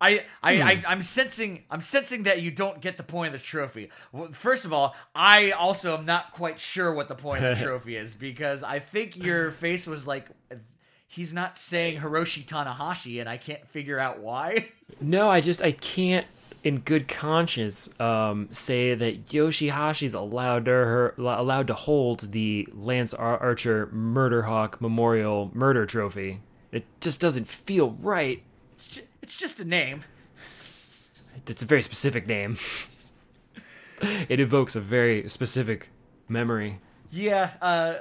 [0.00, 0.62] I, I, hmm.
[0.62, 3.90] I I'm sensing I'm sensing that you don't get the point of the trophy.
[4.32, 7.94] First of all, I also am not quite sure what the point of the trophy
[7.96, 10.26] is because I think your face was like
[11.06, 14.66] he's not saying Hiroshi Tanahashi and I can't figure out why.
[15.00, 16.26] No, I just I can't
[16.64, 23.14] in good conscience um, say that Yoshihashi's allowed to her allowed to hold the Lance
[23.14, 26.40] Archer Murder Hawk Memorial Murder Trophy.
[26.72, 28.42] It just doesn't feel right.
[28.74, 30.04] It's just, it's just a name.
[31.46, 32.58] It's a very specific name.
[34.28, 35.90] it evokes a very specific
[36.28, 36.78] memory.
[37.10, 37.94] Yeah, uh,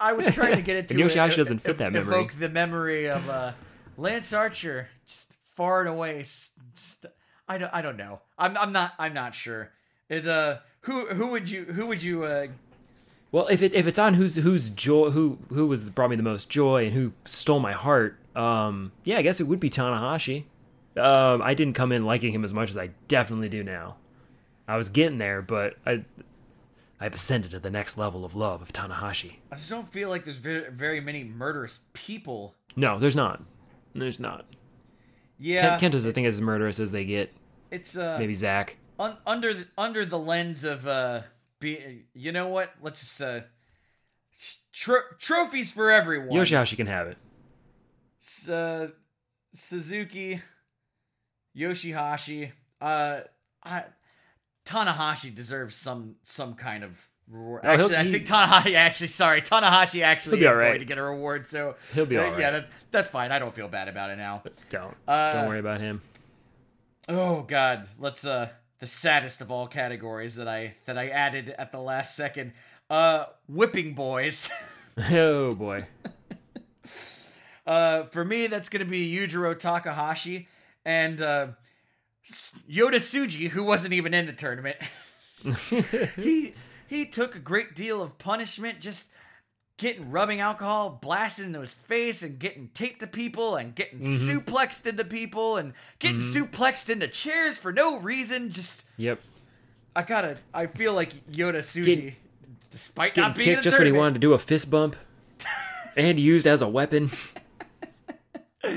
[0.00, 0.94] I was trying to get it to.
[0.94, 2.14] Yoshihashi it, doesn't fit that memory.
[2.16, 3.52] Evoke the memory of uh,
[3.98, 6.22] Lance Archer, just far and away.
[6.24, 7.12] St- st-
[7.48, 8.20] I don't I don't know.
[8.38, 9.70] I'm I'm not I'm not sure.
[10.08, 12.48] It uh who who would you who would you uh
[13.32, 16.16] well, if it if it's on who's who's joy who who was the, brought me
[16.16, 19.68] the most joy and who stole my heart, um, yeah, I guess it would be
[19.68, 20.44] Tanahashi.
[20.96, 23.96] Um, I didn't come in liking him as much as I definitely do now.
[24.66, 26.04] I was getting there, but I
[26.98, 29.36] I've ascended to the next level of love of Tanahashi.
[29.52, 32.54] I just don't feel like there's very, very many murderous people.
[32.74, 33.42] No, there's not.
[33.92, 34.46] There's not.
[35.38, 37.32] Yeah, Kent, Kent I think as murderous as they get.
[37.70, 38.76] It's uh, maybe Zack.
[38.98, 41.22] Un- under the, under the lens of uh,
[41.60, 42.72] be, you know what?
[42.82, 43.40] Let's just uh,
[44.72, 46.30] trophies for everyone.
[46.30, 47.18] Yoshihashi can have it.
[48.22, 48.88] S- uh,
[49.52, 50.40] Suzuki,
[51.56, 53.20] Yoshihashi, uh,
[53.62, 53.84] I,
[54.64, 56.98] Tanahashi deserves some some kind of
[57.30, 57.64] reward.
[57.64, 59.08] No, actually, he, I think Tanahashi actually.
[59.08, 60.68] Sorry, Tanahashi actually is right.
[60.68, 61.46] going to get a reward.
[61.46, 62.40] So he'll be all uh, right.
[62.40, 63.32] Yeah, that, that's fine.
[63.32, 64.42] I don't feel bad about it now.
[64.68, 66.02] Don't uh, don't worry about him.
[67.08, 68.24] Oh God, let's.
[68.24, 72.52] uh The saddest of all categories that I that I added at the last second.
[72.88, 74.48] Uh, whipping boys.
[75.10, 75.86] oh boy.
[77.66, 80.46] uh, for me, that's going to be Yujiro Takahashi
[80.84, 81.48] and uh,
[82.70, 84.76] Yota Tsuji, who wasn't even in the tournament.
[86.14, 86.54] he
[86.86, 89.08] he took a great deal of punishment just
[89.78, 94.38] getting rubbing alcohol blasted into his face and getting taped to people and getting mm-hmm.
[94.38, 96.42] suplexed into people and getting mm-hmm.
[96.44, 98.48] suplexed into chairs for no reason.
[98.50, 99.20] Just Yep.
[99.94, 102.14] I gotta I feel like Yota Tsuji Get,
[102.70, 104.96] despite getting not being kicked just when he wanted to do a fist bump
[105.96, 107.10] and used as a weapon.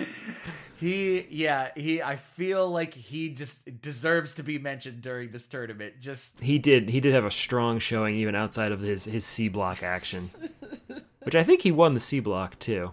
[0.79, 5.93] he yeah he i feel like he just deserves to be mentioned during this tournament
[5.99, 9.49] just he did he did have a strong showing even outside of his his c
[9.49, 10.29] block action
[11.23, 12.91] which i think he won the c block too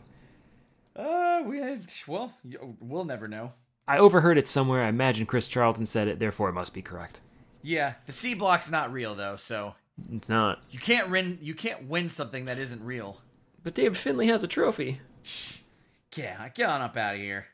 [0.96, 2.32] uh we had, well
[2.80, 3.52] we'll never know
[3.86, 7.20] i overheard it somewhere i imagine chris charlton said it therefore it must be correct
[7.62, 9.74] yeah the c block's not real though so
[10.12, 13.20] it's not you can't win you can't win something that isn't real
[13.62, 15.00] but david finlay has a trophy
[16.16, 17.46] yeah get on up out of here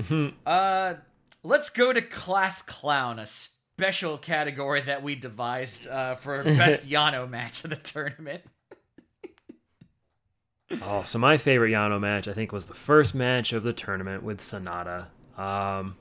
[0.00, 0.36] Mm-hmm.
[0.46, 0.94] Uh,
[1.42, 7.28] let's go to class clown, a special category that we devised uh, for best Yano
[7.28, 8.42] match of the tournament.
[10.82, 14.22] oh, so my favorite Yano match, I think, was the first match of the tournament
[14.22, 15.06] with Sanada.
[15.36, 15.96] Um,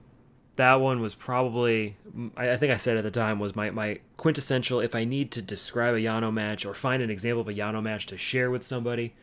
[0.57, 1.97] that one was probably,
[2.35, 4.79] I think I said at the time, was my, my quintessential.
[4.79, 7.81] If I need to describe a Yano match or find an example of a Yano
[7.81, 9.13] match to share with somebody,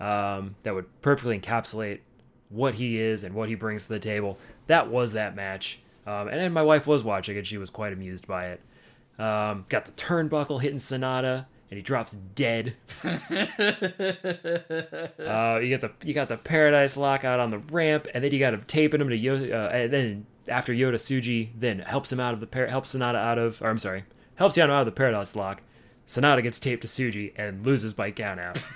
[0.00, 2.00] um, that would perfectly encapsulate
[2.48, 4.38] what he is and what he brings to the table.
[4.66, 5.80] That was that match.
[6.06, 8.60] Um, and then my wife was watching and she was quite amused by it.
[9.18, 12.74] Um, got the turnbuckle hitting Sanada and he drops dead.
[13.04, 13.16] uh,
[15.62, 18.54] you got the you got the Paradise Lockout on the ramp, and then you got
[18.54, 19.52] him taping him to Yota.
[19.52, 23.16] Uh, and then after Yota Tsuji then helps him out of the par- helps Sanada
[23.16, 24.04] out of, or I'm sorry,
[24.36, 25.60] helps Yano out of the Paradise Lock.
[26.06, 28.60] Sanada gets taped to Tsuji and loses by count out.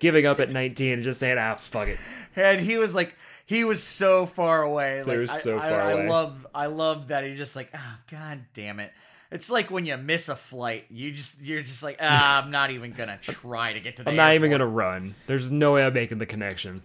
[0.00, 1.98] giving up at 19 and just saying, ah, fuck it.
[2.34, 3.14] And he was like,
[3.46, 5.04] he was so far away.
[5.04, 6.02] Like, was so I, far I, away.
[6.04, 8.90] I love, I love that he just like, oh, god damn it.
[9.30, 12.72] It's like when you miss a flight, you just you're just like, ah, I'm not
[12.72, 14.10] even gonna try to get to the.
[14.10, 14.34] I'm not airport.
[14.34, 15.14] even gonna run.
[15.28, 16.82] There's no way I'm making the connection.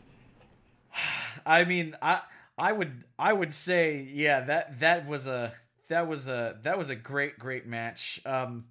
[1.44, 2.22] I mean, I
[2.56, 5.54] I would I would say yeah that that was a
[5.88, 8.22] that was a that was a great great match.
[8.28, 8.66] Um,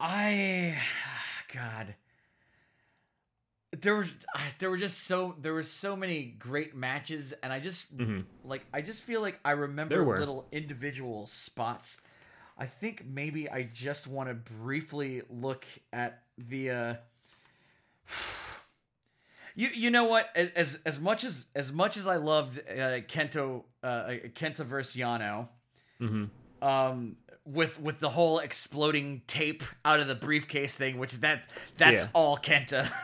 [0.00, 0.76] I
[1.54, 1.94] God,
[3.80, 7.58] there was ah, there were just so there were so many great matches and i
[7.58, 8.20] just mm-hmm.
[8.44, 12.02] like i just feel like i remember little individual spots
[12.58, 16.94] i think maybe i just want to briefly look at the uh
[19.54, 23.62] you you know what as as much as as much as i loved uh, kento
[23.82, 25.48] uh, uh kenta versus yano
[25.98, 26.24] mm-hmm.
[26.66, 27.16] um
[27.46, 32.08] with with the whole exploding tape out of the briefcase thing which that's that's yeah.
[32.12, 32.86] all kenta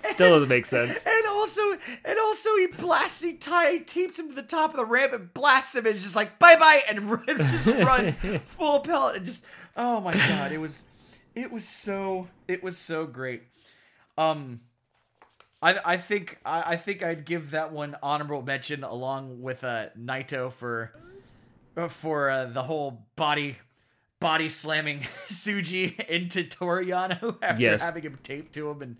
[0.00, 1.06] Still doesn't make sense.
[1.06, 1.62] And also,
[2.04, 5.32] and also, he blasts, he tie, teams him to the top of the ramp and
[5.32, 7.08] blasts him, and just like bye bye, and
[7.38, 8.16] just runs
[8.46, 9.44] full pellet, and just
[9.76, 10.84] oh my god, it was,
[11.34, 13.42] it was so, it was so great.
[14.16, 14.60] Um,
[15.62, 19.86] I I think I, I think I'd give that one honorable mention along with uh
[19.98, 20.92] Naito for,
[21.76, 23.56] uh, for uh, the whole body
[24.20, 27.86] body slamming Tsuji into Toru Yano after yes.
[27.86, 28.96] having him taped to him and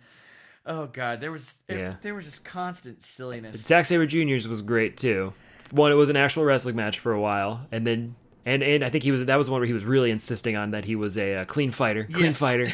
[0.67, 1.95] Oh god, there was it, yeah.
[2.03, 3.57] there was just constant silliness.
[3.65, 5.33] Zack Sabre Jr.'s was great too.
[5.71, 8.91] One, it was an actual wrestling match for a while, and then and and I
[8.91, 11.17] think he was that was one where he was really insisting on that he was
[11.17, 12.39] a, a uh, clean fighter, clean yes.
[12.39, 12.69] fighter.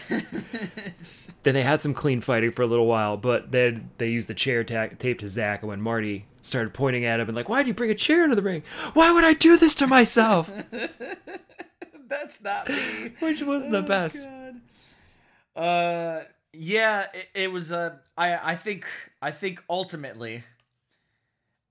[1.42, 4.34] then they had some clean fighting for a little while, but then they used the
[4.34, 7.62] chair ta- tape to Zack, and when Marty started pointing at him and like, "Why
[7.62, 8.62] do you bring a chair into the ring?
[8.94, 10.50] Why would I do this to myself?"
[12.06, 13.12] That's not me.
[13.18, 14.28] Which was oh, the best.
[15.56, 15.60] God.
[15.60, 16.22] Uh,
[16.56, 17.72] yeah, it, it was.
[17.72, 18.86] Uh, I I think
[19.20, 20.42] I think ultimately,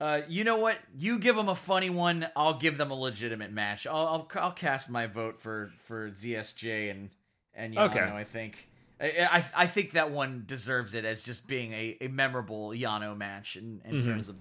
[0.00, 0.78] uh, you know what?
[0.96, 2.26] You give them a funny one.
[2.36, 3.86] I'll give them a legitimate match.
[3.86, 7.10] I'll I'll, I'll cast my vote for for ZSJ and
[7.54, 7.86] and Yano.
[7.88, 8.00] Okay.
[8.00, 8.68] I think.
[9.00, 13.16] I, I, I think that one deserves it as just being a, a memorable Yano
[13.16, 14.00] match in, in mm-hmm.
[14.10, 14.36] terms of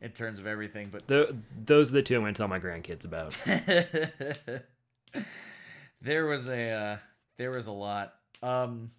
[0.00, 0.88] in terms of everything.
[0.92, 3.36] But the, those are the two I'm going to tell my grandkids about.
[6.00, 6.96] there was a uh,
[7.38, 8.14] there was a lot.
[8.40, 8.90] Um,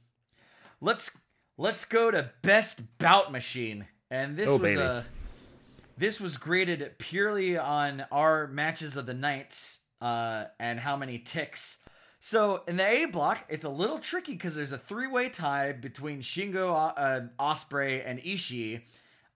[0.81, 1.17] Let's
[1.57, 4.81] let's go to best bout machine, and this oh, was baby.
[4.81, 5.03] a uh,
[5.97, 11.79] this was graded purely on our matches of the nights uh, and how many ticks.
[12.21, 16.21] So in the A block, it's a little tricky because there's a three-way tie between
[16.21, 18.81] Shingo uh, uh, Ospreay and Ishii.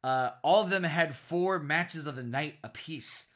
[0.04, 3.28] Uh, all of them had four matches of the night apiece.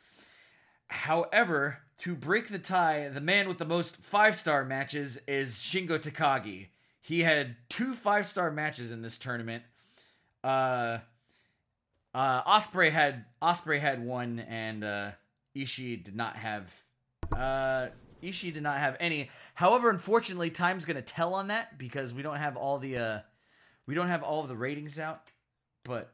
[0.90, 6.68] However, to break the tie, the man with the most five-star matches is Shingo Takagi.
[7.08, 9.64] He had two five star matches in this tournament.
[10.44, 10.98] Uh,
[12.14, 15.12] uh, Ospreay had Ospreay had one, and uh,
[15.56, 16.70] Ishii did not have.
[17.32, 17.88] Uh,
[18.22, 19.30] Ishii did not have any.
[19.54, 23.20] However, unfortunately, time's gonna tell on that because we don't have all the uh,
[23.86, 25.22] we don't have all of the ratings out.
[25.86, 26.12] But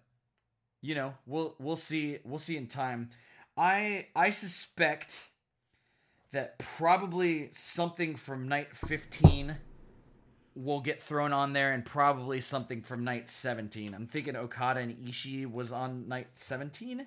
[0.84, 3.10] you know, we'll we'll see we'll see in time.
[3.58, 5.12] I I suspect
[6.34, 9.56] that probably something from night fifteen
[10.56, 13.94] will get thrown on there and probably something from night 17.
[13.94, 17.06] I'm thinking Okada and Ishii was on night 17.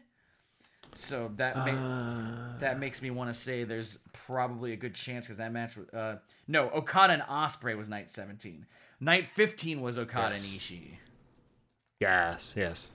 [0.95, 2.59] So that uh...
[2.61, 5.77] that makes me want to say there's probably a good chance because that match.
[5.93, 6.17] Uh,
[6.49, 8.67] no, Okada and Ospreay was night 17.
[8.99, 10.53] Night 15 was Okada yes.
[10.53, 10.91] and Ishii.
[12.01, 12.93] Yes, yes.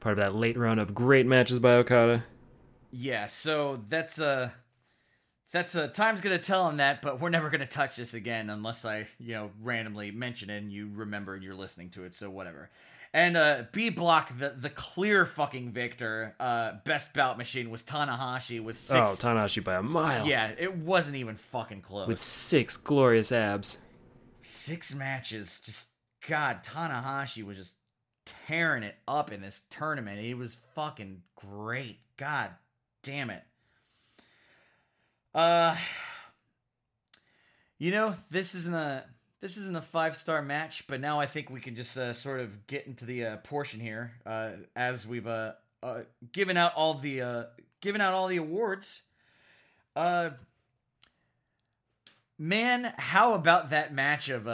[0.00, 2.24] Part of that late run of great matches by Okada.
[2.90, 4.26] Yeah, so that's a.
[4.26, 4.50] Uh,
[5.50, 8.84] that's a time's gonna tell him that, but we're never gonna touch this again unless
[8.84, 12.30] I, you know, randomly mention it and you remember and you're listening to it, so
[12.30, 12.70] whatever.
[13.14, 18.62] And uh, B block, the the clear fucking victor, uh, best bout machine was Tanahashi
[18.62, 20.26] was Oh, Tanahashi by a mile.
[20.26, 22.06] Yeah, it wasn't even fucking close.
[22.08, 23.78] With six glorious abs.
[24.42, 25.88] Six matches, just
[26.28, 27.76] God, Tanahashi was just
[28.46, 30.20] tearing it up in this tournament.
[30.20, 31.96] He was fucking great.
[32.18, 32.50] God
[33.02, 33.42] damn it.
[35.38, 35.76] Uh,
[37.78, 39.04] you know, this isn't a
[39.40, 42.40] this isn't a five star match, but now I think we can just uh, sort
[42.40, 46.00] of get into the uh, portion here uh, as we've uh, uh,
[46.32, 47.44] given out all the uh,
[47.80, 49.04] given out all the awards.
[52.36, 54.48] man, how about that match of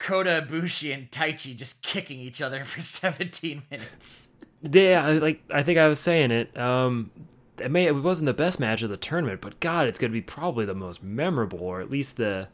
[0.00, 4.30] Kota Ibushi and Taichi just kicking each other for 17 minutes?
[4.68, 6.58] Yeah, like I think I was saying it.
[6.58, 7.12] Um,
[7.60, 10.16] it may it wasn't the best match of the tournament, but God, it's going to
[10.16, 12.48] be probably the most memorable, or at least the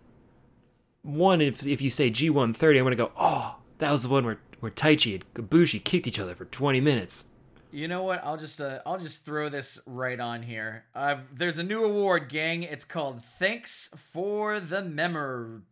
[1.02, 1.40] one.
[1.40, 3.12] If if you say G one thirty, I'm going to go.
[3.16, 6.80] Oh, that was the one where where Taichi and Ibushi kicked each other for twenty
[6.80, 7.26] minutes.
[7.70, 8.22] You know what?
[8.24, 10.84] I'll just uh, I'll just throw this right on here.
[11.32, 12.62] there's a new award, gang.
[12.62, 15.62] It's called Thanks for the Memor.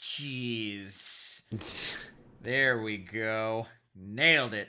[0.00, 1.42] Jeez.
[2.42, 3.66] there we go.
[3.96, 4.68] Nailed it.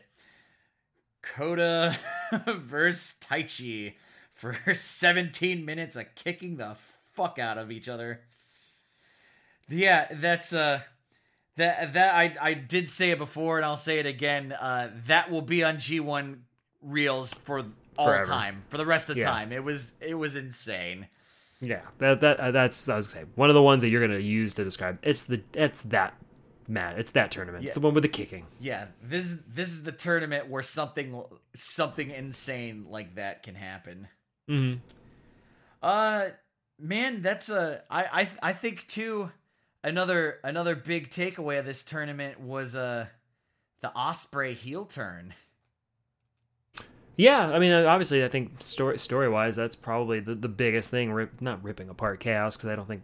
[1.26, 1.96] Kota
[2.60, 3.94] versus Taichi
[4.34, 6.76] for 17 minutes of kicking the
[7.16, 8.22] fuck out of each other.
[9.68, 10.82] Yeah, that's uh
[11.58, 14.52] that that I I did say it before and I'll say it again.
[14.52, 16.40] Uh that will be on G1
[16.84, 17.64] reels for
[17.98, 18.26] all Forever.
[18.26, 19.26] time, for the rest of yeah.
[19.26, 19.52] time.
[19.52, 21.08] It was it was insane.
[21.62, 24.20] Yeah, that that uh, that's I was saying one of the ones that you're gonna
[24.20, 25.00] use to describe.
[25.02, 26.14] It's the it's that
[26.68, 27.64] Matt, it's that tournament.
[27.64, 27.68] Yeah.
[27.68, 28.48] It's the one with the kicking.
[28.60, 31.24] Yeah, this this is the tournament where something
[31.56, 34.08] something insane like that can happen.
[34.48, 34.76] hmm
[35.84, 36.30] Uh,
[36.80, 39.32] man, that's a I I I think too.
[39.84, 43.06] Another another big takeaway of this tournament was uh
[43.82, 45.36] the Ospreay heel turn.
[47.18, 50.90] Yeah, I mean, uh, obviously, I think story story wise, that's probably the, the biggest
[50.90, 51.12] thing.
[51.14, 53.04] Rip, not ripping apart chaos because I don't think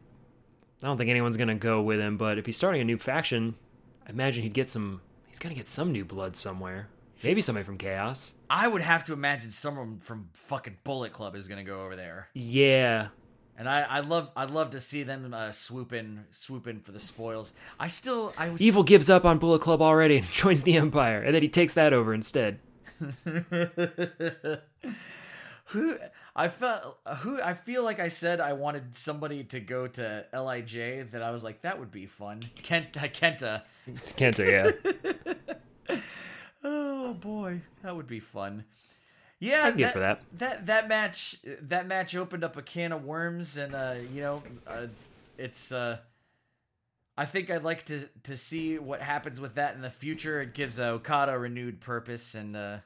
[0.84, 2.18] I don't think anyone's gonna go with him.
[2.18, 3.56] But if he's starting a new faction,
[4.06, 5.00] I imagine he'd get some.
[5.28, 6.88] He's gonna get some new blood somewhere.
[7.24, 8.34] Maybe somebody from Chaos.
[8.50, 12.30] I would have to imagine someone from fucking Bullet Club is gonna go over there.
[12.34, 13.10] Yeah.
[13.58, 17.54] And I, I love, I love to see them uh, swooping for the spoils.
[17.80, 18.60] I still, I was...
[18.60, 21.74] evil gives up on Bullet Club already and joins the Empire, and then he takes
[21.76, 22.60] that over instead.
[25.68, 25.98] Who?
[26.36, 30.74] I felt who I feel like I said I wanted somebody to go to Lij
[31.12, 32.42] that I was like that would be fun.
[32.64, 33.64] Kent uh, Kenta.
[34.02, 34.46] Kenta,
[35.84, 35.96] yeah.
[36.64, 38.64] oh boy, that would be fun.
[39.40, 40.22] Yeah, I'm for that.
[40.38, 44.44] That that match that match opened up a can of worms, and uh, you know,
[44.68, 44.88] uh,
[45.38, 45.72] it's.
[45.72, 45.98] Uh,
[47.18, 50.42] I think I'd like to to see what happens with that in the future.
[50.42, 52.78] It gives Okada renewed purpose, and uh,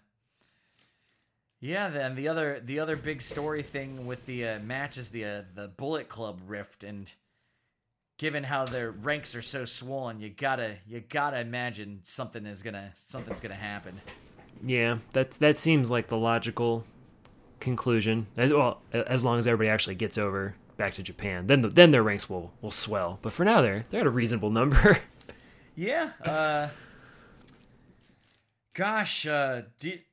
[1.65, 5.25] yeah, then the other the other big story thing with the uh, match is the
[5.25, 7.11] uh, the Bullet Club rift, and
[8.19, 12.91] given how their ranks are so swollen, you gotta you gotta imagine something is gonna
[12.97, 13.99] something's gonna happen.
[14.63, 16.85] Yeah, that's that seems like the logical
[17.59, 18.27] conclusion.
[18.37, 21.89] As, well, as long as everybody actually gets over back to Japan, then the, then
[21.89, 23.17] their ranks will will swell.
[23.23, 24.99] But for now, they're they're at a reasonable number.
[25.75, 26.11] yeah.
[26.23, 26.69] Uh,
[28.75, 30.03] gosh, uh, did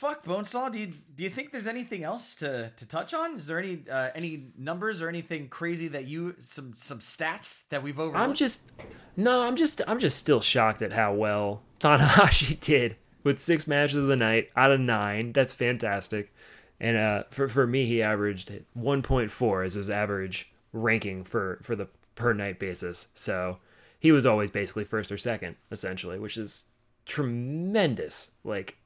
[0.00, 0.72] Fuck Bonesaw.
[0.72, 3.36] Do you do you think there's anything else to, to touch on?
[3.36, 7.82] Is there any uh, any numbers or anything crazy that you some some stats that
[7.82, 8.18] we've overlooked?
[8.18, 8.72] I'm just
[9.14, 9.42] no.
[9.46, 14.06] I'm just I'm just still shocked at how well Tanahashi did with six matches of
[14.06, 15.32] the night out of nine.
[15.34, 16.32] That's fantastic.
[16.80, 21.88] And uh, for for me, he averaged 1.4 as his average ranking for for the
[22.14, 23.08] per night basis.
[23.12, 23.58] So
[23.98, 26.70] he was always basically first or second essentially, which is
[27.04, 28.30] tremendous.
[28.44, 28.78] Like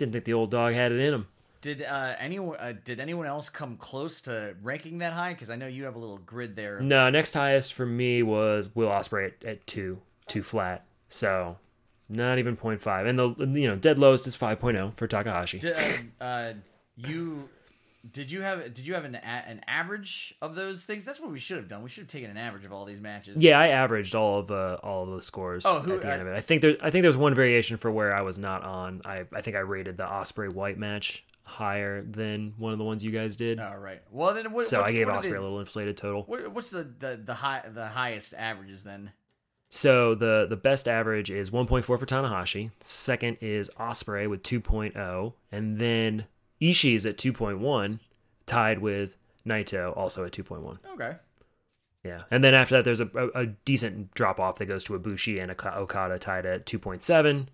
[0.00, 1.26] didn't think the old dog had it in him.
[1.60, 5.34] Did uh, anyone uh, did anyone else come close to ranking that high?
[5.34, 6.80] Because I know you have a little grid there.
[6.80, 10.86] No, next highest for me was Will Ospreay at, at two, two flat.
[11.10, 11.58] So
[12.08, 13.06] not even 0.5.
[13.42, 15.60] and the you know dead lowest is 5.0 for Takahashi.
[15.70, 15.92] Uh,
[16.24, 16.52] uh,
[16.96, 17.50] you
[18.10, 21.04] did you have did you have an an average of those things?
[21.04, 21.82] That's what we should have done.
[21.82, 23.36] We should have taken an average of all these matches.
[23.36, 26.08] Yeah, I averaged all of the uh, all of the scores oh, who, at the
[26.08, 26.34] I, end of it.
[26.36, 29.02] I think there I think there's one variation for where I was not on.
[29.04, 33.04] I I think I rated the Ospreay White match higher than one of the ones
[33.04, 33.60] you guys did.
[33.60, 34.00] All right.
[34.10, 36.22] Well, then what, so I gave Ospreay a little inflated total.
[36.22, 39.12] What, what's the, the the high the highest averages then?
[39.68, 42.70] So the the best average is 1.4 for Tanahashi.
[42.80, 46.24] Second is Ospreay with 2.0, and then
[46.60, 48.00] Ishii is at 2.1,
[48.46, 49.16] tied with
[49.46, 50.78] Naito, also at 2.1.
[50.94, 51.16] Okay.
[52.04, 54.98] Yeah, and then after that, there's a, a, a decent drop off that goes to
[54.98, 57.46] Ibushi and Okada tied at 2.7,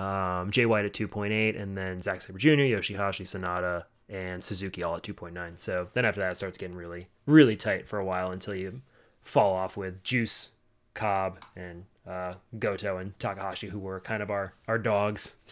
[0.00, 4.96] um, Jay White at 2.8, and then Zack Sabre Jr., Yoshihashi, Sanada, and Suzuki all
[4.96, 5.58] at 2.9.
[5.58, 8.80] So then after that, it starts getting really, really tight for a while until you
[9.20, 10.56] fall off with Juice,
[10.94, 15.36] Cobb, and uh, Goto and Takahashi, who were kind of our, our dogs.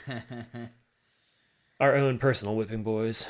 [1.82, 3.28] our own personal whipping boys.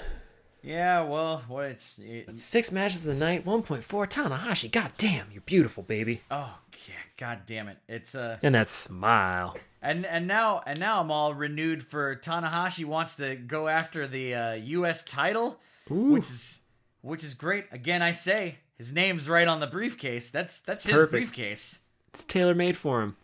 [0.62, 4.70] Yeah, well, what it, six matches of the night, one point four Tanahashi.
[4.70, 6.20] God damn, you're beautiful, baby.
[6.30, 6.54] Oh
[6.86, 9.56] yeah, god damn it, it's uh and that smile.
[9.80, 14.34] And and now and now I'm all renewed for Tanahashi wants to go after the
[14.34, 15.02] uh, U.S.
[15.02, 15.58] title,
[15.90, 16.12] Ooh.
[16.12, 16.60] which is
[17.00, 17.64] which is great.
[17.72, 20.30] Again, I say his name's right on the briefcase.
[20.30, 21.10] That's that's it's his perfect.
[21.10, 21.80] briefcase.
[22.12, 23.16] It's tailor made for him.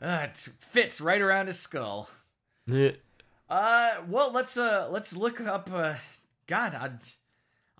[0.00, 2.08] Uh, it fits right around his skull.
[3.50, 5.68] Uh, well, let's uh, let's look up.
[5.72, 5.94] Uh,
[6.46, 6.90] God, i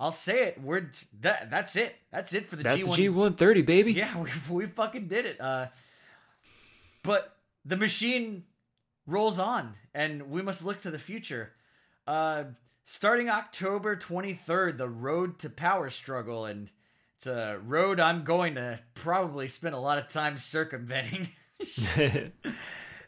[0.02, 0.60] I'll say it.
[0.60, 0.90] We're
[1.20, 1.50] that.
[1.50, 1.94] That's it.
[2.10, 2.96] That's it for the G one.
[2.96, 3.92] G one thirty, baby.
[3.92, 4.18] Yeah,
[4.50, 5.40] we we fucking did it.
[5.40, 5.66] Uh,
[7.04, 8.44] but the machine
[9.06, 11.52] rolls on, and we must look to the future.
[12.04, 12.44] Uh,
[12.84, 16.70] starting October twenty third, the road to power struggle, and
[17.16, 21.28] it's a road I'm going to probably spend a lot of time circumventing.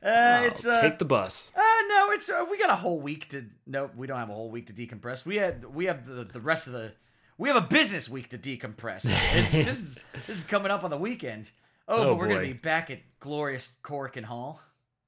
[0.05, 1.53] Uh, oh, it's uh, take the bus.
[1.57, 1.62] Uh,
[1.93, 4.51] no, it's uh, we got a whole week to no, we don't have a whole
[4.51, 5.25] week to decompress.
[5.25, 6.93] We had we have the the rest of the
[7.39, 9.03] we have a business week to decompress.
[9.03, 11.51] this is this is coming up on the weekend.
[11.89, 12.35] Oh, oh but we're boy.
[12.35, 14.61] gonna be back at glorious Korakuen Hall.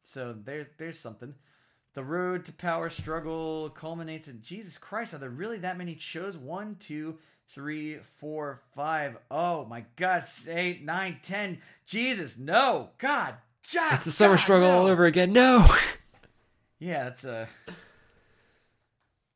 [0.02, 1.34] So there there's something.
[1.94, 5.14] The road to power struggle culminates in Jesus Christ.
[5.14, 6.36] Are there really that many shows?
[6.36, 7.18] One, two,
[7.50, 9.16] three, four, five.
[9.30, 11.58] Oh my God, eight, nine, ten.
[11.86, 13.36] Jesus, no, God,
[13.72, 13.94] God.
[13.94, 14.78] It's the summer God, struggle no.
[14.78, 15.32] all over again.
[15.32, 15.64] No.
[16.78, 17.48] Yeah, that's a.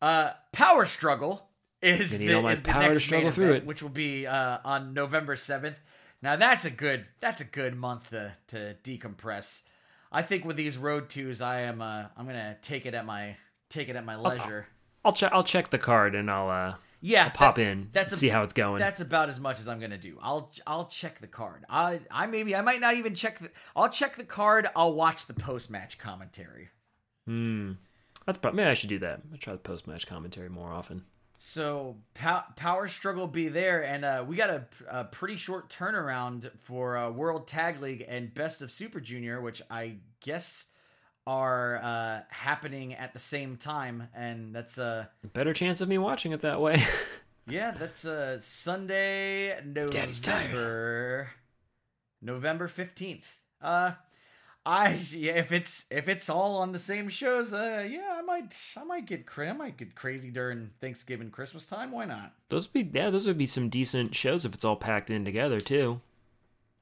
[0.01, 1.49] Uh, power struggle
[1.83, 5.35] is the, is the next struggle through event, it, which will be uh, on November
[5.37, 5.77] seventh.
[6.23, 9.63] Now that's a good that's a good month to to decompress.
[10.11, 13.37] I think with these road twos, I am uh, I'm gonna take it at my
[13.69, 14.67] take it at my leisure.
[15.05, 17.91] I'll, check I'll check the card and I'll uh yeah I'll pop that, in.
[17.93, 18.81] That's a, see how it's going.
[18.81, 20.19] That's about as much as I'm gonna do.
[20.23, 21.65] I'll I'll check the card.
[21.69, 23.51] I I maybe I might not even check the.
[23.75, 24.69] I'll check the card.
[24.77, 26.69] I'll watch the post match commentary.
[27.29, 27.73] Hmm.
[28.25, 29.21] That's probably, maybe I should do that.
[29.33, 31.05] I try the post match commentary more often.
[31.37, 36.51] So pow- power struggle be there, and uh, we got a, a, pretty short turnaround
[36.65, 40.67] for uh, World Tag League and Best of Super Junior, which I guess
[41.27, 45.99] are uh, happening at the same time, and that's a uh, better chance of me
[45.99, 46.83] watching it that way.
[47.47, 51.29] yeah, that's a uh, Sunday, November,
[52.23, 53.27] November fifteenth.
[53.63, 53.93] Uh,
[54.69, 58.55] I yeah, if it's if it's all on the same shows, uh, yeah, I might
[58.77, 61.91] I might get cra- I might get crazy during Thanksgiving, Christmas time.
[61.91, 62.35] Why not?
[62.51, 65.25] Those would be yeah, those would be some decent shows if it's all packed in
[65.25, 66.03] together too.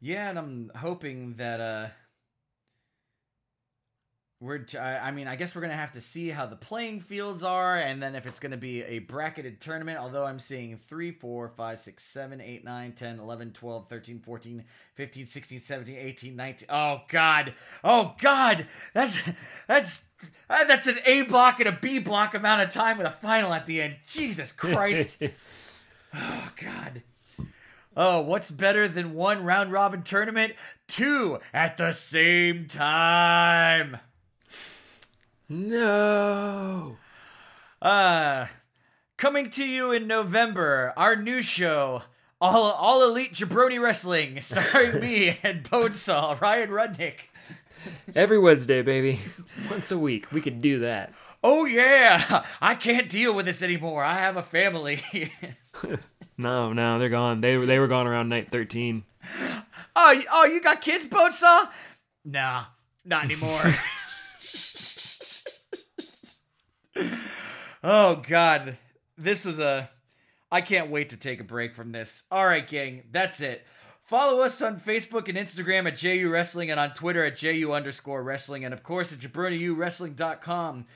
[0.01, 1.87] Yeah, and I'm hoping that uh,
[4.39, 7.43] we're t- I mean, I guess we're gonna have to see how the playing fields
[7.43, 9.99] are, and then if it's gonna be a bracketed tournament.
[9.99, 14.65] Although I'm seeing 3, 4, 5, 6, 7, 8, 9, 10, 11, 12, 13, 14,
[14.95, 16.69] 15, 16, 17, 18, 19.
[16.71, 17.55] Oh god.
[17.83, 18.67] Oh god.
[18.93, 19.19] That's
[19.69, 20.03] that's
[20.51, 23.55] uh, that's an A block and a B block amount of time with a final
[23.55, 23.97] at the end.
[24.07, 25.23] Jesus Christ.
[26.15, 27.03] oh god.
[27.99, 30.53] Oh, what's better than one round robin tournament?
[30.89, 33.97] Two at the same time.
[35.49, 36.97] No.
[37.81, 38.47] Uh
[39.17, 42.03] coming to you in November, our new show,
[42.41, 47.19] All All Elite Jabroni Wrestling, starring me and Bonesaw, Ryan Rudnick.
[48.17, 49.21] Every Wednesday, baby.
[49.71, 50.33] Once a week.
[50.33, 51.13] We could do that.
[51.45, 52.43] Oh yeah.
[52.61, 54.03] I can't deal with this anymore.
[54.03, 55.01] I have a family.
[56.37, 57.41] no, no, they're gone.
[57.41, 59.05] They were they were gone around night 13.
[59.99, 61.71] Oh, oh, you got kids, Bonesaw?
[62.25, 62.65] Nah,
[63.05, 63.63] not anymore.
[67.83, 68.77] oh God,
[69.17, 69.89] this is a.
[70.51, 72.25] I can't wait to take a break from this.
[72.31, 73.67] All right, gang, that's it.
[74.05, 78.23] Follow us on Facebook and Instagram at JU Wrestling and on Twitter at JU underscore
[78.23, 78.65] wrestling.
[78.65, 80.87] And of course at jabroniuwrestling.com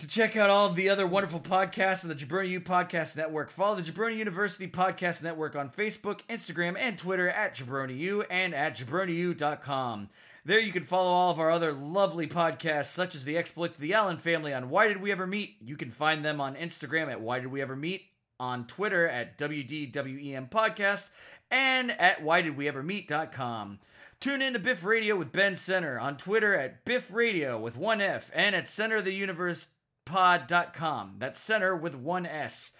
[0.00, 3.50] to check out all the other wonderful podcasts of the Jabroni U Podcast Network.
[3.50, 8.76] Follow the Jabroni University Podcast Network on Facebook, Instagram, and Twitter at JabroniU and at
[8.76, 10.08] jabroniu.com.
[10.46, 13.80] There you can follow all of our other lovely podcasts, such as The Exploits of
[13.80, 15.56] the Allen Family on Why Did We Ever Meet.
[15.64, 18.02] You can find them on Instagram at Why Did We Ever Meet,
[18.38, 21.08] on Twitter at WDWEM Podcast,
[21.50, 23.78] and at Why Did We Ever Meet.com.
[24.20, 28.02] Tune in to Biff Radio with Ben Center on Twitter at Biff Radio with one
[28.02, 29.68] F and at Center of the Universe
[30.04, 31.14] Pod.com.
[31.20, 32.72] That's Center with one S.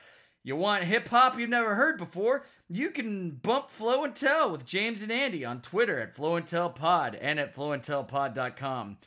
[0.46, 2.44] You want hip hop you've never heard before?
[2.68, 6.46] You can bump Flow and Tell with James and Andy on Twitter at Flow and
[6.46, 8.98] Tell Pod and at flowandtellpod.com.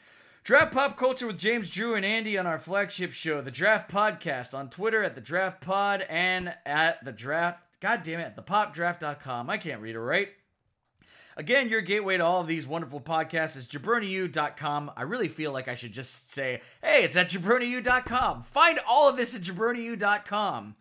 [0.44, 4.56] Draft Pop Culture with James Drew and Andy on our flagship show, The Draft Podcast,
[4.56, 9.50] on Twitter at The Draft Pod and at The Draft, God damn it, thepopdraft.com.
[9.50, 10.30] I can't read it right.
[11.36, 14.92] Again, your gateway to all of these wonderful podcasts is jabroniu.com.
[14.98, 18.42] I really feel like I should just say, hey, it's at jabroniu.com.
[18.44, 20.76] Find all of this at jabroniu.com.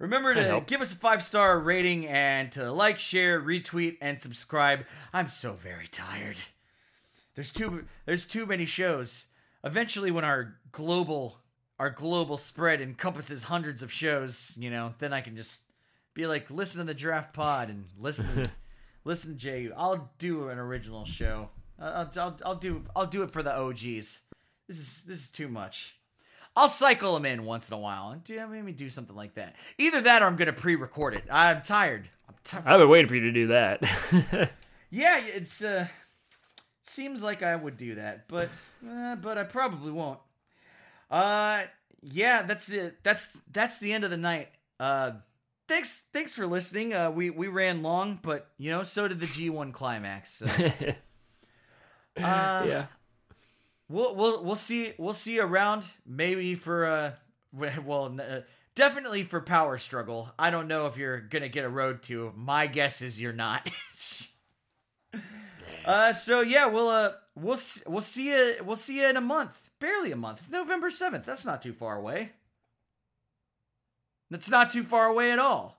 [0.00, 4.86] Remember to give us a five star rating and to like, share, retweet, and subscribe.
[5.12, 6.38] I'm so very tired.
[7.34, 9.26] There's too there's too many shows.
[9.62, 11.38] Eventually, when our global
[11.78, 15.64] our global spread encompasses hundreds of shows, you know, then I can just
[16.14, 18.50] be like, listen to the draft pod and listen, to,
[19.04, 19.68] listen, Jay.
[19.76, 21.50] I'll do an original show.
[21.78, 24.22] I'll, I'll, I'll do I'll do it for the OGs.
[24.66, 25.99] This is this is too much.
[26.56, 29.54] I'll cycle them in once in a while and do, maybe do something like that.
[29.78, 31.24] Either that or I'm gonna pre-record it.
[31.30, 32.08] I'm tired.
[32.28, 33.80] I'm t- I've been waiting for you to do that.
[34.90, 35.86] yeah, it's uh,
[36.82, 38.48] seems like I would do that, but
[38.88, 40.18] uh, but I probably won't.
[41.10, 41.62] Uh,
[42.02, 43.02] yeah, that's it.
[43.04, 44.48] That's that's the end of the night.
[44.80, 45.12] Uh,
[45.68, 46.94] thanks thanks for listening.
[46.94, 50.32] Uh, we we ran long, but you know so did the G1 climax.
[50.32, 50.46] So.
[50.46, 50.94] uh,
[52.18, 52.86] yeah
[53.90, 57.10] we'll we'll we'll see we'll see around maybe for uh
[57.84, 58.40] well uh,
[58.74, 60.30] definitely for power struggle.
[60.38, 62.32] I don't know if you're gonna get a road to.
[62.36, 63.68] My guess is you're not.
[65.84, 69.70] uh, so yeah, we'll uh we'll we'll see you we'll see you in a month,
[69.80, 71.24] barely a month, November seventh.
[71.26, 72.32] That's not too far away.
[74.30, 75.76] That's not too far away at all.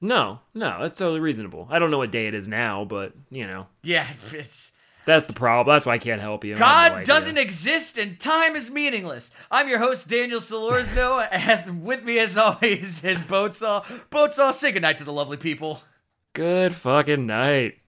[0.00, 1.66] No, no, that's totally reasonable.
[1.68, 3.66] I don't know what day it is now, but you know.
[3.82, 4.70] Yeah, it's
[5.08, 5.74] that's the problem.
[5.74, 6.54] That's why I can't help you.
[6.54, 9.30] God no doesn't exist and time is meaningless.
[9.50, 13.84] I'm your host, Daniel Solorzno, and with me as always is Bonesaw.
[14.10, 15.80] Bonesaw, say goodnight to the lovely people.
[16.34, 17.78] Good fucking night.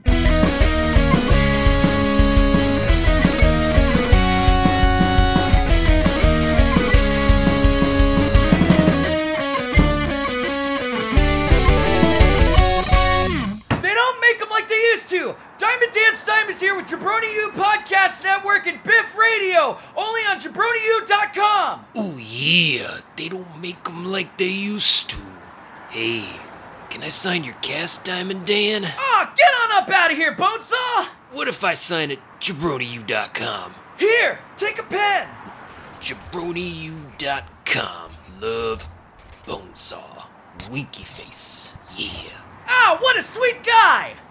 [15.80, 20.38] Diamond Dan Dance is here with Jabroni U Podcast Network and Biff Radio, only on
[20.38, 21.84] jabroniu.com.
[21.94, 25.16] Oh, yeah, they don't make them like they used to.
[25.88, 26.24] Hey,
[26.90, 28.84] can I sign your cast, Diamond Dan?
[28.86, 31.06] Ah, oh, get on up out of here, Bonesaw!
[31.32, 33.74] What if I sign at jabroniu.com?
[33.98, 35.28] Here, take a pen.
[36.00, 38.10] Jabroniu.com.
[38.40, 38.86] Love,
[39.44, 40.26] Bonesaw.
[40.70, 41.72] Winky Face.
[41.96, 42.24] Yeah.
[42.66, 44.29] Ah, oh, what a sweet guy!